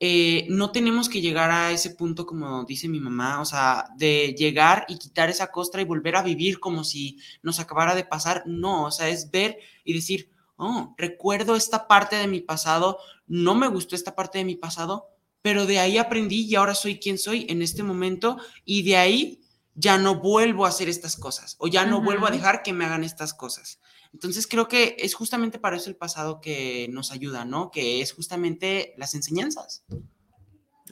eh, 0.00 0.46
no 0.48 0.70
tenemos 0.70 1.08
que 1.08 1.20
llegar 1.20 1.50
a 1.50 1.72
ese 1.72 1.90
punto, 1.90 2.24
como 2.24 2.64
dice 2.64 2.88
mi 2.88 3.00
mamá, 3.00 3.40
o 3.40 3.44
sea, 3.44 3.86
de 3.96 4.34
llegar 4.38 4.86
y 4.88 4.96
quitar 4.96 5.28
esa 5.28 5.50
costra 5.50 5.80
y 5.80 5.84
volver 5.84 6.14
a 6.14 6.22
vivir 6.22 6.60
como 6.60 6.84
si 6.84 7.18
nos 7.42 7.58
acabara 7.58 7.96
de 7.96 8.04
pasar. 8.04 8.44
No, 8.46 8.84
o 8.84 8.90
sea, 8.92 9.08
es 9.08 9.30
ver 9.30 9.58
y 9.84 9.94
decir, 9.94 10.30
oh, 10.56 10.94
recuerdo 10.96 11.56
esta 11.56 11.88
parte 11.88 12.16
de 12.16 12.28
mi 12.28 12.40
pasado, 12.40 12.98
no 13.26 13.56
me 13.56 13.66
gustó 13.66 13.96
esta 13.96 14.14
parte 14.14 14.38
de 14.38 14.44
mi 14.44 14.54
pasado, 14.54 15.08
pero 15.42 15.66
de 15.66 15.80
ahí 15.80 15.98
aprendí 15.98 16.42
y 16.46 16.54
ahora 16.54 16.74
soy 16.74 16.98
quien 16.98 17.18
soy 17.18 17.46
en 17.48 17.62
este 17.62 17.82
momento 17.82 18.38
y 18.64 18.82
de 18.84 18.96
ahí 18.96 19.40
ya 19.74 19.98
no 19.98 20.16
vuelvo 20.16 20.64
a 20.64 20.68
hacer 20.68 20.88
estas 20.88 21.16
cosas 21.16 21.56
o 21.58 21.68
ya 21.68 21.86
no 21.86 22.02
vuelvo 22.02 22.26
a 22.26 22.32
dejar 22.32 22.62
que 22.62 22.72
me 22.72 22.84
hagan 22.84 23.04
estas 23.04 23.34
cosas. 23.34 23.80
Entonces 24.12 24.46
creo 24.46 24.68
que 24.68 24.96
es 24.98 25.14
justamente 25.14 25.58
para 25.58 25.76
eso 25.76 25.90
el 25.90 25.96
pasado 25.96 26.40
que 26.40 26.88
nos 26.90 27.10
ayuda, 27.10 27.44
¿no? 27.44 27.70
Que 27.70 28.00
es 28.00 28.12
justamente 28.12 28.94
las 28.96 29.14
enseñanzas. 29.14 29.84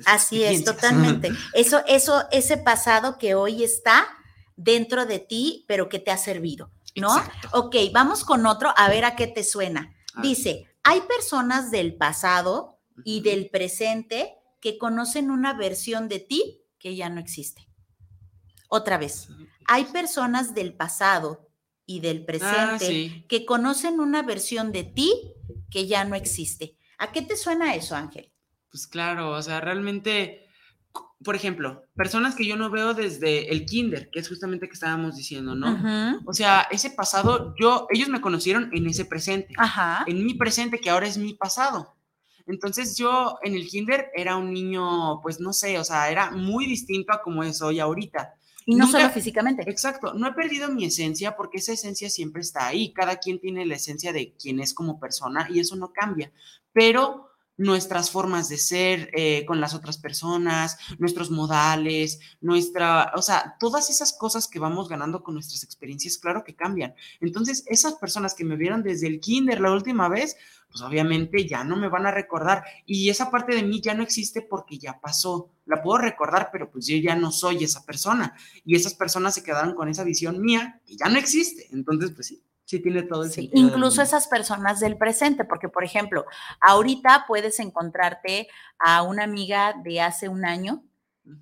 Así 0.04 0.44
es, 0.44 0.64
totalmente. 0.64 1.30
Eso, 1.54 1.82
eso, 1.86 2.24
ese 2.30 2.58
pasado 2.58 3.16
que 3.16 3.34
hoy 3.34 3.64
está 3.64 4.06
dentro 4.54 5.06
de 5.06 5.20
ti, 5.20 5.64
pero 5.68 5.88
que 5.88 5.98
te 5.98 6.10
ha 6.10 6.18
servido, 6.18 6.70
¿no? 6.96 7.14
Ok, 7.52 7.76
vamos 7.92 8.22
con 8.24 8.44
otro, 8.44 8.74
a 8.76 8.88
ver 8.90 9.06
a 9.06 9.16
qué 9.16 9.26
te 9.26 9.42
suena. 9.42 9.94
Dice, 10.20 10.66
hay 10.82 11.00
personas 11.02 11.70
del 11.70 11.96
pasado 11.96 12.78
y 13.04 13.20
del 13.22 13.48
presente 13.48 14.34
que 14.60 14.78
conocen 14.78 15.30
una 15.30 15.54
versión 15.54 16.08
de 16.08 16.20
ti 16.20 16.62
que 16.78 16.96
ya 16.96 17.08
no 17.08 17.20
existe. 17.20 17.68
Otra 18.68 18.98
vez, 18.98 19.28
hay 19.66 19.84
personas 19.84 20.54
del 20.54 20.74
pasado 20.74 21.45
y 21.86 22.00
del 22.00 22.22
ah, 22.22 22.26
presente 22.26 23.24
que 23.28 23.46
conocen 23.46 24.00
una 24.00 24.22
versión 24.22 24.72
de 24.72 24.84
ti 24.84 25.12
que 25.70 25.86
ya 25.86 26.04
no 26.04 26.14
existe. 26.14 26.76
¿A 26.98 27.12
qué 27.12 27.22
te 27.22 27.36
suena 27.36 27.74
eso, 27.74 27.94
Ángel? 27.94 28.32
Pues 28.70 28.86
claro, 28.86 29.30
o 29.30 29.42
sea, 29.42 29.60
realmente, 29.60 30.48
por 31.22 31.36
ejemplo, 31.36 31.84
personas 31.94 32.34
que 32.34 32.46
yo 32.46 32.56
no 32.56 32.70
veo 32.70 32.94
desde 32.94 33.50
el 33.50 33.64
kinder, 33.64 34.10
que 34.10 34.18
es 34.18 34.28
justamente 34.28 34.66
que 34.66 34.74
estábamos 34.74 35.16
diciendo, 35.16 35.54
¿no? 35.54 36.20
O 36.26 36.32
sea, 36.32 36.66
ese 36.70 36.90
pasado, 36.90 37.54
yo, 37.58 37.86
ellos 37.90 38.08
me 38.08 38.20
conocieron 38.20 38.70
en 38.72 38.86
ese 38.86 39.04
presente, 39.04 39.54
en 40.06 40.24
mi 40.24 40.34
presente, 40.34 40.80
que 40.80 40.90
ahora 40.90 41.06
es 41.06 41.18
mi 41.18 41.34
pasado. 41.34 41.94
Entonces 42.46 42.96
yo 42.96 43.38
en 43.42 43.54
el 43.54 43.66
kinder 43.66 44.10
era 44.14 44.36
un 44.36 44.52
niño, 44.52 45.20
pues 45.20 45.40
no 45.40 45.52
sé, 45.52 45.78
o 45.78 45.84
sea, 45.84 46.10
era 46.10 46.30
muy 46.30 46.66
distinto 46.66 47.12
a 47.12 47.20
como 47.20 47.42
es 47.42 47.60
hoy 47.60 47.80
ahorita. 47.80 48.34
Y 48.68 48.74
no 48.74 48.88
solo 48.88 49.08
físicamente. 49.10 49.62
Exacto, 49.70 50.12
no 50.14 50.26
he 50.26 50.32
perdido 50.32 50.68
mi 50.70 50.84
esencia 50.84 51.36
porque 51.36 51.58
esa 51.58 51.72
esencia 51.72 52.10
siempre 52.10 52.42
está 52.42 52.66
ahí. 52.66 52.92
Cada 52.92 53.18
quien 53.18 53.38
tiene 53.38 53.64
la 53.64 53.76
esencia 53.76 54.12
de 54.12 54.34
quien 54.34 54.58
es 54.58 54.74
como 54.74 54.98
persona 54.98 55.46
y 55.48 55.60
eso 55.60 55.76
no 55.76 55.92
cambia. 55.92 56.32
Pero 56.72 57.25
nuestras 57.56 58.10
formas 58.10 58.48
de 58.48 58.58
ser 58.58 59.10
eh, 59.14 59.44
con 59.46 59.60
las 59.60 59.74
otras 59.74 59.98
personas, 59.98 60.78
nuestros 60.98 61.30
modales, 61.30 62.20
nuestra, 62.40 63.12
o 63.16 63.22
sea, 63.22 63.56
todas 63.58 63.90
esas 63.90 64.12
cosas 64.12 64.48
que 64.48 64.58
vamos 64.58 64.88
ganando 64.88 65.22
con 65.22 65.34
nuestras 65.34 65.64
experiencias, 65.64 66.18
claro 66.18 66.44
que 66.44 66.54
cambian. 66.54 66.94
Entonces, 67.20 67.64
esas 67.66 67.94
personas 67.94 68.34
que 68.34 68.44
me 68.44 68.56
vieron 68.56 68.82
desde 68.82 69.06
el 69.06 69.20
kinder 69.20 69.60
la 69.60 69.72
última 69.72 70.08
vez, 70.08 70.36
pues 70.68 70.82
obviamente 70.82 71.46
ya 71.46 71.64
no 71.64 71.76
me 71.76 71.88
van 71.88 72.06
a 72.06 72.10
recordar 72.10 72.64
y 72.84 73.08
esa 73.08 73.30
parte 73.30 73.54
de 73.54 73.62
mí 73.62 73.80
ya 73.80 73.94
no 73.94 74.02
existe 74.02 74.42
porque 74.42 74.78
ya 74.78 75.00
pasó. 75.00 75.50
La 75.64 75.82
puedo 75.82 75.98
recordar, 75.98 76.50
pero 76.52 76.70
pues 76.70 76.86
yo 76.86 76.96
ya 76.96 77.16
no 77.16 77.32
soy 77.32 77.64
esa 77.64 77.84
persona 77.84 78.36
y 78.64 78.76
esas 78.76 78.94
personas 78.94 79.34
se 79.34 79.42
quedaron 79.42 79.74
con 79.74 79.88
esa 79.88 80.04
visión 80.04 80.40
mía 80.40 80.80
y 80.86 80.96
ya 80.96 81.08
no 81.08 81.18
existe. 81.18 81.68
Entonces, 81.72 82.10
pues 82.12 82.26
sí, 82.28 82.42
sí 82.66 82.80
tiene 82.80 83.02
todo 83.04 83.24
el 83.24 83.30
sí, 83.30 83.50
Incluso 83.54 84.02
esas 84.02 84.28
personas 84.28 84.78
del 84.78 84.98
presente, 84.98 85.44
porque 85.44 85.70
por 85.70 85.84
ejemplo, 85.84 86.26
ahorita 86.60 87.24
puedes 87.26 87.58
encontrarte 87.58 88.48
a 88.78 89.02
una 89.02 89.24
amiga 89.24 89.74
de 89.82 90.02
hace 90.02 90.28
un 90.28 90.44
año 90.44 90.84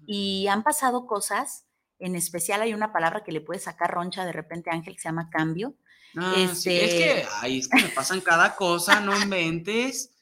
y 0.06 0.46
han 0.46 0.62
pasado 0.62 1.06
cosas, 1.06 1.66
en 1.98 2.14
especial 2.14 2.62
hay 2.62 2.72
una 2.72 2.92
palabra 2.92 3.24
que 3.24 3.32
le 3.32 3.40
puede 3.40 3.58
sacar 3.58 3.90
roncha 3.90 4.24
de 4.24 4.32
repente 4.32 4.70
Ángel 4.70 4.94
que 4.94 5.00
se 5.00 5.08
llama 5.08 5.30
cambio, 5.30 5.74
Ah, 6.16 6.34
este... 6.36 6.84
es 6.84 6.94
que 6.94 7.26
ahí 7.40 7.58
es 7.58 7.68
que 7.68 7.82
me 7.82 7.88
pasan 7.88 8.20
cada 8.20 8.54
cosa, 8.56 9.00
no 9.00 9.16
inventes. 9.20 10.10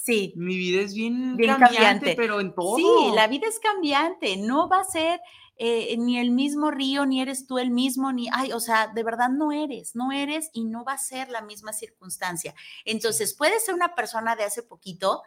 Sí. 0.00 0.32
Mi 0.36 0.56
vida 0.56 0.80
es 0.80 0.94
bien, 0.94 1.36
cambiante, 1.36 2.14
pero 2.16 2.40
en 2.40 2.54
todo. 2.54 2.76
Sí, 2.76 3.14
la 3.14 3.26
vida 3.26 3.46
es 3.46 3.58
cambiante, 3.58 4.38
no 4.38 4.66
va 4.66 4.80
a 4.80 4.84
ser 4.84 5.20
eh, 5.58 5.96
ni 5.98 6.18
el 6.18 6.30
mismo 6.30 6.70
río, 6.70 7.04
ni 7.04 7.20
eres 7.20 7.46
tú 7.46 7.58
el 7.58 7.70
mismo, 7.70 8.12
ni, 8.12 8.28
ay, 8.32 8.52
o 8.52 8.60
sea, 8.60 8.86
de 8.94 9.02
verdad 9.02 9.28
no 9.28 9.50
eres, 9.50 9.96
no 9.96 10.12
eres 10.12 10.50
y 10.52 10.64
no 10.64 10.84
va 10.84 10.92
a 10.92 10.98
ser 10.98 11.28
la 11.30 11.42
misma 11.42 11.72
circunstancia. 11.72 12.54
Entonces, 12.84 13.34
puede 13.34 13.58
ser 13.58 13.74
una 13.74 13.96
persona 13.96 14.36
de 14.36 14.44
hace 14.44 14.62
poquito, 14.62 15.22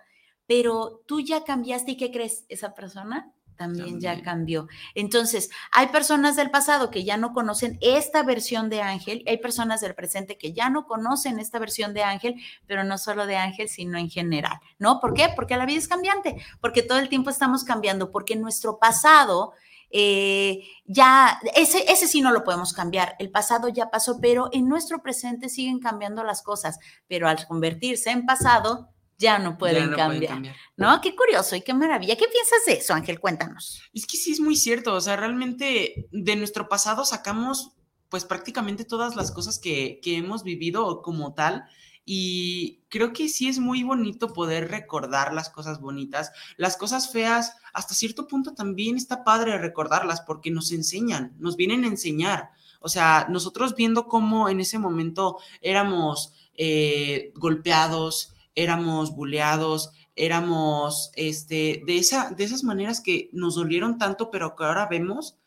pero 0.47 1.01
tú 1.05 1.19
ya 1.19 1.43
cambiaste 1.43 1.91
y 1.91 1.97
¿qué 1.97 2.11
crees? 2.11 2.45
Esa 2.47 2.73
persona 2.73 3.33
también, 3.57 3.99
ya 3.99 4.21
cambió. 4.23 4.67
Entonces, 4.95 5.51
hay 5.71 5.87
personas 5.87 6.35
del 6.35 6.49
pasado 6.49 6.89
que 6.89 7.03
ya 7.03 7.17
no 7.17 7.31
conocen 7.31 7.77
esta 7.81 8.23
versión 8.23 8.69
de 8.69 8.81
Ángel, 8.81 9.23
hay 9.27 9.37
personas 9.37 9.81
del 9.81 9.93
presente 9.93 10.37
que 10.37 10.51
ya 10.53 10.69
no 10.69 10.87
conocen 10.87 11.39
esta 11.39 11.59
versión 11.59 11.93
de 11.93 12.03
Ángel, 12.03 12.35
pero 12.65 12.83
no 12.83 12.97
solo 12.97 13.27
de 13.27 13.35
Ángel, 13.35 13.69
sino 13.69 13.99
en 13.99 14.09
general, 14.09 14.59
¿no? 14.79 14.99
¿Por 14.99 15.13
qué? 15.13 15.27
Porque 15.35 15.57
la 15.57 15.65
vida 15.65 15.77
es 15.77 15.87
cambiante, 15.87 16.41
porque 16.59 16.81
todo 16.81 16.97
el 16.99 17.09
tiempo 17.09 17.29
estamos 17.29 17.63
cambiando, 17.63 18.11
porque 18.11 18.35
nuestro 18.35 18.79
pasado... 18.79 19.53
Eh, 19.91 20.63
ya, 20.85 21.39
ese, 21.55 21.91
ese 21.91 22.07
sí 22.07 22.21
no 22.21 22.31
lo 22.31 22.43
podemos 22.43 22.73
cambiar, 22.73 23.15
el 23.19 23.29
pasado 23.29 23.67
ya 23.67 23.89
pasó, 23.89 24.19
pero 24.21 24.49
en 24.51 24.67
nuestro 24.67 25.01
presente 25.01 25.49
siguen 25.49 25.79
cambiando 25.79 26.23
las 26.23 26.41
cosas, 26.41 26.79
pero 27.07 27.27
al 27.27 27.45
convertirse 27.45 28.09
en 28.09 28.25
pasado, 28.25 28.89
ya 29.21 29.37
no 29.37 29.57
pueden, 29.57 29.91
cambiar, 29.91 30.41
¿No? 30.75 30.99
Qué 30.99 31.15
curioso 31.15 31.55
y 31.55 31.61
qué 31.61 31.75
maravilla. 31.75 32.15
¿Qué 32.15 32.25
piensas 32.25 32.65
de 32.65 32.73
eso, 32.73 32.95
Ángel? 32.95 33.19
Cuéntanos. 33.19 33.79
Es 33.93 34.07
que 34.07 34.17
sí 34.17 34.31
es 34.31 34.39
muy 34.39 34.55
cierto. 34.55 34.95
O 34.95 34.99
sea, 35.01 35.15
realmente 35.15 36.07
de 36.11 36.35
nuestro 36.35 36.67
pasado 36.67 37.05
sacamos 37.05 37.73
pues 38.09 38.25
prácticamente 38.25 38.83
todas 38.83 39.15
las 39.15 39.31
cosas 39.31 39.59
que, 39.59 39.99
que 40.01 40.17
hemos 40.17 40.43
vivido 40.43 41.03
como 41.03 41.35
tal. 41.35 41.65
Y 42.05 42.81
creo 42.89 43.13
que 43.13 43.29
sí 43.29 43.47
es 43.47 43.59
muy 43.59 43.83
bonito 43.83 44.33
poder 44.33 44.69
recordar 44.69 45.33
las 45.33 45.49
cosas 45.49 45.79
bonitas. 45.79 46.31
Las 46.57 46.77
cosas 46.77 47.11
feas, 47.11 47.55
hasta 47.73 47.93
cierto 47.93 48.27
punto 48.27 48.53
también 48.53 48.97
está 48.97 49.23
padre 49.23 49.57
recordarlas 49.57 50.21
porque 50.21 50.51
nos 50.51 50.71
enseñan, 50.71 51.35
nos 51.39 51.55
vienen 51.55 51.83
a 51.83 51.87
enseñar. 51.87 52.49
O 52.79 52.89
sea, 52.89 53.27
nosotros 53.29 53.75
viendo 53.75 54.07
cómo 54.07 54.49
en 54.49 54.59
ese 54.59 54.79
momento 54.79 55.37
éramos 55.61 56.33
eh, 56.55 57.31
golpeados, 57.35 58.33
éramos 58.55 59.15
buleados, 59.15 59.91
éramos 60.15 61.11
este, 61.15 61.83
de, 61.85 61.97
esa, 61.97 62.31
de 62.31 62.43
esas 62.43 62.63
maneras 62.63 63.01
que 63.01 63.29
nos 63.31 63.55
dolieron 63.55 63.97
tanto, 63.97 64.31
pero 64.31 64.55
que 64.55 64.63
ahora 64.63 64.87
vemos 64.87 65.37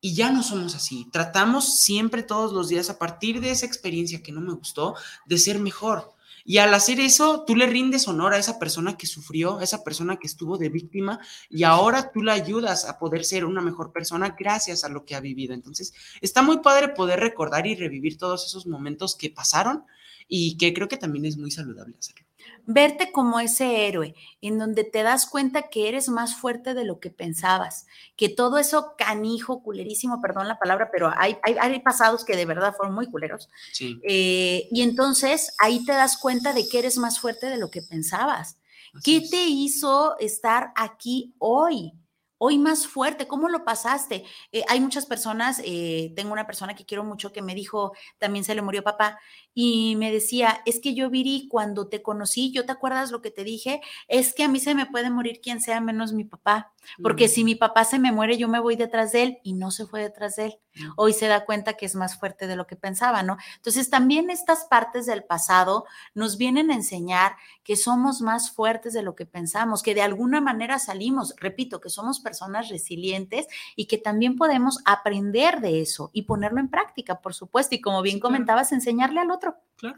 y 0.00 0.14
ya 0.14 0.30
no 0.30 0.42
somos 0.42 0.74
así. 0.74 1.08
Tratamos 1.12 1.80
siempre 1.80 2.22
todos 2.22 2.52
los 2.52 2.68
días 2.68 2.90
a 2.90 2.98
partir 2.98 3.40
de 3.40 3.50
esa 3.50 3.66
experiencia 3.66 4.22
que 4.22 4.32
no 4.32 4.40
me 4.40 4.54
gustó, 4.54 4.94
de 5.26 5.38
ser 5.38 5.58
mejor. 5.58 6.14
Y 6.44 6.58
al 6.58 6.72
hacer 6.74 7.00
eso, 7.00 7.44
tú 7.44 7.56
le 7.56 7.66
rindes 7.66 8.06
honor 8.06 8.32
a 8.32 8.38
esa 8.38 8.60
persona 8.60 8.96
que 8.96 9.08
sufrió, 9.08 9.58
a 9.58 9.64
esa 9.64 9.82
persona 9.82 10.16
que 10.16 10.28
estuvo 10.28 10.58
de 10.58 10.68
víctima, 10.68 11.18
y 11.50 11.64
ahora 11.64 12.12
tú 12.12 12.22
la 12.22 12.34
ayudas 12.34 12.84
a 12.84 13.00
poder 13.00 13.24
ser 13.24 13.44
una 13.44 13.60
mejor 13.60 13.92
persona 13.92 14.36
gracias 14.38 14.84
a 14.84 14.88
lo 14.88 15.04
que 15.04 15.16
ha 15.16 15.20
vivido. 15.20 15.54
Entonces, 15.54 15.92
está 16.20 16.42
muy 16.42 16.58
padre 16.58 16.90
poder 16.90 17.18
recordar 17.18 17.66
y 17.66 17.74
revivir 17.74 18.16
todos 18.16 18.46
esos 18.46 18.66
momentos 18.66 19.16
que 19.16 19.30
pasaron 19.30 19.84
y 20.28 20.56
que 20.56 20.72
creo 20.72 20.86
que 20.86 20.96
también 20.96 21.24
es 21.24 21.36
muy 21.36 21.50
saludable 21.50 21.96
hacerlo 21.98 22.25
verte 22.66 23.12
como 23.12 23.40
ese 23.40 23.86
héroe, 23.86 24.14
en 24.40 24.58
donde 24.58 24.84
te 24.84 25.02
das 25.02 25.26
cuenta 25.26 25.68
que 25.68 25.88
eres 25.88 26.08
más 26.08 26.34
fuerte 26.36 26.74
de 26.74 26.84
lo 26.84 27.00
que 27.00 27.10
pensabas, 27.10 27.86
que 28.16 28.28
todo 28.28 28.58
eso 28.58 28.94
canijo, 28.98 29.62
culerísimo, 29.62 30.20
perdón 30.20 30.48
la 30.48 30.58
palabra, 30.58 30.90
pero 30.92 31.12
hay, 31.16 31.38
hay, 31.42 31.80
pasados 31.80 32.24
que 32.24 32.36
de 32.36 32.46
verdad 32.46 32.74
fueron 32.76 32.94
muy 32.94 33.06
culeros. 33.06 33.48
Eh, 33.80 34.68
y 34.70 34.82
entonces 34.82 35.54
ahí 35.58 35.84
te 35.84 35.92
das 35.92 36.18
cuenta 36.18 36.52
de 36.52 36.68
que 36.68 36.80
eres 36.80 36.98
más 36.98 37.20
fuerte 37.20 37.46
de 37.46 37.58
lo 37.58 37.70
que 37.70 37.82
pensabas. 37.82 38.58
¿Qué 39.04 39.20
te 39.30 39.44
hizo 39.44 40.18
estar 40.18 40.72
aquí 40.74 41.34
hoy? 41.38 41.92
hoy 42.38 42.58
más 42.58 42.86
fuerte, 42.86 43.26
¿cómo 43.26 43.48
lo 43.48 43.64
pasaste? 43.64 44.24
Eh, 44.52 44.62
hay 44.68 44.80
muchas 44.80 45.06
personas, 45.06 45.60
eh, 45.64 46.12
tengo 46.16 46.32
una 46.32 46.46
persona 46.46 46.74
que 46.74 46.84
quiero 46.84 47.04
mucho 47.04 47.32
que 47.32 47.42
me 47.42 47.54
dijo, 47.54 47.92
también 48.18 48.44
se 48.44 48.54
le 48.54 48.62
murió 48.62 48.82
papá, 48.82 49.18
y 49.58 49.96
me 49.96 50.12
decía, 50.12 50.60
es 50.66 50.80
que 50.80 50.92
yo, 50.92 51.08
Viri, 51.08 51.48
cuando 51.48 51.88
te 51.88 52.02
conocí, 52.02 52.52
¿yo 52.52 52.66
te 52.66 52.72
acuerdas 52.72 53.10
lo 53.10 53.22
que 53.22 53.30
te 53.30 53.42
dije? 53.42 53.80
Es 54.06 54.34
que 54.34 54.44
a 54.44 54.48
mí 54.48 54.60
se 54.60 54.74
me 54.74 54.84
puede 54.84 55.08
morir 55.08 55.40
quien 55.40 55.62
sea 55.62 55.80
menos 55.80 56.12
mi 56.12 56.24
papá, 56.24 56.74
porque 57.02 57.26
si 57.26 57.42
mi 57.42 57.54
papá 57.54 57.86
se 57.86 57.98
me 57.98 58.12
muere, 58.12 58.36
yo 58.36 58.48
me 58.48 58.60
voy 58.60 58.76
detrás 58.76 59.12
de 59.12 59.22
él 59.22 59.38
y 59.42 59.54
no 59.54 59.70
se 59.70 59.86
fue 59.86 60.02
detrás 60.02 60.36
de 60.36 60.44
él. 60.44 60.58
Hoy 60.96 61.14
se 61.14 61.26
da 61.26 61.46
cuenta 61.46 61.72
que 61.72 61.86
es 61.86 61.94
más 61.94 62.18
fuerte 62.18 62.46
de 62.46 62.54
lo 62.54 62.66
que 62.66 62.76
pensaba, 62.76 63.22
¿no? 63.22 63.38
Entonces, 63.56 63.88
también 63.88 64.28
estas 64.28 64.64
partes 64.64 65.06
del 65.06 65.24
pasado 65.24 65.86
nos 66.14 66.36
vienen 66.36 66.70
a 66.70 66.74
enseñar 66.74 67.36
que 67.64 67.76
somos 67.76 68.20
más 68.20 68.50
fuertes 68.50 68.92
de 68.92 69.02
lo 69.02 69.16
que 69.16 69.24
pensamos, 69.24 69.82
que 69.82 69.94
de 69.94 70.02
alguna 70.02 70.42
manera 70.42 70.78
salimos, 70.78 71.34
repito, 71.38 71.80
que 71.80 71.88
somos 71.88 72.20
personas 72.20 72.68
resilientes 72.68 73.46
y 73.74 73.86
que 73.86 73.96
también 73.96 74.36
podemos 74.36 74.80
aprender 74.84 75.60
de 75.60 75.80
eso 75.80 76.10
y 76.12 76.22
ponerlo 76.22 76.60
en 76.60 76.68
práctica, 76.68 77.20
por 77.20 77.32
supuesto. 77.32 77.74
Y 77.74 77.80
como 77.80 78.02
bien 78.02 78.20
comentabas, 78.20 78.70
enseñarle 78.72 79.20
al 79.20 79.30
otro. 79.30 79.45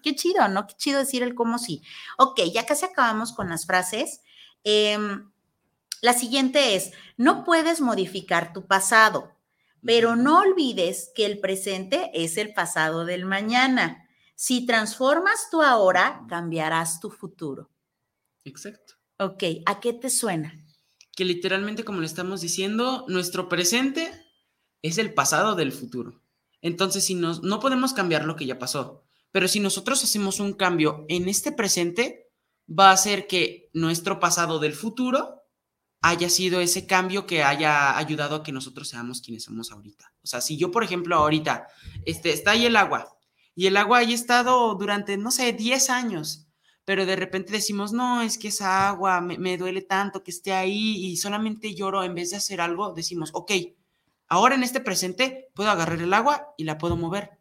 Qué 0.02 0.14
chido, 0.14 0.48
¿no? 0.48 0.66
Qué 0.66 0.74
chido 0.76 0.98
decir 0.98 1.22
el 1.22 1.34
cómo 1.34 1.58
sí. 1.58 1.82
Ok, 2.18 2.40
ya 2.52 2.66
casi 2.66 2.84
acabamos 2.84 3.32
con 3.32 3.48
las 3.48 3.66
frases. 3.66 4.22
Em, 4.64 5.30
la 6.02 6.12
siguiente 6.12 6.74
es, 6.74 6.92
no 7.16 7.44
puedes 7.44 7.80
modificar 7.80 8.52
tu 8.52 8.66
pasado, 8.66 9.36
pero 9.84 10.16
no 10.16 10.40
olvides 10.40 11.12
que 11.14 11.26
el 11.26 11.38
presente 11.38 12.10
es 12.12 12.36
el 12.36 12.54
pasado 12.54 13.04
del 13.04 13.24
mañana. 13.24 14.08
Si 14.34 14.66
transformas 14.66 15.48
tu 15.50 15.62
ahora, 15.62 16.24
cambiarás 16.28 17.00
tu 17.00 17.10
futuro. 17.10 17.70
Exacto. 18.44 18.94
Ok, 19.18 19.44
¿a 19.66 19.80
qué 19.80 19.92
te 19.92 20.10
suena? 20.10 20.52
que 21.18 21.24
literalmente, 21.24 21.84
como 21.84 21.98
le 21.98 22.06
estamos 22.06 22.40
diciendo, 22.42 23.04
nuestro 23.08 23.48
presente 23.48 24.12
es 24.82 24.98
el 24.98 25.14
pasado 25.14 25.56
del 25.56 25.72
futuro. 25.72 26.22
Entonces, 26.62 27.02
si 27.04 27.16
nos, 27.16 27.42
no 27.42 27.58
podemos 27.58 27.92
cambiar 27.92 28.24
lo 28.24 28.36
que 28.36 28.46
ya 28.46 28.60
pasó, 28.60 29.04
pero 29.30 29.48
si 29.48 29.60
nosotros 29.60 30.02
hacemos 30.02 30.40
un 30.40 30.54
cambio 30.54 31.04
en 31.08 31.28
este 31.28 31.52
presente, 31.52 32.28
va 32.68 32.90
a 32.90 32.94
hacer 32.94 33.26
que 33.26 33.70
nuestro 33.72 34.20
pasado 34.20 34.58
del 34.58 34.74
futuro 34.74 35.42
haya 36.00 36.28
sido 36.28 36.60
ese 36.60 36.86
cambio 36.86 37.26
que 37.26 37.42
haya 37.42 37.96
ayudado 37.96 38.36
a 38.36 38.42
que 38.42 38.52
nosotros 38.52 38.88
seamos 38.88 39.20
quienes 39.20 39.44
somos 39.44 39.72
ahorita. 39.72 40.12
O 40.22 40.26
sea, 40.26 40.40
si 40.40 40.56
yo, 40.56 40.70
por 40.70 40.84
ejemplo, 40.84 41.16
ahorita, 41.16 41.66
este, 42.04 42.32
está 42.32 42.52
ahí 42.52 42.66
el 42.66 42.76
agua 42.76 43.16
y 43.54 43.66
el 43.66 43.76
agua 43.76 43.98
haya 43.98 44.14
estado 44.14 44.74
durante, 44.76 45.16
no 45.16 45.30
sé, 45.30 45.52
10 45.52 45.90
años, 45.90 46.46
pero 46.84 47.04
de 47.04 47.16
repente 47.16 47.52
decimos, 47.52 47.92
no, 47.92 48.22
es 48.22 48.38
que 48.38 48.48
esa 48.48 48.88
agua 48.88 49.20
me, 49.20 49.38
me 49.38 49.58
duele 49.58 49.82
tanto 49.82 50.22
que 50.22 50.30
esté 50.30 50.52
ahí 50.52 51.04
y 51.06 51.16
solamente 51.16 51.74
lloro 51.74 52.04
en 52.04 52.14
vez 52.14 52.30
de 52.30 52.36
hacer 52.36 52.60
algo, 52.60 52.94
decimos, 52.94 53.30
ok, 53.34 53.52
ahora 54.28 54.54
en 54.54 54.62
este 54.62 54.80
presente 54.80 55.50
puedo 55.54 55.70
agarrar 55.70 56.00
el 56.00 56.14
agua 56.14 56.54
y 56.56 56.64
la 56.64 56.78
puedo 56.78 56.96
mover. 56.96 57.37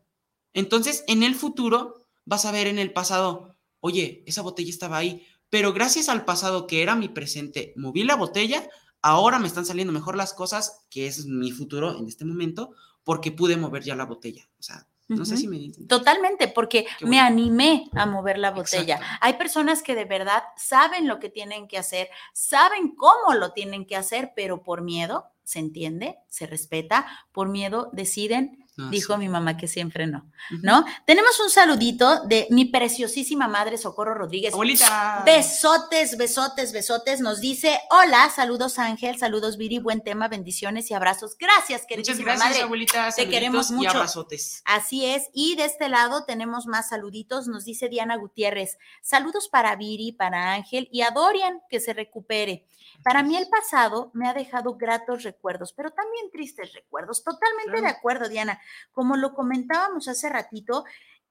Entonces, 0.57 1.03
en 1.07 1.21
el 1.21 1.35
futuro 1.35 2.07
vas 2.25 2.45
a 2.45 2.51
ver 2.51 2.65
en 2.65 2.79
el 2.79 2.91
pasado, 2.91 3.55
oye, 3.79 4.23
esa 4.25 4.41
botella 4.41 4.71
estaba 4.71 4.97
ahí, 4.97 5.23
pero 5.51 5.71
gracias 5.71 6.09
al 6.09 6.25
pasado 6.25 6.65
que 6.65 6.81
era 6.81 6.95
mi 6.95 7.09
presente, 7.09 7.73
moví 7.75 8.03
la 8.03 8.15
botella, 8.15 8.67
ahora 9.03 9.37
me 9.37 9.47
están 9.47 9.67
saliendo 9.67 9.93
mejor 9.93 10.17
las 10.17 10.33
cosas, 10.33 10.87
que 10.89 11.05
es 11.05 11.27
mi 11.27 11.51
futuro 11.51 11.95
en 11.99 12.07
este 12.07 12.25
momento, 12.25 12.71
porque 13.03 13.31
pude 13.31 13.55
mover 13.55 13.83
ya 13.83 13.95
la 13.95 14.05
botella. 14.05 14.49
O 14.59 14.63
sea, 14.63 14.87
no 15.07 15.25
sé 15.25 15.37
si 15.37 15.47
me 15.47 15.57
entiendes. 15.57 15.87
Totalmente, 15.87 16.47
porque 16.47 16.87
me 17.01 17.19
animé 17.19 17.91
a 17.93 18.07
mover 18.07 18.39
la 18.39 18.49
botella. 18.49 18.99
Hay 19.21 19.33
personas 19.33 19.83
que 19.83 19.93
de 19.93 20.05
verdad 20.05 20.41
saben 20.57 21.07
lo 21.07 21.19
que 21.19 21.29
tienen 21.29 21.67
que 21.67 21.77
hacer, 21.77 22.09
saben 22.33 22.95
cómo 22.95 23.35
lo 23.35 23.53
tienen 23.53 23.85
que 23.85 23.95
hacer, 23.95 24.33
pero 24.35 24.63
por 24.63 24.81
miedo, 24.81 25.25
se 25.43 25.59
entiende, 25.59 26.17
se 26.29 26.47
respeta, 26.47 27.05
por 27.31 27.47
miedo 27.47 27.91
deciden 27.93 28.65
Ah, 28.79 28.89
dijo 28.91 29.17
mi 29.17 29.27
mamá 29.27 29.57
que 29.57 29.67
siempre 29.67 30.05
no, 30.05 30.29
¿no? 30.61 30.85
Tenemos 31.05 31.39
un 31.39 31.49
saludito 31.49 32.23
de 32.25 32.47
mi 32.51 32.65
preciosísima 32.65 33.47
madre 33.47 33.77
Socorro 33.77 34.13
Rodríguez. 34.13 34.53
Abuelita. 34.53 35.23
Besotes, 35.25 36.15
besotes, 36.15 36.71
besotes. 36.73 37.19
Nos 37.19 37.41
dice, 37.41 37.79
hola, 37.89 38.29
saludos 38.29 38.77
Ángel, 38.77 39.17
saludos 39.17 39.57
Viri, 39.57 39.79
buen 39.79 40.03
tema, 40.03 40.27
bendiciones 40.27 40.91
y 40.91 40.93
abrazos. 40.93 41.35
Gracias, 41.39 41.87
queridísima 41.87 42.17
Muchas 42.17 42.25
gracias, 42.25 42.49
madre. 42.49 42.63
abuelita. 42.63 43.11
Te 43.11 43.27
queremos 43.27 43.71
mucho. 43.71 43.83
Y 43.83 43.87
abrazotes. 43.87 44.61
Así 44.65 45.05
es. 45.05 45.29
Y 45.33 45.55
de 45.55 45.65
este 45.65 45.89
lado 45.89 46.25
tenemos 46.25 46.67
más 46.67 46.89
saluditos. 46.89 47.47
Nos 47.47 47.65
dice 47.65 47.89
Diana 47.89 48.15
Gutiérrez, 48.15 48.77
saludos 49.01 49.49
para 49.49 49.75
Viri, 49.75 50.11
para 50.11 50.53
Ángel 50.53 50.87
y 50.91 51.01
a 51.01 51.09
Dorian, 51.09 51.61
que 51.69 51.79
se 51.79 51.93
recupere. 51.93 52.67
Para 53.03 53.23
mí 53.23 53.37
el 53.37 53.47
pasado 53.47 54.11
me 54.13 54.27
ha 54.27 54.33
dejado 54.33 54.75
gratos 54.75 55.23
recuerdos, 55.23 55.73
pero 55.73 55.91
también 55.91 56.31
tristes 56.31 56.73
recuerdos. 56.73 57.23
Totalmente 57.23 57.81
de 57.81 57.87
acuerdo, 57.87 58.27
Diana. 58.27 58.59
Como 58.91 59.15
lo 59.15 59.33
comentábamos 59.33 60.07
hace 60.07 60.29
ratito, 60.29 60.83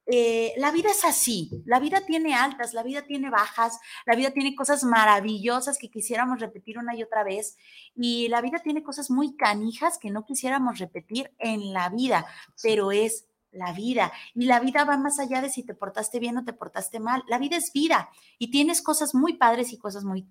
eh, 0.09 0.53
la 0.55 0.71
vida 0.71 0.89
es 0.89 1.03
así, 1.03 1.51
la 1.65 1.81
vida 1.81 1.99
tiene 2.05 2.33
altas, 2.33 2.73
la 2.73 2.81
vida 2.81 3.01
tiene 3.01 3.29
bajas, 3.29 3.77
la 4.05 4.15
vida 4.15 4.31
tiene 4.31 4.55
cosas 4.55 4.85
maravillosas 4.85 5.77
que 5.77 5.89
quisiéramos 5.89 6.39
repetir 6.39 6.77
una 6.77 6.95
y 6.95 7.03
otra 7.03 7.25
vez 7.25 7.57
y 7.93 8.29
la 8.29 8.39
vida 8.39 8.59
tiene 8.59 8.83
cosas 8.83 9.11
muy 9.11 9.35
canijas 9.35 9.97
que 9.97 10.09
no 10.09 10.23
quisiéramos 10.23 10.79
repetir 10.79 11.33
en 11.39 11.73
la 11.73 11.89
vida, 11.89 12.25
pero 12.63 12.93
es 12.93 13.25
la 13.51 13.73
vida. 13.73 14.13
Y 14.33 14.45
la 14.45 14.61
vida 14.61 14.85
va 14.85 14.97
más 14.97 15.19
allá 15.19 15.41
de 15.41 15.49
si 15.49 15.63
te 15.63 15.73
portaste 15.73 16.19
bien 16.19 16.37
o 16.37 16.45
te 16.45 16.53
portaste 16.53 17.01
mal. 17.01 17.23
La 17.27 17.37
vida 17.37 17.57
es 17.57 17.73
vida 17.73 18.09
y 18.37 18.49
tienes 18.49 18.81
cosas 18.81 19.13
muy 19.13 19.33
padres 19.33 19.73
y 19.73 19.77
cosas 19.77 20.05
muy 20.05 20.25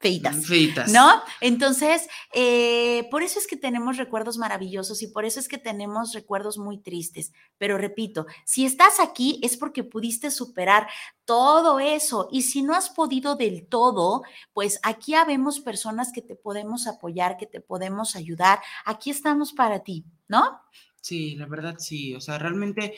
feitas. 0.00 0.46
Feitas. 0.46 0.92
¿No? 0.92 1.22
Entonces, 1.40 2.08
eh, 2.32 3.08
por 3.10 3.22
eso 3.22 3.38
es 3.38 3.46
que 3.46 3.56
tenemos 3.56 3.96
recuerdos 3.96 4.38
maravillosos 4.38 5.02
y 5.02 5.08
por 5.08 5.24
eso 5.24 5.40
es 5.40 5.48
que 5.48 5.58
tenemos 5.58 6.12
recuerdos 6.12 6.58
muy 6.58 6.78
tristes. 6.78 7.32
Pero 7.58 7.78
repito, 7.78 8.26
si 8.44 8.64
estás 8.64 9.00
aquí 9.00 9.40
es 9.42 9.56
porque 9.56 9.84
pudiste 9.84 10.30
superar 10.30 10.88
todo 11.24 11.80
eso 11.80 12.28
y 12.30 12.42
si 12.42 12.62
no 12.62 12.74
has 12.74 12.90
podido 12.90 13.36
del 13.36 13.66
todo, 13.66 14.22
pues 14.52 14.78
aquí 14.82 15.14
habemos 15.14 15.60
personas 15.60 16.12
que 16.12 16.22
te 16.22 16.36
podemos 16.36 16.86
apoyar, 16.86 17.36
que 17.36 17.46
te 17.46 17.60
podemos 17.60 18.14
ayudar. 18.16 18.60
Aquí 18.84 19.10
estamos 19.10 19.52
para 19.52 19.80
ti, 19.80 20.04
¿no? 20.28 20.60
Sí, 21.00 21.34
la 21.36 21.46
verdad 21.46 21.76
sí. 21.78 22.14
O 22.14 22.20
sea, 22.20 22.38
realmente, 22.38 22.94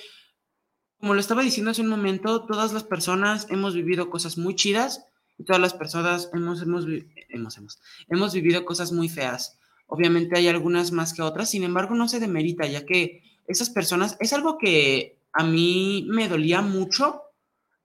como 0.99 1.15
lo 1.15 1.21
estaba 1.21 1.43
diciendo 1.43 1.71
hace 1.71 1.83
un 1.83 1.89
momento, 1.89 2.45
todas 2.45 2.73
las 2.73 2.85
personas 2.85 3.47
hemos 3.51 3.75
vivido 3.75 4.11
cosas 4.11 4.37
muy 4.37 4.55
chidas 4.55 5.07
todas 5.45 5.61
las 5.61 5.74
personas 5.74 6.30
hemos, 6.32 6.62
hemos, 6.62 6.86
hemos, 7.28 7.57
hemos, 7.57 7.80
hemos 8.09 8.34
vivido 8.34 8.64
cosas 8.64 8.93
muy 8.93 9.09
feas. 9.09 9.59
Obviamente 9.86 10.38
hay 10.38 10.49
algunas 10.49 10.93
más 10.93 11.12
que 11.12 11.22
otras, 11.22 11.51
sin 11.51 11.64
embargo 11.64 11.95
no 11.95 12.09
se 12.09 12.20
demerita, 12.20 12.66
ya 12.66 12.86
que 12.86 13.22
esas 13.47 13.70
personas, 13.70 14.16
es 14.20 14.32
algo 14.32 14.59
que 14.59 15.18
a 15.32 15.45
mí 15.45 16.07
me 16.09 16.28
dolía 16.28 16.62
mucho 16.62 17.22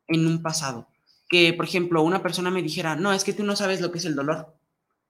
en 0.08 0.28
un 0.28 0.42
pasado. 0.42 0.88
Que, 1.28 1.54
por 1.54 1.66
ejemplo, 1.66 2.04
una 2.04 2.22
persona 2.22 2.52
me 2.52 2.62
dijera, 2.62 2.96
no, 2.96 3.12
es 3.12 3.24
que 3.24 3.34
tú 3.34 3.44
no 3.44 3.56
sabes 3.56 3.82
lo 3.82 3.92
que 3.92 3.98
es 3.98 4.06
el 4.06 4.16
dolor, 4.16 4.54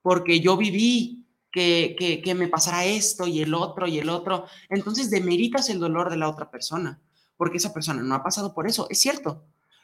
porque 0.02 0.40
yo 0.40 0.56
viví 0.56 1.26
que, 1.52 1.96
que, 2.00 2.22
que 2.22 2.36
me 2.36 2.48
pasara 2.48 2.86
esto 2.86 3.28
y 3.28 3.42
el 3.42 3.54
otro 3.54 3.88
y 3.88 4.00
el 4.00 4.10
otro. 4.10 4.46
Entonces 4.70 5.10
demeritas 5.10 5.70
el 5.70 5.80
dolor 5.80 6.10
de 6.10 6.18
la 6.18 6.30
otra 6.30 6.50
persona, 6.50 7.02
porque 7.36 7.58
esa 7.58 7.74
persona 7.74 8.02
no 8.02 8.16
ha 8.16 8.24
pasado 8.24 8.54
por 8.54 8.68
eso. 8.68 8.88
Es 8.90 9.02
cierto, 9.02 9.44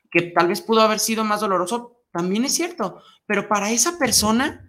que 0.10 0.22
tal 0.24 0.48
vez 0.48 0.62
pudo 0.62 0.82
haber 0.82 1.00
sido 1.00 1.24
más 1.24 1.42
doloroso 1.42 2.01
también 2.12 2.46
es 2.46 2.54
cierto, 2.54 3.02
pero 3.26 3.48
para 3.48 3.72
esa 3.72 3.98
persona, 3.98 4.68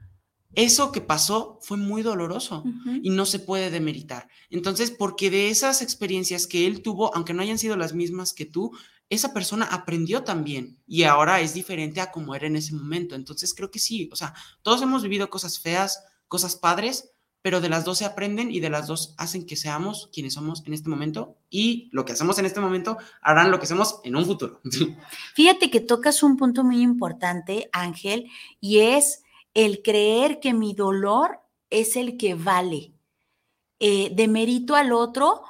eso 0.55 0.93
que 0.93 1.01
pasó 1.01 1.59
fue 1.62 1.76
muy 1.76 2.03
doloroso 2.03 2.64
y 3.03 3.11
no 3.11 3.26
se 3.26 3.38
puede 3.38 3.70
demeritar. 3.70 4.28
Entonces, 4.51 4.90
porque 4.90 5.30
de 5.30 5.49
esas 5.49 5.82
experiencias 5.82 6.47
que 6.47 6.66
él 6.66 6.82
tuvo, 6.82 7.14
aunque 7.14 7.34
no 7.34 7.43
hayan 7.43 7.59
sido 7.59 7.76
las 7.76 7.95
mismas 7.95 8.32
que 8.32 8.45
tú, 8.45 8.72
esa 9.09 9.34
persona 9.34 9.66
aprendió 9.66 10.24
también 10.24 10.78
y 10.86 11.03
ahora 11.03 11.40
es 11.40 11.53
diferente 11.53 12.01
a 12.01 12.11
como 12.11 12.34
era 12.34 12.47
en 12.47 12.57
ese 12.57 12.74
momento. 12.74 13.14
Entonces, 13.14 13.55
creo 13.55 13.70
que 13.70 13.78
sí, 13.78 14.09
o 14.12 14.16
sea, 14.16 14.34
todos 14.62 14.80
hemos 14.82 15.03
vivido 15.03 15.28
cosas 15.28 15.59
feas, 15.59 16.03
cosas 16.28 16.57
padres, 16.57 17.12
pero 17.43 17.61
de 17.61 17.68
las 17.68 17.84
dos 17.84 17.99
se 17.99 18.05
aprenden 18.05 18.51
y 18.51 18.61
de 18.61 18.70
las 18.70 18.86
dos 18.86 19.14
hacen 19.18 19.47
que 19.47 19.57
seamos 19.57 20.09
quienes 20.12 20.34
somos 20.34 20.64
en 20.66 20.72
este 20.72 20.88
momento 20.88 21.36
y 21.51 21.90
lo 21.93 22.05
que 22.05 22.12
hacemos 22.12 22.38
en 22.38 22.47
este 22.47 22.61
momento 22.61 22.97
harán 23.20 23.51
lo 23.51 23.59
que 23.59 23.66
somos 23.66 24.01
en 24.05 24.16
un 24.16 24.24
futuro. 24.24 24.61
Fíjate 25.34 25.70
que 25.70 25.80
tocas 25.80 26.22
un 26.22 26.36
punto 26.36 26.64
muy 26.64 26.80
importante, 26.80 27.68
Ángel, 27.72 28.30
y 28.61 28.78
es 28.78 29.22
el 29.55 29.82
creer 29.82 30.40
que 30.40 30.55
mi 30.55 30.72
dolor 30.72 31.40
es 31.68 31.97
el 31.97 32.16
que 32.16 32.34
vale. 32.34 32.93
Eh, 33.80 34.12
demerito 34.14 34.76
al 34.76 34.93
otro 34.93 35.43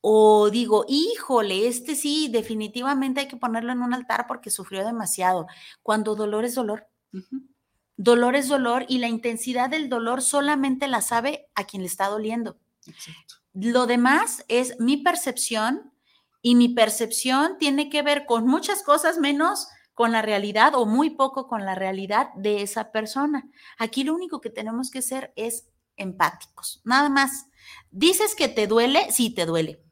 o 0.00 0.48
digo, 0.50 0.84
híjole, 0.88 1.66
este 1.66 1.94
sí, 1.94 2.28
definitivamente 2.30 3.20
hay 3.20 3.28
que 3.28 3.36
ponerlo 3.36 3.72
en 3.72 3.82
un 3.82 3.92
altar 3.92 4.26
porque 4.26 4.50
sufrió 4.50 4.84
demasiado, 4.84 5.46
cuando 5.82 6.14
dolor 6.14 6.44
es 6.44 6.54
dolor. 6.54 6.86
Dolor 8.02 8.34
es 8.34 8.48
dolor 8.48 8.86
y 8.88 8.96
la 8.96 9.08
intensidad 9.08 9.68
del 9.68 9.90
dolor 9.90 10.22
solamente 10.22 10.88
la 10.88 11.02
sabe 11.02 11.50
a 11.54 11.64
quien 11.64 11.82
le 11.82 11.86
está 11.86 12.06
doliendo. 12.06 12.56
Lo 13.52 13.86
demás 13.86 14.42
es 14.48 14.80
mi 14.80 14.96
percepción 14.96 15.92
y 16.40 16.54
mi 16.54 16.70
percepción 16.70 17.58
tiene 17.58 17.90
que 17.90 18.00
ver 18.00 18.24
con 18.24 18.46
muchas 18.46 18.82
cosas 18.82 19.18
menos 19.18 19.68
con 19.92 20.12
la 20.12 20.22
realidad 20.22 20.74
o 20.76 20.86
muy 20.86 21.10
poco 21.10 21.46
con 21.46 21.66
la 21.66 21.74
realidad 21.74 22.32
de 22.36 22.62
esa 22.62 22.90
persona. 22.90 23.50
Aquí 23.76 24.02
lo 24.02 24.14
único 24.14 24.40
que 24.40 24.48
tenemos 24.48 24.90
que 24.90 25.02
ser 25.02 25.34
es 25.36 25.68
empáticos, 25.98 26.80
nada 26.84 27.10
más. 27.10 27.48
Dices 27.90 28.34
que 28.34 28.48
te 28.48 28.66
duele, 28.66 29.12
sí 29.12 29.28
te 29.28 29.44
duele. 29.44 29.84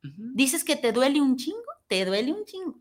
Dices 0.00 0.64
que 0.64 0.76
te 0.76 0.92
duele 0.92 1.20
un 1.20 1.36
chingo, 1.36 1.60
te 1.88 2.06
duele 2.06 2.32
un 2.32 2.46
chingo. 2.46 2.80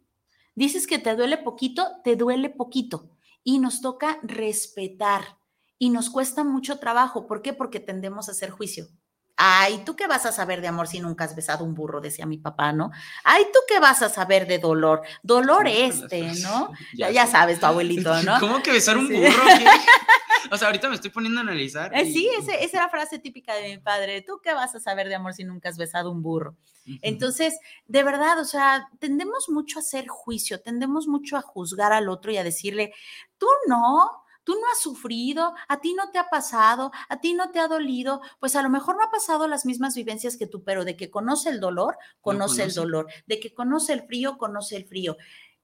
Dices 0.55 0.87
que 0.87 0.99
te 0.99 1.17
duele 1.17 1.37
poquito, 1.37 1.85
te 2.05 2.15
duele 2.15 2.49
poquito 2.49 3.09
y 3.43 3.59
nos 3.59 3.81
toca 3.81 4.19
respetar 4.23 5.37
y 5.77 5.89
nos 5.89 6.09
cuesta 6.09 6.43
mucho 6.43 6.79
trabajo. 6.79 7.27
¿Por 7.27 7.41
qué? 7.41 7.53
Porque 7.53 7.79
tendemos 7.79 8.27
a 8.27 8.31
hacer 8.31 8.51
juicio. 8.51 8.87
Ay, 9.35 9.81
¿tú 9.83 9.95
qué 9.95 10.05
vas 10.05 10.25
a 10.25 10.31
saber 10.31 10.61
de 10.61 10.67
amor 10.67 10.87
si 10.87 10.99
nunca 10.99 11.23
has 11.23 11.35
besado 11.35 11.65
un 11.65 11.73
burro? 11.73 12.01
Decía 12.01 12.25
mi 12.25 12.37
papá, 12.37 12.71
¿no? 12.71 12.91
Ay, 13.23 13.45
¿tú 13.51 13.59
qué 13.67 13.79
vas 13.79 14.01
a 14.03 14.09
saber 14.09 14.47
de 14.47 14.59
dolor? 14.59 15.01
Dolor 15.23 15.67
este, 15.67 16.31
¿no? 16.41 16.71
Ya, 16.93 17.25
sabes, 17.25 17.59
tu 17.59 17.65
abuelito, 17.65 18.13
¿no? 18.23 18.39
¿Cómo 18.39 18.61
que 18.61 18.71
besar 18.71 18.97
un 18.97 19.07
burro? 19.07 19.43
o 20.51 20.57
sea, 20.57 20.67
ahorita 20.67 20.89
me 20.89 20.95
estoy 20.95 21.09
poniendo 21.11 21.39
a 21.39 21.43
analizar. 21.43 21.93
Eh, 21.93 22.05
sí, 22.05 22.29
ese, 22.37 22.63
esa 22.63 22.77
era 22.77 22.89
frase 22.89 23.19
típica 23.19 23.55
de 23.55 23.69
mi 23.69 23.77
padre. 23.77 24.21
¿Tú 24.21 24.39
qué 24.43 24.53
vas 24.53 24.75
a 24.75 24.79
saber 24.79 25.07
de 25.07 25.15
amor 25.15 25.33
si 25.33 25.43
nunca 25.43 25.69
has 25.69 25.77
besado 25.77 26.11
un 26.11 26.21
burro? 26.21 26.55
Entonces, 27.01 27.57
de 27.87 28.03
verdad, 28.03 28.39
o 28.39 28.45
sea, 28.45 28.89
tendemos 28.99 29.47
mucho 29.49 29.79
a 29.79 29.81
hacer 29.81 30.07
juicio, 30.07 30.61
tendemos 30.61 31.07
mucho 31.07 31.37
a 31.37 31.41
juzgar 31.41 31.93
al 31.93 32.09
otro 32.09 32.31
y 32.31 32.37
a 32.37 32.43
decirle, 32.43 32.93
tú 33.37 33.47
no, 33.67 34.23
tú 34.43 34.53
no 34.53 34.67
has 34.71 34.81
sufrido, 34.81 35.53
a 35.67 35.79
ti 35.79 35.93
no 35.93 36.11
te 36.11 36.19
ha 36.19 36.29
pasado, 36.29 36.91
a 37.07 37.21
ti 37.21 37.33
no 37.33 37.51
te 37.51 37.59
ha 37.59 37.67
dolido, 37.67 38.21
pues 38.39 38.55
a 38.55 38.61
lo 38.61 38.69
mejor 38.69 38.97
no 38.97 39.03
ha 39.03 39.11
pasado 39.11 39.47
las 39.47 39.65
mismas 39.65 39.95
vivencias 39.95 40.35
que 40.35 40.47
tú, 40.47 40.63
pero 40.63 40.83
de 40.83 40.97
que 40.97 41.09
conoce 41.09 41.49
el 41.49 41.59
dolor, 41.59 41.97
conoce 42.21 42.63
el 42.63 42.73
dolor, 42.73 43.07
de 43.27 43.39
que 43.39 43.53
conoce 43.53 43.93
el 43.93 44.03
frío, 44.03 44.37
conoce 44.37 44.75
el 44.75 44.85
frío. 44.85 45.15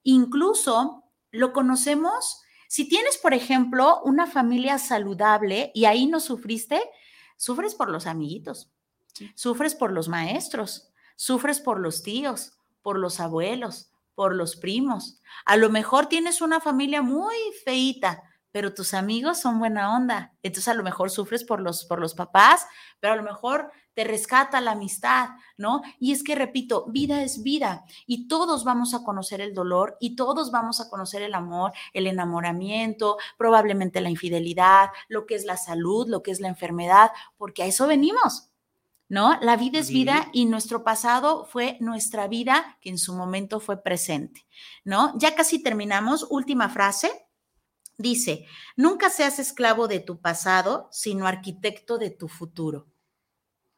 Incluso 0.04 1.04
lo 1.32 1.52
conocemos 1.52 2.44
Si 2.70 2.88
tienes, 2.88 3.18
por 3.18 3.34
ejemplo, 3.34 4.00
una 4.04 4.28
familia 4.28 4.78
saludable 4.78 5.72
y 5.74 5.86
ahí 5.86 6.06
no 6.06 6.20
sufriste, 6.20 6.80
sufres 7.36 7.74
por 7.74 7.90
los 7.90 8.06
amiguitos, 8.06 8.72
sufres 9.34 9.74
por 9.74 9.92
los 9.92 10.08
maestros, 10.08 10.94
sufres 11.16 11.60
por 11.60 11.80
los 11.80 12.04
tíos, 12.04 12.54
por 12.84 13.00
los 13.00 13.20
abuelos, 13.20 13.92
por 14.14 14.36
los 14.36 14.56
primos. 14.56 15.20
A 15.46 15.58
lo 15.58 15.72
mejor 15.72 16.06
tienes 16.06 16.42
una 16.42 16.60
familia 16.60 17.02
muy 17.02 17.36
feita, 17.66 18.22
pero 18.52 18.74
tus 18.74 18.94
amigos 18.94 19.40
son 19.40 19.60
buena 19.60 19.96
onda. 19.96 20.34
Entonces 20.44 20.68
a 20.68 20.74
lo 20.74 20.84
mejor 20.84 21.10
sufres 21.10 21.44
por 21.44 21.62
los, 21.62 21.86
por 21.86 22.00
los 22.00 22.14
papás, 22.14 22.66
pero 23.00 23.14
a 23.14 23.16
lo 23.16 23.24
mejor 23.24 23.72
te 23.94 24.06
rescata 24.06 24.62
la 24.62 24.72
amistad, 24.72 25.32
¿no? 25.58 25.82
Y 26.00 26.14
es 26.14 26.24
que, 26.24 26.34
repito, 26.34 26.86
vida 26.88 27.22
es 27.22 27.44
vida 27.44 27.84
y 28.06 28.30
todos 28.30 28.64
vamos 28.64 28.94
a 28.94 29.04
conocer 29.04 29.42
el 29.42 29.54
dolor 29.54 29.98
y 30.00 30.16
todos 30.16 30.52
vamos 30.52 30.80
a 30.80 30.90
conocer 30.90 31.22
el 31.22 31.34
amor, 31.34 31.74
el 31.94 32.08
enamoramiento, 32.08 33.18
probablemente 33.38 34.00
la 34.00 34.10
infidelidad, 34.10 34.90
lo 35.10 35.26
que 35.26 35.36
es 35.36 35.44
la 35.44 35.58
salud, 35.58 36.08
lo 36.08 36.24
que 36.24 36.32
es 36.32 36.40
la 36.40 36.48
enfermedad, 36.48 37.12
porque 37.38 37.64
a 37.64 37.66
eso 37.66 37.88
venimos. 37.88 38.46
¿No? 39.12 39.40
La 39.42 39.58
vida 39.58 39.80
es 39.80 39.90
vida 39.90 40.30
y 40.34 40.46
nuestro 40.46 40.84
pasado 40.84 41.44
fue 41.44 41.78
nuestra 41.80 42.28
vida 42.28 42.78
que 42.80 42.92
en 42.92 43.00
su 43.00 43.16
momento 43.16 43.60
fue 43.60 43.82
presente, 43.82 44.46
¿no? 44.86 45.18
Ya 45.18 45.34
casi 45.34 45.64
terminamos. 45.64 46.28
Última 46.30 46.70
frase. 46.70 47.29
Dice, 48.00 48.46
nunca 48.78 49.10
seas 49.10 49.40
esclavo 49.40 49.90
de 49.90 50.00
tu 50.00 50.22
pasado, 50.22 50.88
sino 50.90 51.28
arquitecto 51.28 51.98
de 51.98 52.10
tu 52.10 52.30
futuro. 52.30 52.88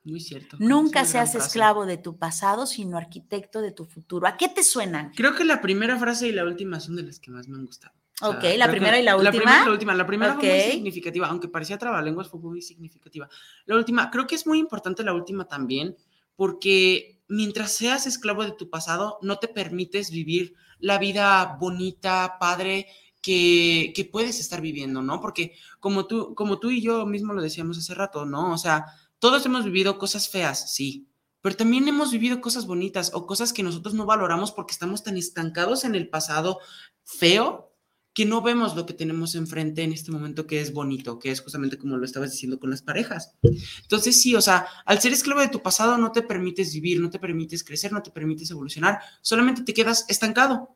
Muy 0.03 0.19
cierto. 0.19 0.57
Nunca 0.59 1.05
seas 1.05 1.33
esclavo 1.33 1.87
de 1.87 1.97
tu 1.97 2.19
pasado, 2.19 2.67
sino 2.67 2.97
arquitecto 2.97 3.61
de 3.61 3.71
tu 3.71 3.85
futuro. 3.85 4.27
¿A 4.27 4.37
qué 4.37 4.47
te 4.47 4.63
suenan? 4.63 5.11
Creo 5.15 5.35
que 5.35 5.43
la 5.43 5.59
primera 5.59 5.97
frase 5.97 6.27
y 6.27 6.33
la 6.33 6.43
última 6.43 6.79
son 6.79 6.97
de 6.97 7.03
las 7.03 7.19
que 7.19 7.31
más 7.31 7.47
me 7.47 7.57
han 7.57 7.65
gustado. 7.65 7.95
ok, 8.21 8.43
la 8.57 8.69
primera 8.69 8.99
y 8.99 9.03
la 9.03 9.15
última. 9.15 9.31
La 9.31 9.31
primera 9.31 9.61
y 9.61 9.65
la 9.65 9.71
última. 9.71 9.95
La 9.95 10.05
primera 10.05 10.35
fue 10.35 10.49
muy 10.49 10.71
significativa, 10.71 11.27
aunque 11.27 11.47
parecía 11.47 11.79
trabalenguas, 11.79 12.29
fue 12.29 12.39
muy 12.39 12.61
significativa. 12.61 13.27
La 13.65 13.75
última, 13.75 14.11
creo 14.11 14.27
que 14.27 14.35
es 14.35 14.45
muy 14.45 14.59
importante 14.59 15.03
la 15.03 15.13
última 15.13 15.45
también, 15.45 15.97
porque 16.35 17.23
mientras 17.27 17.71
seas 17.71 18.05
esclavo 18.05 18.43
de 18.43 18.51
tu 18.51 18.69
pasado, 18.69 19.17
no 19.23 19.39
te 19.39 19.47
permites 19.47 20.11
vivir 20.11 20.53
la 20.77 20.99
vida 20.99 21.57
bonita, 21.59 22.37
padre, 22.39 22.87
que, 23.21 24.09
puedes 24.11 24.39
estar 24.39 24.61
viviendo, 24.61 25.01
¿no? 25.01 25.21
Porque 25.21 25.53
como 25.79 26.07
tú, 26.07 26.35
como 26.35 26.59
tú 26.59 26.71
y 26.71 26.81
yo 26.81 27.05
mismo 27.05 27.33
lo 27.33 27.41
decíamos 27.41 27.77
hace 27.77 27.93
rato, 27.93 28.25
¿no? 28.25 28.53
O 28.53 28.57
sea, 28.57 28.85
todos 29.19 29.45
hemos 29.45 29.65
vivido 29.65 29.97
cosas 29.97 30.29
feas, 30.29 30.73
sí, 30.73 31.07
pero 31.41 31.55
también 31.55 31.87
hemos 31.87 32.11
vivido 32.11 32.41
cosas 32.41 32.65
bonitas 32.65 33.11
o 33.13 33.25
cosas 33.25 33.53
que 33.53 33.63
nosotros 33.63 33.93
no 33.93 34.05
valoramos 34.05 34.51
porque 34.51 34.73
estamos 34.73 35.03
tan 35.03 35.17
estancados 35.17 35.83
en 35.83 35.95
el 35.95 36.09
pasado 36.09 36.59
feo 37.03 37.71
que 38.13 38.25
no 38.25 38.41
vemos 38.41 38.75
lo 38.75 38.85
que 38.85 38.93
tenemos 38.93 39.35
enfrente 39.35 39.83
en 39.83 39.93
este 39.93 40.11
momento 40.11 40.45
que 40.45 40.59
es 40.59 40.73
bonito, 40.73 41.17
que 41.17 41.31
es 41.31 41.39
justamente 41.39 41.77
como 41.77 41.97
lo 41.97 42.05
estabas 42.05 42.31
diciendo 42.31 42.59
con 42.59 42.69
las 42.69 42.81
parejas. 42.81 43.35
Entonces, 43.81 44.21
sí, 44.21 44.35
o 44.35 44.41
sea, 44.41 44.67
al 44.85 44.99
ser 44.99 45.13
esclavo 45.13 45.39
de 45.39 45.47
tu 45.47 45.61
pasado 45.61 45.97
no 45.97 46.11
te 46.11 46.21
permites 46.21 46.73
vivir, 46.73 46.99
no 46.99 47.09
te 47.09 47.19
permites 47.19 47.63
crecer, 47.63 47.93
no 47.93 48.03
te 48.03 48.11
permites 48.11 48.51
evolucionar, 48.51 48.99
solamente 49.21 49.63
te 49.63 49.73
quedas 49.73 50.05
estancado. 50.09 50.75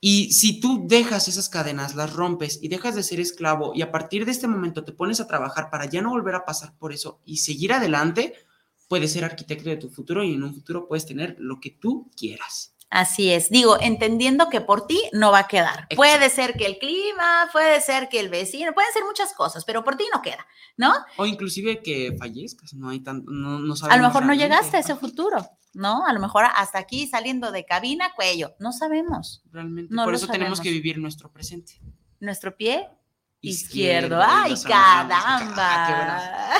Y 0.00 0.32
si 0.32 0.60
tú 0.60 0.86
dejas 0.88 1.28
esas 1.28 1.50
cadenas, 1.50 1.94
las 1.94 2.14
rompes 2.14 2.58
y 2.62 2.68
dejas 2.68 2.94
de 2.94 3.02
ser 3.02 3.20
esclavo 3.20 3.72
y 3.74 3.82
a 3.82 3.92
partir 3.92 4.24
de 4.24 4.30
este 4.30 4.48
momento 4.48 4.82
te 4.82 4.92
pones 4.92 5.20
a 5.20 5.26
trabajar 5.26 5.68
para 5.70 5.84
ya 5.84 6.00
no 6.00 6.10
volver 6.10 6.34
a 6.34 6.46
pasar 6.46 6.74
por 6.78 6.92
eso 6.92 7.20
y 7.26 7.36
seguir 7.36 7.74
adelante, 7.74 8.34
puedes 8.88 9.12
ser 9.12 9.24
arquitecto 9.24 9.68
de 9.68 9.76
tu 9.76 9.90
futuro 9.90 10.24
y 10.24 10.34
en 10.34 10.42
un 10.42 10.54
futuro 10.54 10.88
puedes 10.88 11.04
tener 11.04 11.36
lo 11.38 11.60
que 11.60 11.70
tú 11.70 12.10
quieras. 12.16 12.74
Así 12.90 13.30
es, 13.30 13.50
digo, 13.50 13.78
entendiendo 13.80 14.48
que 14.48 14.60
por 14.60 14.88
ti 14.88 15.00
no 15.12 15.30
va 15.30 15.40
a 15.40 15.48
quedar. 15.48 15.86
Puede 15.94 16.28
ser 16.28 16.54
que 16.54 16.66
el 16.66 16.78
clima, 16.78 17.48
puede 17.52 17.80
ser 17.80 18.08
que 18.08 18.18
el 18.18 18.28
vecino, 18.28 18.72
pueden 18.72 18.92
ser 18.92 19.04
muchas 19.04 19.32
cosas, 19.32 19.64
pero 19.64 19.84
por 19.84 19.96
ti 19.96 20.04
no 20.12 20.20
queda, 20.22 20.44
¿no? 20.76 20.92
O 21.16 21.24
inclusive 21.24 21.82
que 21.82 22.16
fallezcas, 22.18 22.74
no 22.74 22.88
hay 22.88 22.98
tanto, 22.98 23.30
no, 23.30 23.60
no 23.60 23.74
A 23.88 23.96
lo 23.96 24.02
mejor 24.02 24.26
no 24.26 24.34
llegaste 24.34 24.76
a 24.76 24.80
ese 24.80 24.96
futuro. 24.96 25.48
¿no? 25.72 26.04
A 26.04 26.12
lo 26.12 26.18
mejor 26.18 26.44
hasta 26.52 26.78
aquí 26.80 27.06
saliendo 27.06 27.52
de 27.52 27.64
cabina, 27.64 28.12
cuello, 28.14 28.56
no 28.58 28.72
sabemos. 28.72 29.42
Realmente, 29.52 29.94
por 29.94 30.14
eso 30.14 30.26
tenemos 30.26 30.60
que 30.60 30.70
vivir 30.70 30.98
nuestro 30.98 31.32
presente. 31.32 31.80
Nuestro 32.18 32.56
pie 32.56 32.88
izquierdo. 33.40 34.20
¡Ay, 34.22 34.54
caramba! 34.66 36.58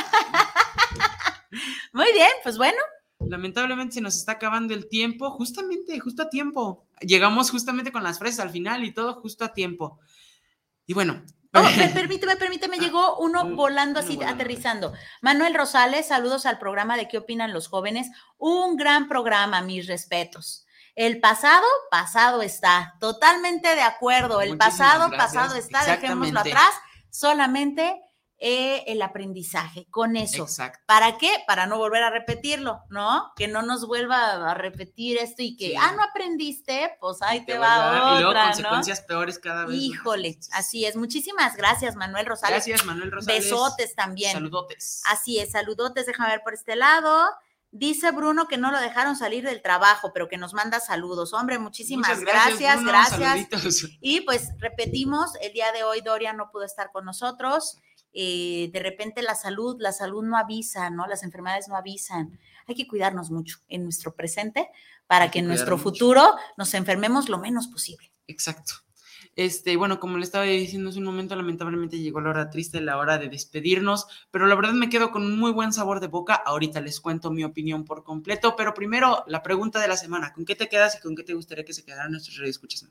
Muy 1.92 2.12
bien, 2.12 2.30
pues 2.42 2.56
bueno. 2.56 2.78
Lamentablemente 3.20 3.94
se 3.94 4.00
nos 4.00 4.16
está 4.16 4.32
acabando 4.32 4.74
el 4.74 4.88
tiempo, 4.88 5.30
justamente, 5.30 5.98
justo 6.00 6.22
a 6.22 6.30
tiempo. 6.30 6.86
Llegamos 7.00 7.50
justamente 7.50 7.92
con 7.92 8.02
las 8.02 8.18
fresas 8.18 8.40
al 8.40 8.50
final 8.50 8.84
y 8.84 8.92
todo 8.92 9.14
justo 9.14 9.44
a 9.44 9.52
tiempo. 9.52 10.00
Y 10.86 10.94
bueno, 10.94 11.22
Oh, 11.52 11.62
permíteme, 11.94 12.36
permíteme, 12.36 12.78
llegó 12.78 13.18
uno 13.18 13.44
volando 13.56 13.98
así, 14.00 14.20
aterrizando. 14.24 14.92
Manuel 15.20 15.54
Rosales, 15.54 16.06
saludos 16.06 16.46
al 16.46 16.58
programa 16.58 16.96
de 16.96 17.08
¿Qué 17.08 17.18
opinan 17.18 17.52
los 17.52 17.66
jóvenes? 17.68 18.08
Un 18.38 18.76
gran 18.76 19.08
programa, 19.08 19.60
mis 19.60 19.88
respetos. 19.88 20.64
El 20.94 21.18
pasado, 21.20 21.66
pasado 21.90 22.42
está. 22.42 22.94
Totalmente 23.00 23.74
de 23.74 23.82
acuerdo. 23.82 24.40
El 24.40 24.56
pasado, 24.56 25.10
pasado 25.10 25.56
está. 25.56 25.84
Dejémoslo 25.84 26.40
atrás. 26.40 26.72
Solamente 27.10 28.00
eh, 28.42 28.84
el 28.86 29.02
aprendizaje 29.02 29.86
con 29.90 30.16
eso. 30.16 30.44
Exacto. 30.44 30.80
¿Para 30.86 31.18
qué? 31.18 31.30
Para 31.46 31.66
no 31.66 31.76
volver 31.76 32.02
a 32.02 32.08
repetirlo, 32.08 32.80
¿no? 32.88 33.32
Que 33.36 33.48
no 33.48 33.60
nos 33.60 33.86
vuelva 33.86 34.50
a 34.50 34.54
repetir 34.54 35.18
esto 35.18 35.42
y 35.42 35.58
que, 35.58 35.76
ah, 35.76 35.92
no 35.94 36.02
aprendiste, 36.02 36.96
pues 37.00 37.20
ahí 37.20 37.44
te, 37.44 37.58
va 37.58 37.90
otra, 37.90 38.16
y 38.16 38.22
luego 38.22 38.40
consecuencias 38.40 39.02
peores 39.02 39.38
cada 39.38 39.66
vez. 39.66 39.76
Híjole, 39.76 40.38
así 40.52 40.86
es. 40.86 40.96
Muchísimas 40.96 41.54
gracias, 41.54 41.96
Manuel 41.96 42.24
Rosales. 42.24 42.66
Gracias, 42.66 42.86
Manuel 42.86 43.12
Rosales. 43.12 43.44
Besotes 43.44 43.94
también. 43.94 44.32
Saludotes. 44.32 45.02
Así 45.04 45.38
es, 45.38 45.50
saludotes, 45.50 46.06
déjame 46.06 46.30
ver 46.30 46.42
por 46.42 46.54
este 46.54 46.76
lado. 46.76 47.28
Dice 47.72 48.10
Bruno 48.10 48.48
que 48.48 48.56
no 48.56 48.72
lo 48.72 48.80
dejaron 48.80 49.16
salir 49.16 49.44
del 49.44 49.60
trabajo, 49.62 50.12
pero 50.14 50.28
que 50.28 50.38
nos 50.38 50.54
manda 50.54 50.80
saludos. 50.80 51.34
Hombre, 51.34 51.58
muchísimas 51.58 52.20
gracias, 52.20 52.82
gracias. 52.82 53.48
gracias. 53.50 53.90
Y 54.00 54.22
pues 54.22 54.48
repetimos, 54.58 55.32
el 55.42 55.52
día 55.52 55.70
de 55.72 55.84
hoy 55.84 56.00
Doria 56.00 56.32
no 56.32 56.50
pudo 56.50 56.64
estar 56.64 56.90
con 56.90 57.04
nosotros. 57.04 57.76
Eh, 58.12 58.70
de 58.72 58.80
repente 58.80 59.22
la 59.22 59.34
salud, 59.34 59.76
la 59.78 59.92
salud 59.92 60.24
no 60.24 60.36
avisa, 60.36 60.90
¿no? 60.90 61.06
Las 61.06 61.22
enfermedades 61.22 61.68
no 61.68 61.76
avisan. 61.76 62.38
Hay 62.66 62.74
que 62.74 62.88
cuidarnos 62.88 63.30
mucho 63.30 63.58
en 63.68 63.84
nuestro 63.84 64.14
presente 64.14 64.68
para 65.06 65.30
que, 65.30 65.40
en 65.40 65.46
nuestro 65.46 65.78
futuro 65.78 66.22
nos 66.56 66.74
enfermemos 66.74 67.28
lo 67.28 67.38
menos 67.38 67.68
posible. 67.68 68.12
Exacto. 68.26 68.74
Este, 69.36 69.76
bueno, 69.76 70.00
como 70.00 70.18
le 70.18 70.24
estaba 70.24 70.44
diciendo 70.44 70.90
hace 70.90 70.98
un 70.98 71.04
momento, 71.04 71.36
lamentablemente 71.36 71.98
llegó 71.98 72.20
la 72.20 72.30
hora 72.30 72.50
triste, 72.50 72.80
la 72.80 72.98
hora 72.98 73.16
de 73.16 73.28
despedirnos, 73.28 74.06
pero 74.30 74.46
la 74.46 74.54
verdad 74.54 74.72
me 74.72 74.88
quedo 74.88 75.12
con 75.12 75.22
un 75.22 75.38
muy 75.38 75.52
buen 75.52 75.72
sabor 75.72 76.00
de 76.00 76.08
boca. 76.08 76.34
Ahorita 76.34 76.80
les 76.80 77.00
cuento 77.00 77.30
mi 77.30 77.44
opinión 77.44 77.84
por 77.84 78.02
completo, 78.02 78.54
pero 78.56 78.74
primero 78.74 79.24
la 79.28 79.42
pregunta 79.42 79.80
de 79.80 79.88
la 79.88 79.96
semana, 79.96 80.32
¿con 80.32 80.44
qué 80.44 80.56
te 80.56 80.68
quedas 80.68 80.96
y 80.96 81.00
con 81.00 81.14
qué 81.14 81.22
te 81.22 81.34
gustaría 81.34 81.64
que 81.64 81.72
se 81.72 81.84
quedaran 81.84 82.10
nuestros 82.10 82.36
radioescuchas? 82.38 82.84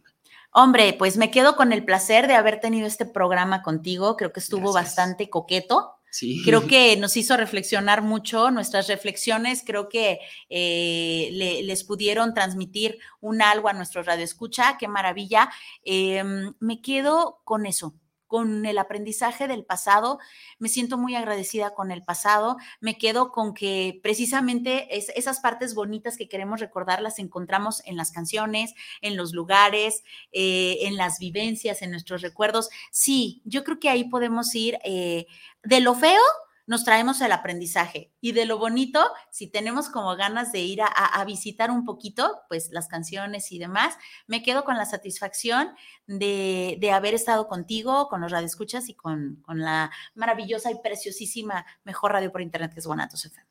Hombre, 0.51 0.93
pues 0.97 1.17
me 1.17 1.29
quedo 1.29 1.55
con 1.55 1.71
el 1.71 1.85
placer 1.85 2.27
de 2.27 2.35
haber 2.35 2.59
tenido 2.59 2.87
este 2.87 3.05
programa 3.05 3.61
contigo. 3.61 4.17
Creo 4.17 4.33
que 4.33 4.39
estuvo 4.39 4.73
bastante 4.73 5.29
coqueto. 5.29 5.95
Sí. 6.11 6.41
Creo 6.43 6.65
que 6.67 6.97
nos 6.97 7.15
hizo 7.17 7.37
reflexionar 7.37 8.01
mucho, 8.01 8.49
nuestras 8.49 8.87
reflexiones 8.87 9.63
creo 9.63 9.89
que 9.89 10.19
eh, 10.49 11.61
les 11.63 11.83
pudieron 11.83 12.33
transmitir 12.33 12.97
un 13.21 13.41
algo 13.41 13.69
a 13.69 13.73
nuestro 13.73 14.01
radio 14.01 14.23
escucha, 14.23 14.77
qué 14.79 14.87
maravilla. 14.87 15.51
Em, 15.83 16.53
me 16.59 16.81
quedo 16.81 17.41
con 17.43 17.65
eso, 17.67 17.93
con 18.29 18.67
el 18.67 18.77
aprendizaje 18.77 19.47
del 19.47 19.65
pasado, 19.65 20.19
me 20.59 20.69
siento 20.69 20.99
muy 20.99 21.15
agradecida 21.15 21.73
con 21.73 21.89
el 21.89 22.03
pasado, 22.03 22.57
me 22.79 22.95
quedo 22.95 23.31
con 23.31 23.55
que 23.55 23.99
precisamente 24.03 24.87
esas 24.95 25.39
partes 25.39 25.73
bonitas 25.73 26.15
que 26.15 26.29
queremos 26.29 26.59
recordar 26.59 27.01
las 27.01 27.17
encontramos 27.17 27.81
en 27.85 27.97
las 27.97 28.11
canciones, 28.11 28.75
en 29.01 29.17
los 29.17 29.33
lugares, 29.33 30.03
eh, 30.31 30.77
en 30.81 30.95
las 30.95 31.17
vivencias, 31.17 31.81
en 31.81 31.89
nuestros 31.89 32.21
recuerdos. 32.21 32.69
Sí, 32.91 33.41
yo 33.45 33.63
creo 33.63 33.79
que 33.79 33.89
ahí 33.89 34.03
podemos 34.03 34.53
ir 34.53 34.77
eh, 34.83 35.25
de 35.63 35.79
lo 35.79 35.95
feo 35.95 36.21
nos 36.69 36.83
traemos 36.83 37.19
el 37.21 37.31
aprendizaje. 37.31 38.13
Y 38.21 38.33
de 38.33 38.45
lo 38.45 38.59
bonito, 38.59 39.03
si 39.31 39.47
tenemos 39.47 39.89
como 39.89 40.15
ganas 40.15 40.51
de 40.51 40.59
ir 40.59 40.81
a, 40.83 41.25
visitar 41.25 41.71
un 41.71 41.83
poquito, 41.83 42.43
pues 42.47 42.69
las 42.69 42.87
canciones 42.87 43.51
y 43.51 43.57
demás, 43.57 43.97
me 44.27 44.43
quedo 44.43 44.63
con 44.63 44.77
la 44.77 44.85
satisfacción 44.85 45.71
de, 46.05 46.77
de 46.79 46.91
haber 46.91 47.15
estado 47.15 47.47
contigo, 47.47 48.07
con 48.07 48.21
los 48.21 48.31
radioescuchas 48.31 48.87
y 48.87 48.93
con, 48.93 49.41
con, 49.41 49.61
la 49.61 49.89
maravillosa 50.13 50.69
y 50.69 50.79
preciosísima 50.79 51.65
mejor 51.85 52.11
radio 52.11 52.31
por 52.31 52.43
internet 52.43 52.71
que 52.71 52.81
es 52.81 52.85
Guanatos 52.85 53.25
FM. 53.25 53.48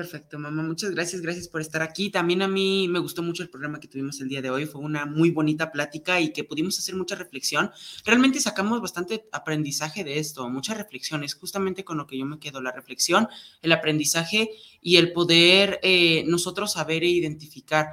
Perfecto, 0.00 0.38
mamá. 0.38 0.62
Muchas 0.62 0.92
gracias, 0.92 1.20
gracias 1.20 1.46
por 1.46 1.60
estar 1.60 1.82
aquí. 1.82 2.08
También 2.08 2.40
a 2.40 2.48
mí 2.48 2.88
me 2.88 3.00
gustó 3.00 3.22
mucho 3.22 3.42
el 3.42 3.50
programa 3.50 3.80
que 3.80 3.86
tuvimos 3.86 4.18
el 4.22 4.30
día 4.30 4.40
de 4.40 4.48
hoy. 4.48 4.64
Fue 4.64 4.80
una 4.80 5.04
muy 5.04 5.30
bonita 5.30 5.70
plática 5.70 6.18
y 6.22 6.32
que 6.32 6.42
pudimos 6.42 6.78
hacer 6.78 6.94
mucha 6.96 7.16
reflexión. 7.16 7.70
Realmente 8.06 8.40
sacamos 8.40 8.80
bastante 8.80 9.28
aprendizaje 9.30 10.02
de 10.02 10.18
esto, 10.18 10.48
muchas 10.48 10.78
reflexiones, 10.78 11.34
justamente 11.34 11.84
con 11.84 11.98
lo 11.98 12.06
que 12.06 12.16
yo 12.16 12.24
me 12.24 12.38
quedo, 12.38 12.62
la 12.62 12.72
reflexión, 12.72 13.28
el 13.60 13.72
aprendizaje 13.72 14.48
y 14.80 14.96
el 14.96 15.12
poder 15.12 15.80
eh, 15.82 16.24
nosotros 16.26 16.72
saber 16.72 17.02
e 17.02 17.08
identificar 17.08 17.88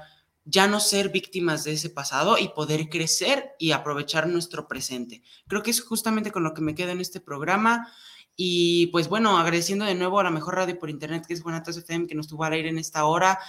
ya 0.46 0.66
no 0.66 0.80
ser 0.80 1.10
víctimas 1.10 1.66
de 1.66 1.74
ese 1.74 1.90
pasado 1.90 2.38
y 2.38 2.48
poder 2.48 2.88
crecer 2.88 3.52
y 3.60 3.72
aprovechar 3.72 4.28
nuestro 4.30 4.70
presente. 4.70 5.22
Creo 5.46 5.62
que 5.62 5.72
es 5.72 5.82
justamente 5.82 6.32
con 6.32 6.44
lo 6.44 6.54
que 6.54 6.62
me 6.62 6.74
quedo 6.74 6.92
en 6.92 7.02
este 7.02 7.20
programa. 7.20 7.92
Y 8.40 8.88
pues 8.88 9.10
bueno, 9.10 9.38
agradeciendo 9.40 9.84
de 9.84 9.96
nuevo 9.96 10.20
a 10.20 10.24
la 10.24 10.30
mejor 10.30 10.56
radio 10.56 10.78
por 10.78 10.92
internet 10.92 11.26
que 11.28 11.34
es 11.34 11.42
Guanatos 11.42 11.76
FM 11.76 12.06
que 12.06 12.14
nos 12.14 12.28
tuvo 12.28 12.44
al 12.44 12.54
aire 12.54 12.70
en 12.70 12.78
esta 12.78 13.06
hora. 13.06 13.40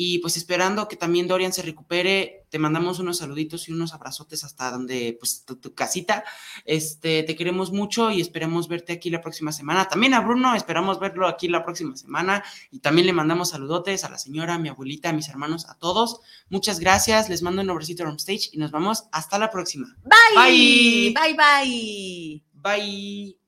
Y 0.00 0.18
pues 0.20 0.36
esperando 0.36 0.86
que 0.86 0.94
también 0.94 1.26
Dorian 1.26 1.52
se 1.52 1.60
recupere, 1.60 2.46
te 2.50 2.60
mandamos 2.60 3.00
unos 3.00 3.18
saluditos 3.18 3.68
y 3.68 3.72
unos 3.72 3.92
abrazotes 3.92 4.44
hasta 4.44 4.70
donde, 4.70 5.16
pues, 5.18 5.44
tu, 5.44 5.74
casita. 5.74 6.22
Este, 6.64 7.24
te 7.24 7.34
queremos 7.34 7.72
mucho 7.72 8.12
y 8.12 8.20
esperemos 8.20 8.68
verte 8.68 8.92
aquí 8.92 9.10
la 9.10 9.20
próxima 9.20 9.50
semana. 9.50 9.88
También 9.88 10.14
a 10.14 10.20
Bruno, 10.20 10.54
esperamos 10.54 11.00
verlo 11.00 11.26
aquí 11.26 11.48
la 11.48 11.64
próxima 11.64 11.96
semana. 11.96 12.44
Y 12.70 12.78
también 12.78 13.08
le 13.08 13.12
mandamos 13.12 13.50
saludotes 13.50 14.04
a 14.04 14.08
la 14.08 14.18
señora, 14.18 14.54
a 14.54 14.58
mi 14.58 14.68
abuelita, 14.68 15.08
a 15.08 15.12
mis 15.12 15.28
hermanos, 15.28 15.68
a 15.68 15.76
todos. 15.76 16.20
Muchas 16.48 16.78
gracias, 16.78 17.28
les 17.28 17.42
mando 17.42 17.62
un 17.62 17.70
obrecito 17.70 18.04
on 18.04 18.16
stage 18.20 18.50
y 18.52 18.58
nos 18.58 18.70
vamos 18.70 19.08
hasta 19.10 19.36
la 19.36 19.50
próxima. 19.50 19.96
Bye. 20.04 21.12
Bye, 21.12 21.34
bye. 21.34 22.42
Bye. 22.52 23.47